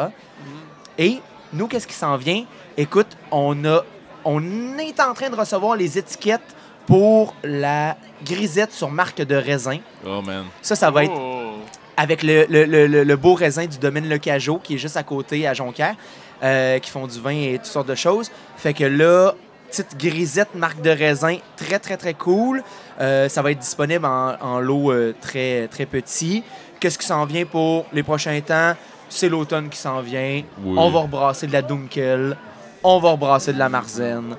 Et 0.98 1.20
nous, 1.52 1.66
qu'est-ce 1.68 1.86
qui 1.86 1.94
s'en 1.94 2.16
vient? 2.16 2.44
Écoute, 2.76 3.06
on, 3.30 3.64
a, 3.64 3.84
on 4.24 4.78
est 4.78 4.98
en 5.00 5.12
train 5.14 5.30
de 5.30 5.36
recevoir 5.36 5.76
les 5.76 5.98
étiquettes 5.98 6.40
pour 6.86 7.34
la 7.44 7.96
grisette 8.24 8.72
sur 8.72 8.90
marque 8.90 9.22
de 9.22 9.36
raisin. 9.36 9.78
Oh 10.04 10.20
man. 10.22 10.46
Ça, 10.62 10.74
ça 10.74 10.90
va 10.90 11.04
être 11.04 11.12
Oh. 11.14 11.58
avec 11.96 12.22
le, 12.22 12.46
le- 12.48 12.64
le- 12.64 12.86
le- 12.86 13.04
le 13.04 13.16
beau 13.16 13.34
raisin 13.34 13.66
du 13.66 13.78
domaine 13.78 14.08
Le 14.08 14.18
Cajot, 14.18 14.58
qui 14.62 14.74
est 14.74 14.78
juste 14.78 14.96
à 14.96 15.02
côté 15.02 15.46
à 15.46 15.54
Jonquière, 15.54 15.94
euh, 16.42 16.78
qui 16.78 16.90
font 16.90 17.06
du 17.06 17.20
vin 17.20 17.30
et 17.30 17.54
toutes 17.58 17.66
sortes 17.66 17.88
de 17.88 17.94
choses. 17.94 18.30
Fait 18.56 18.74
que 18.74 18.84
là, 18.84 19.34
petite 19.68 19.96
grisette 19.96 20.54
marque 20.54 20.80
de 20.82 20.90
raisin, 20.90 21.36
très, 21.56 21.78
très, 21.78 21.96
très 21.96 22.14
cool. 22.14 22.62
Euh, 23.00 23.28
ça 23.28 23.42
va 23.42 23.50
être 23.52 23.58
disponible 23.58 24.04
en, 24.06 24.34
en 24.40 24.60
lot 24.60 24.90
euh, 24.92 25.14
très, 25.20 25.68
très 25.68 25.86
petit. 25.86 26.42
Qu'est-ce 26.78 26.98
qui 26.98 27.06
s'en 27.06 27.24
vient 27.24 27.44
pour 27.44 27.86
les 27.92 28.02
prochains 28.02 28.40
temps? 28.40 28.74
C'est 29.08 29.28
l'automne 29.28 29.68
qui 29.68 29.78
s'en 29.78 30.00
vient. 30.00 30.42
Oui. 30.62 30.76
On 30.78 30.90
va 30.90 31.00
rebrasser 31.00 31.46
de 31.46 31.52
la 31.52 31.62
Dunkel. 31.62 32.36
On 32.82 32.98
va 32.98 33.10
rebrasser 33.10 33.52
de 33.52 33.58
la 33.58 33.68
Marzen. 33.68 34.36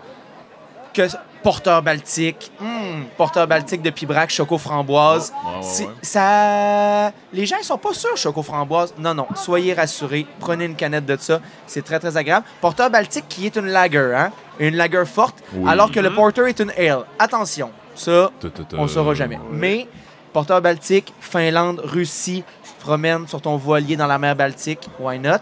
que 0.94 1.04
porteur 1.44 1.82
baltique, 1.82 2.52
hum, 2.62 3.06
porteur 3.18 3.48
baltique 3.48 3.82
de 3.82 3.90
Pibrac, 3.90 4.30
choco 4.30 4.58
framboise. 4.58 5.32
Ouais, 5.44 5.52
ouais, 5.58 5.64
C'est- 5.64 5.86
ouais. 5.86 5.92
Ça... 6.02 7.12
Les 7.34 7.46
gens 7.46 7.56
ils 7.60 7.66
sont 7.66 7.78
pas 7.78 7.94
sûrs 7.94 8.16
choco 8.18 8.44
framboise. 8.44 8.94
Non, 8.98 9.14
non, 9.14 9.28
soyez 9.36 9.74
rassurés. 9.74 10.26
Prenez 10.40 10.66
une 10.66 10.76
canette 10.76 11.06
de 11.06 11.18
ça. 11.20 11.40
C'est 11.68 11.84
très, 11.84 12.00
très 12.00 12.16
agréable. 12.18 12.46
Porteur 12.62 12.90
baltique 12.90 13.26
qui 13.30 13.46
est 13.46 13.56
une 13.56 13.68
lager, 13.68 14.14
hein? 14.16 14.32
Une 14.60 14.76
lager 14.76 15.06
forte, 15.06 15.38
Oui. 15.54 15.70
alors 15.70 15.92
que 15.92 16.00
le 16.00 16.14
porter 16.14 16.48
est 16.48 16.60
une 16.60 16.72
ale. 16.78 17.06
Attention, 17.18 17.72
ça, 17.96 18.30
on 18.78 18.84
ne 18.84 18.88
saura 18.88 19.14
jamais. 19.16 19.40
Mais 19.52 19.88
porteur 20.34 20.62
baltique, 20.62 21.14
Finlande, 21.20 21.82
Russie, 21.84 22.44
tu 22.64 22.72
te 22.74 22.82
promènes 22.82 23.28
sur 23.28 23.42
ton 23.42 23.58
voilier 23.58 23.96
dans 23.96 24.08
la 24.08 24.18
mer 24.20 24.36
Baltique, 24.36 24.88
why 25.00 25.18
not? 25.18 25.38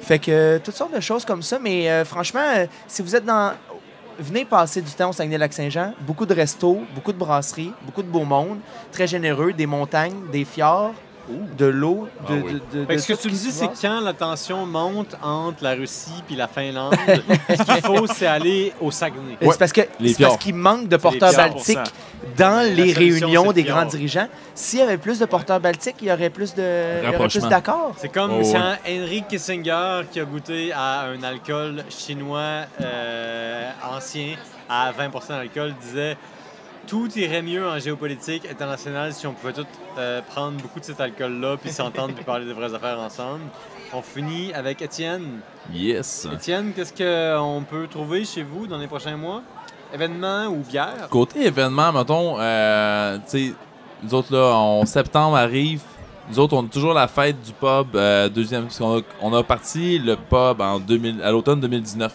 Fait 0.00 0.18
que 0.18 0.58
toutes 0.58 0.74
sortes 0.74 0.92
de 0.94 1.00
choses 1.00 1.24
comme 1.24 1.42
ça, 1.42 1.60
mais 1.60 1.88
euh, 1.88 2.04
franchement, 2.04 2.40
euh, 2.56 2.66
si 2.88 3.02
vous 3.02 3.14
êtes 3.14 3.24
dans. 3.24 3.52
Venez 4.22 4.44
passer 4.44 4.80
du 4.80 4.90
temps 4.92 5.10
au 5.10 5.12
Saguenay-Lac-Saint-Jean. 5.12 5.94
Beaucoup 6.06 6.26
de 6.26 6.32
restos, 6.32 6.80
beaucoup 6.94 7.12
de 7.12 7.18
brasseries, 7.18 7.72
beaucoup 7.82 8.04
de 8.04 8.08
beau 8.08 8.22
monde, 8.22 8.58
très 8.92 9.08
généreux, 9.08 9.52
des 9.52 9.66
montagnes, 9.66 10.30
des 10.30 10.44
fjords, 10.44 10.94
de 11.56 11.66
l'eau, 11.66 12.08
de, 12.28 12.34
Ah 12.34 12.40
oui. 12.44 12.60
de, 12.72 12.78
de- 12.80 12.86
Fait 12.86 12.92
que 12.94 12.98
de 12.98 12.98
ce 12.98 13.12
que 13.12 13.18
tu 13.22 13.28
me 13.28 13.32
dis, 13.32 13.50
c'est 13.52 13.68
quand 13.80 14.00
la 14.00 14.12
tension 14.12 14.66
monte 14.66 15.16
entre 15.22 15.62
la 15.62 15.74
Russie 15.74 16.22
puis 16.26 16.34
la 16.36 16.48
Finlande, 16.48 16.94
ce 17.48 17.62
qu'il 17.62 17.82
faut, 17.82 18.06
c'est 18.06 18.26
aller 18.26 18.72
au 18.80 18.90
Saguenay. 18.90 19.36
C'est 19.40 19.58
parce 19.58 19.72
que 19.72 19.82
Les 20.00 20.14
c'est 20.14 20.24
parce 20.24 20.36
qu'il 20.38 20.54
manque 20.54 20.88
de 20.88 20.96
porteurs 20.96 21.32
baltiques 21.34 21.78
100%. 21.78 21.82
dans 22.36 22.56
La 22.56 22.64
les 22.68 22.92
réunions 22.92 23.52
des 23.52 23.62
grands 23.62 23.84
dirigeants. 23.84 24.28
S'il 24.54 24.80
y 24.80 24.82
avait 24.82 24.98
plus 24.98 25.18
de 25.20 25.26
porteurs 25.26 25.60
baltiques, 25.60 25.96
il 26.02 26.08
y 26.08 26.12
aurait 26.12 26.30
plus 26.30 26.54
d'accords. 26.54 27.94
C'est 27.96 28.12
comme 28.12 28.32
Oh, 28.40 28.42
si 28.44 28.52
ouais. 28.52 28.58
un 28.58 28.76
Henry 28.88 29.22
Kissinger 29.28 30.02
qui 30.10 30.20
a 30.20 30.24
goûté 30.24 30.72
à 30.72 31.02
un 31.02 31.22
alcool 31.22 31.84
chinois 31.88 32.64
euh, 32.80 33.70
ancien 33.94 34.34
à 34.68 34.90
20% 34.92 35.28
d'alcool 35.28 35.74
disait 35.80 36.16
tout 36.86 37.08
irait 37.16 37.42
mieux 37.42 37.66
en 37.66 37.78
géopolitique 37.78 38.46
internationale 38.50 39.12
si 39.12 39.26
on 39.26 39.32
pouvait 39.32 39.52
tous 39.52 39.66
euh, 39.98 40.20
prendre 40.22 40.60
beaucoup 40.60 40.80
de 40.80 40.84
cet 40.84 41.00
alcool-là 41.00 41.56
puis 41.56 41.70
s'entendre 41.70 42.14
puis 42.14 42.24
parler 42.24 42.46
de 42.46 42.52
vraies 42.52 42.74
affaires 42.74 42.98
ensemble. 42.98 43.42
On 43.92 44.02
finit 44.02 44.52
avec 44.54 44.82
Étienne. 44.82 45.40
Yes. 45.72 46.26
Étienne, 46.32 46.72
qu'est-ce 46.74 46.92
qu'on 46.92 47.62
peut 47.62 47.86
trouver 47.86 48.24
chez 48.24 48.42
vous 48.42 48.66
dans 48.66 48.78
les 48.78 48.86
prochains 48.86 49.16
mois? 49.16 49.42
Événements 49.92 50.46
ou 50.46 50.56
bières? 50.56 51.08
Côté 51.10 51.46
événement, 51.46 51.92
mettons, 51.92 52.36
euh, 52.38 53.18
tu 53.18 53.48
sais, 53.48 53.54
nous 54.02 54.14
autres, 54.14 54.32
là, 54.34 54.54
en 54.54 54.84
septembre 54.86 55.36
arrive. 55.36 55.82
Nous 56.30 56.38
autres, 56.38 56.56
on 56.56 56.64
a 56.64 56.68
toujours 56.68 56.94
la 56.94 57.06
fête 57.08 57.40
du 57.42 57.52
pub, 57.52 57.94
euh, 57.94 58.28
deuxième. 58.28 58.64
Parce 58.64 58.78
qu'on 58.78 58.98
a, 58.98 59.02
on 59.20 59.32
a 59.32 59.42
parti 59.42 59.98
le 59.98 60.16
pub 60.16 60.60
en 60.60 60.78
2000, 60.80 61.22
à 61.22 61.30
l'automne 61.30 61.60
2019. 61.60 62.12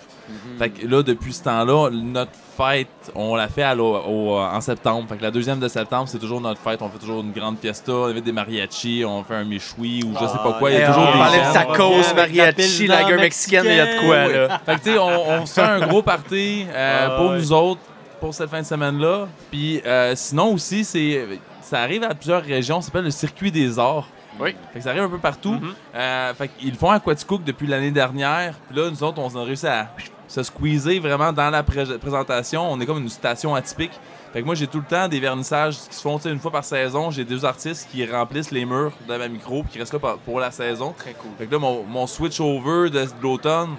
Fait 0.57 0.69
que 0.69 0.87
là, 0.87 1.03
depuis 1.03 1.33
ce 1.33 1.43
temps-là, 1.43 1.89
notre 1.91 2.31
fête, 2.57 2.87
on 3.15 3.35
l'a 3.35 3.47
fait 3.47 3.63
à 3.63 3.75
au- 3.75 4.37
en 4.39 4.59
septembre. 4.61 5.07
Fait 5.09 5.17
que 5.17 5.23
la 5.23 5.31
deuxième 5.31 5.59
de 5.59 5.67
septembre, 5.67 6.07
c'est 6.07 6.17
toujours 6.19 6.41
notre 6.41 6.59
fête. 6.59 6.81
On 6.81 6.89
fait 6.89 6.97
toujours 6.97 7.21
une 7.21 7.31
grande 7.31 7.57
fiesta, 7.59 7.91
on 7.91 8.05
invite 8.05 8.23
des 8.23 8.31
mariachis, 8.31 9.03
on 9.05 9.23
fait 9.23 9.35
un 9.35 9.43
méchoui 9.43 10.03
ou 10.03 10.13
je 10.19 10.25
sais 10.27 10.37
pas 10.43 10.53
quoi. 10.57 10.71
Il 10.71 10.79
y 10.79 10.81
a 10.83 10.87
toujours 10.87 11.03
on 11.09 11.11
des 11.13 11.17
parlait 11.19 11.43
gens. 11.43 11.49
de 11.49 11.53
tacos, 11.53 12.01
la 12.07 12.13
mariachi, 12.13 12.53
pilsner 12.55 12.87
lager 12.87 13.15
mexicaine, 13.17 13.65
il 13.65 13.75
y 13.75 13.79
a 13.79 13.85
de 13.95 13.99
quoi, 14.05 14.27
là. 14.27 14.59
Fait 14.65 14.75
que 14.75 14.83
tu 14.83 14.91
sais, 14.91 14.97
on, 14.97 15.29
on 15.41 15.45
se 15.45 15.53
fait 15.53 15.61
un 15.61 15.87
gros 15.87 16.01
party 16.01 16.65
euh, 16.69 17.07
Ah, 17.09 17.17
pour 17.17 17.29
ouais. 17.31 17.37
nous 17.37 17.51
autres 17.53 17.81
pour 18.19 18.33
cette 18.33 18.49
fin 18.49 18.61
de 18.61 18.65
semaine-là. 18.65 19.27
Puis 19.51 19.81
euh, 19.85 20.13
sinon 20.15 20.53
aussi, 20.53 20.83
c'est 20.83 21.27
ça 21.61 21.81
arrive 21.81 22.03
à 22.03 22.15
plusieurs 22.15 22.41
régions. 22.43 22.81
Ça 22.81 22.87
s'appelle 22.87 23.03
le 23.03 23.11
circuit 23.11 23.51
des 23.51 23.77
arts. 23.77 24.07
Oui. 24.39 24.55
Fait 24.71 24.79
que 24.79 24.83
ça 24.83 24.91
arrive 24.91 25.03
un 25.03 25.09
peu 25.09 25.17
partout. 25.17 25.57
Euh, 25.95 26.33
fait 26.35 26.47
qu'ils 26.47 26.75
font 26.75 26.89
à 26.91 26.99
Quaticook 26.99 27.43
depuis 27.43 27.67
l'année 27.67 27.91
dernière. 27.91 28.53
Puis 28.69 28.77
là, 28.79 28.89
nous 28.89 29.03
autres, 29.03 29.19
on 29.19 29.35
a 29.39 29.43
réussi 29.43 29.65
à 29.67 29.89
se 30.27 30.43
squeezer 30.43 30.99
vraiment 30.99 31.31
dans 31.31 31.49
la 31.49 31.63
pré- 31.63 31.97
présentation. 31.99 32.69
On 32.71 32.79
est 32.79 32.85
comme 32.85 32.99
une 32.99 33.09
station 33.09 33.55
atypique. 33.55 33.91
Fait 34.33 34.41
que 34.41 34.45
moi, 34.45 34.55
j'ai 34.55 34.67
tout 34.67 34.79
le 34.79 34.85
temps 34.85 35.07
des 35.07 35.19
vernissages 35.19 35.77
qui 35.89 35.95
se 35.95 36.01
font 36.01 36.17
une 36.17 36.39
fois 36.39 36.51
par 36.51 36.63
saison. 36.65 37.09
J'ai 37.11 37.23
deux 37.23 37.45
artistes 37.45 37.87
qui 37.91 38.05
remplissent 38.05 38.51
les 38.51 38.65
murs 38.65 38.91
de 39.07 39.15
ma 39.15 39.27
micro 39.29 39.63
puis 39.63 39.71
qui 39.73 39.79
restent 39.79 39.93
là 39.93 39.99
pour 40.25 40.39
la 40.39 40.51
saison. 40.51 40.93
Très 40.97 41.13
cool. 41.13 41.31
Fait 41.37 41.45
que 41.47 41.51
là, 41.53 41.59
mon, 41.59 41.83
mon 41.83 42.05
switch 42.07 42.39
over 42.41 42.89
de, 42.89 43.05
de 43.05 43.09
l'automne 43.21 43.69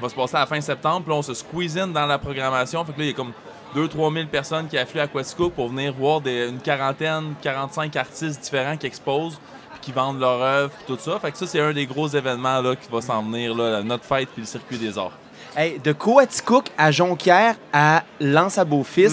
va 0.00 0.08
se 0.08 0.14
passer 0.14 0.36
à 0.36 0.40
la 0.40 0.46
fin 0.46 0.60
septembre. 0.60 1.02
Puis 1.02 1.10
là, 1.12 1.18
on 1.18 1.22
se 1.22 1.34
squeeze 1.34 1.76
in 1.78 1.88
dans 1.88 2.06
la 2.06 2.18
programmation. 2.18 2.84
Fait 2.84 2.92
que 2.94 2.98
là, 2.98 3.04
il 3.04 3.08
y 3.08 3.12
a 3.12 3.14
comme 3.14 3.32
2-3 3.76 4.14
000 4.14 4.26
personnes 4.28 4.66
qui 4.68 4.78
affluent 4.78 5.00
à 5.00 5.06
Quaticook 5.08 5.52
pour 5.52 5.68
venir 5.68 5.92
voir 5.92 6.22
des- 6.22 6.48
une 6.48 6.58
quarantaine, 6.60 7.34
45 7.42 7.94
artistes 7.96 8.40
différents 8.40 8.76
qui 8.78 8.86
exposent 8.86 9.38
qui 9.82 9.92
vendent 9.92 10.18
leur 10.18 10.42
œuvre, 10.42 10.72
tout 10.88 10.96
ça. 10.98 11.16
Fait 11.20 11.30
que 11.30 11.38
ça, 11.38 11.46
c'est 11.46 11.60
un 11.60 11.72
des 11.72 11.86
gros 11.86 12.08
événements 12.08 12.60
là, 12.60 12.74
qui 12.74 12.90
va 12.90 13.00
s'en 13.00 13.22
venir, 13.22 13.54
là, 13.54 13.84
notre 13.84 14.02
fête 14.04 14.28
puis 14.30 14.42
le 14.42 14.46
circuit 14.46 14.78
des 14.78 14.98
arts. 14.98 15.12
Hey, 15.58 15.78
de 15.78 15.92
Coaticook 15.92 16.66
à 16.76 16.90
Jonquière 16.90 17.54
à 17.72 18.04
Lens 18.20 18.58
à 18.58 18.64
Beaufils, 18.66 19.08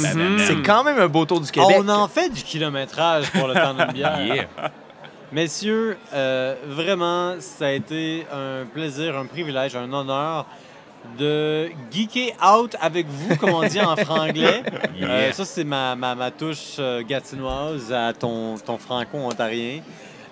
c'est 0.46 0.62
quand 0.62 0.84
même 0.84 1.00
un 1.00 1.08
beau 1.08 1.24
tour 1.24 1.39
du 1.39 1.50
Québec. 1.50 1.78
On 1.80 1.88
en 1.88 2.10
fait 2.10 2.28
du 2.28 2.44
kilométrage 2.44 3.32
pour 3.32 3.48
le 3.48 3.54
temps 3.54 3.74
d'une 3.74 3.88
bière. 3.94 4.20
Yeah! 4.22 4.48
Messieurs, 5.32 5.98
euh, 6.14 6.56
vraiment, 6.68 7.36
ça 7.39 7.68
a 7.68 7.72
été 7.72 8.28
un 8.30 8.66
plaisir, 8.66 9.18
un 9.18 9.26
privilège, 9.26 9.78
un 9.78 9.91
honneur 9.94 10.46
de 11.18 11.70
geeker 11.89 12.34
out 12.46 12.76
avec 12.82 13.08
vous, 13.08 13.38
comme 13.38 13.54
on 13.54 13.64
dit 13.64 13.80
en 13.80 13.96
franglais. 13.96 14.64
Euh, 15.02 15.32
ça, 15.32 15.44
c'est 15.44 15.64
ma, 15.64 15.96
ma, 15.96 16.14
ma 16.14 16.32
touche 16.32 16.76
euh, 16.80 17.04
gatinoise 17.04 17.91
à 17.91 18.14
ton, 18.14 18.56
ton 18.58 18.78
franco-ontarien. 18.78 19.82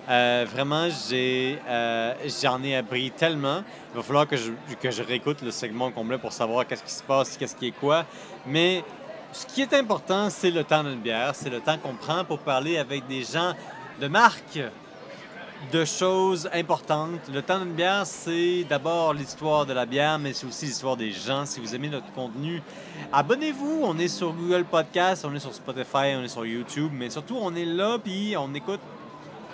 Euh, 0.08 0.44
vraiment, 0.52 0.88
j'ai, 1.08 1.58
euh, 1.68 2.14
j'en 2.42 2.62
ai 2.62 2.76
appris 2.76 3.10
tellement. 3.12 3.62
Il 3.92 3.96
va 3.96 4.02
falloir 4.02 4.26
que 4.26 4.36
je, 4.36 4.50
que 4.80 4.90
je 4.90 5.02
réécoute 5.02 5.42
le 5.42 5.50
segment 5.50 5.90
complet 5.90 6.18
pour 6.18 6.32
savoir 6.32 6.66
qu'est-ce 6.66 6.82
qui 6.82 6.92
se 6.92 7.02
passe, 7.02 7.36
qu'est-ce 7.36 7.54
qui 7.54 7.68
est 7.68 7.78
quoi. 7.78 8.04
Mais 8.46 8.82
ce 9.32 9.46
qui 9.46 9.62
est 9.62 9.72
important, 9.74 10.28
c'est 10.28 10.50
le 10.50 10.64
temps 10.64 10.82
d'une 10.82 11.00
bière. 11.00 11.34
C'est 11.34 11.50
le 11.50 11.60
temps 11.60 11.78
qu'on 11.78 11.94
prend 11.94 12.24
pour 12.24 12.40
parler 12.40 12.78
avec 12.78 13.06
des 13.06 13.22
gens 13.22 13.52
de 14.00 14.08
marque, 14.08 14.58
de 15.70 15.84
choses 15.84 16.50
importantes. 16.52 17.20
Le 17.32 17.40
temps 17.40 17.60
d'une 17.60 17.74
bière, 17.74 18.04
c'est 18.04 18.64
d'abord 18.68 19.14
l'histoire 19.14 19.64
de 19.66 19.72
la 19.72 19.86
bière, 19.86 20.18
mais 20.18 20.32
c'est 20.32 20.46
aussi 20.46 20.66
l'histoire 20.66 20.96
des 20.96 21.12
gens. 21.12 21.46
Si 21.46 21.60
vous 21.60 21.76
aimez 21.76 21.88
notre 21.88 22.12
contenu, 22.12 22.60
abonnez-vous. 23.12 23.82
On 23.84 23.96
est 23.98 24.08
sur 24.08 24.32
Google 24.32 24.64
Podcast, 24.64 25.24
on 25.24 25.32
est 25.32 25.38
sur 25.40 25.54
Spotify, 25.54 26.16
on 26.16 26.24
est 26.24 26.28
sur 26.28 26.44
YouTube, 26.44 26.90
mais 26.92 27.08
surtout, 27.08 27.38
on 27.40 27.54
est 27.54 27.64
là, 27.64 27.98
puis 28.02 28.34
on 28.36 28.52
écoute 28.54 28.80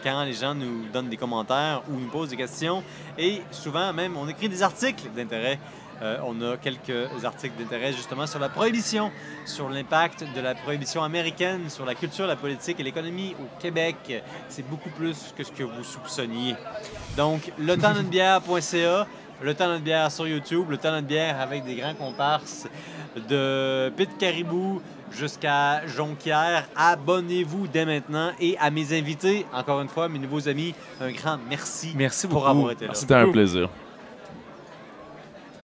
quand 0.02 0.24
les 0.24 0.32
gens 0.32 0.54
nous 0.54 0.86
donnent 0.92 1.08
des 1.08 1.16
commentaires 1.16 1.82
ou 1.88 1.98
nous 1.98 2.08
posent 2.08 2.30
des 2.30 2.36
questions. 2.36 2.82
Et 3.16 3.42
souvent, 3.50 3.92
même, 3.92 4.16
on 4.16 4.28
écrit 4.28 4.48
des 4.48 4.62
articles 4.62 5.08
d'intérêt. 5.14 5.58
Euh, 6.00 6.18
on 6.24 6.40
a 6.42 6.56
quelques 6.56 7.24
articles 7.24 7.58
d'intérêt 7.58 7.92
justement 7.92 8.26
sur 8.26 8.38
la 8.38 8.48
prohibition, 8.48 9.10
sur 9.44 9.68
l'impact 9.68 10.24
de 10.34 10.40
la 10.40 10.54
prohibition 10.54 11.02
américaine, 11.02 11.68
sur 11.68 11.84
la 11.84 11.96
culture, 11.96 12.26
la 12.26 12.36
politique 12.36 12.78
et 12.78 12.84
l'économie 12.84 13.34
au 13.40 13.60
Québec. 13.60 14.22
C'est 14.48 14.68
beaucoup 14.68 14.90
plus 14.90 15.34
que 15.36 15.42
ce 15.42 15.50
que 15.50 15.64
vous 15.64 15.82
soupçonniez. 15.82 16.54
Donc, 17.16 17.52
le 17.58 17.76
temps 17.76 17.94
le 19.40 19.54
temps 19.54 19.78
bière 19.78 20.10
sur 20.10 20.26
YouTube, 20.26 20.70
le 20.70 20.78
temps 20.78 21.00
bière 21.02 21.40
avec 21.40 21.64
des 21.64 21.76
grands 21.76 21.94
comparses 21.94 22.66
de 23.28 23.92
Pit 23.96 24.10
Caribou 24.18 24.82
jusqu'à 25.12 25.86
Jonquière. 25.86 26.64
Abonnez-vous 26.76 27.68
dès 27.68 27.84
maintenant 27.84 28.32
et 28.40 28.56
à 28.58 28.70
mes 28.70 28.96
invités, 28.98 29.46
encore 29.52 29.80
une 29.80 29.88
fois, 29.88 30.08
mes 30.08 30.18
nouveaux 30.18 30.48
amis, 30.48 30.74
un 31.00 31.10
grand 31.12 31.38
merci, 31.48 31.92
Merci 31.96 32.26
pour 32.26 32.40
beaucoup. 32.40 32.50
avoir 32.50 32.70
été 32.72 32.86
là. 32.86 32.94
C'était 32.94 33.14
un 33.14 33.30
plaisir. 33.30 33.68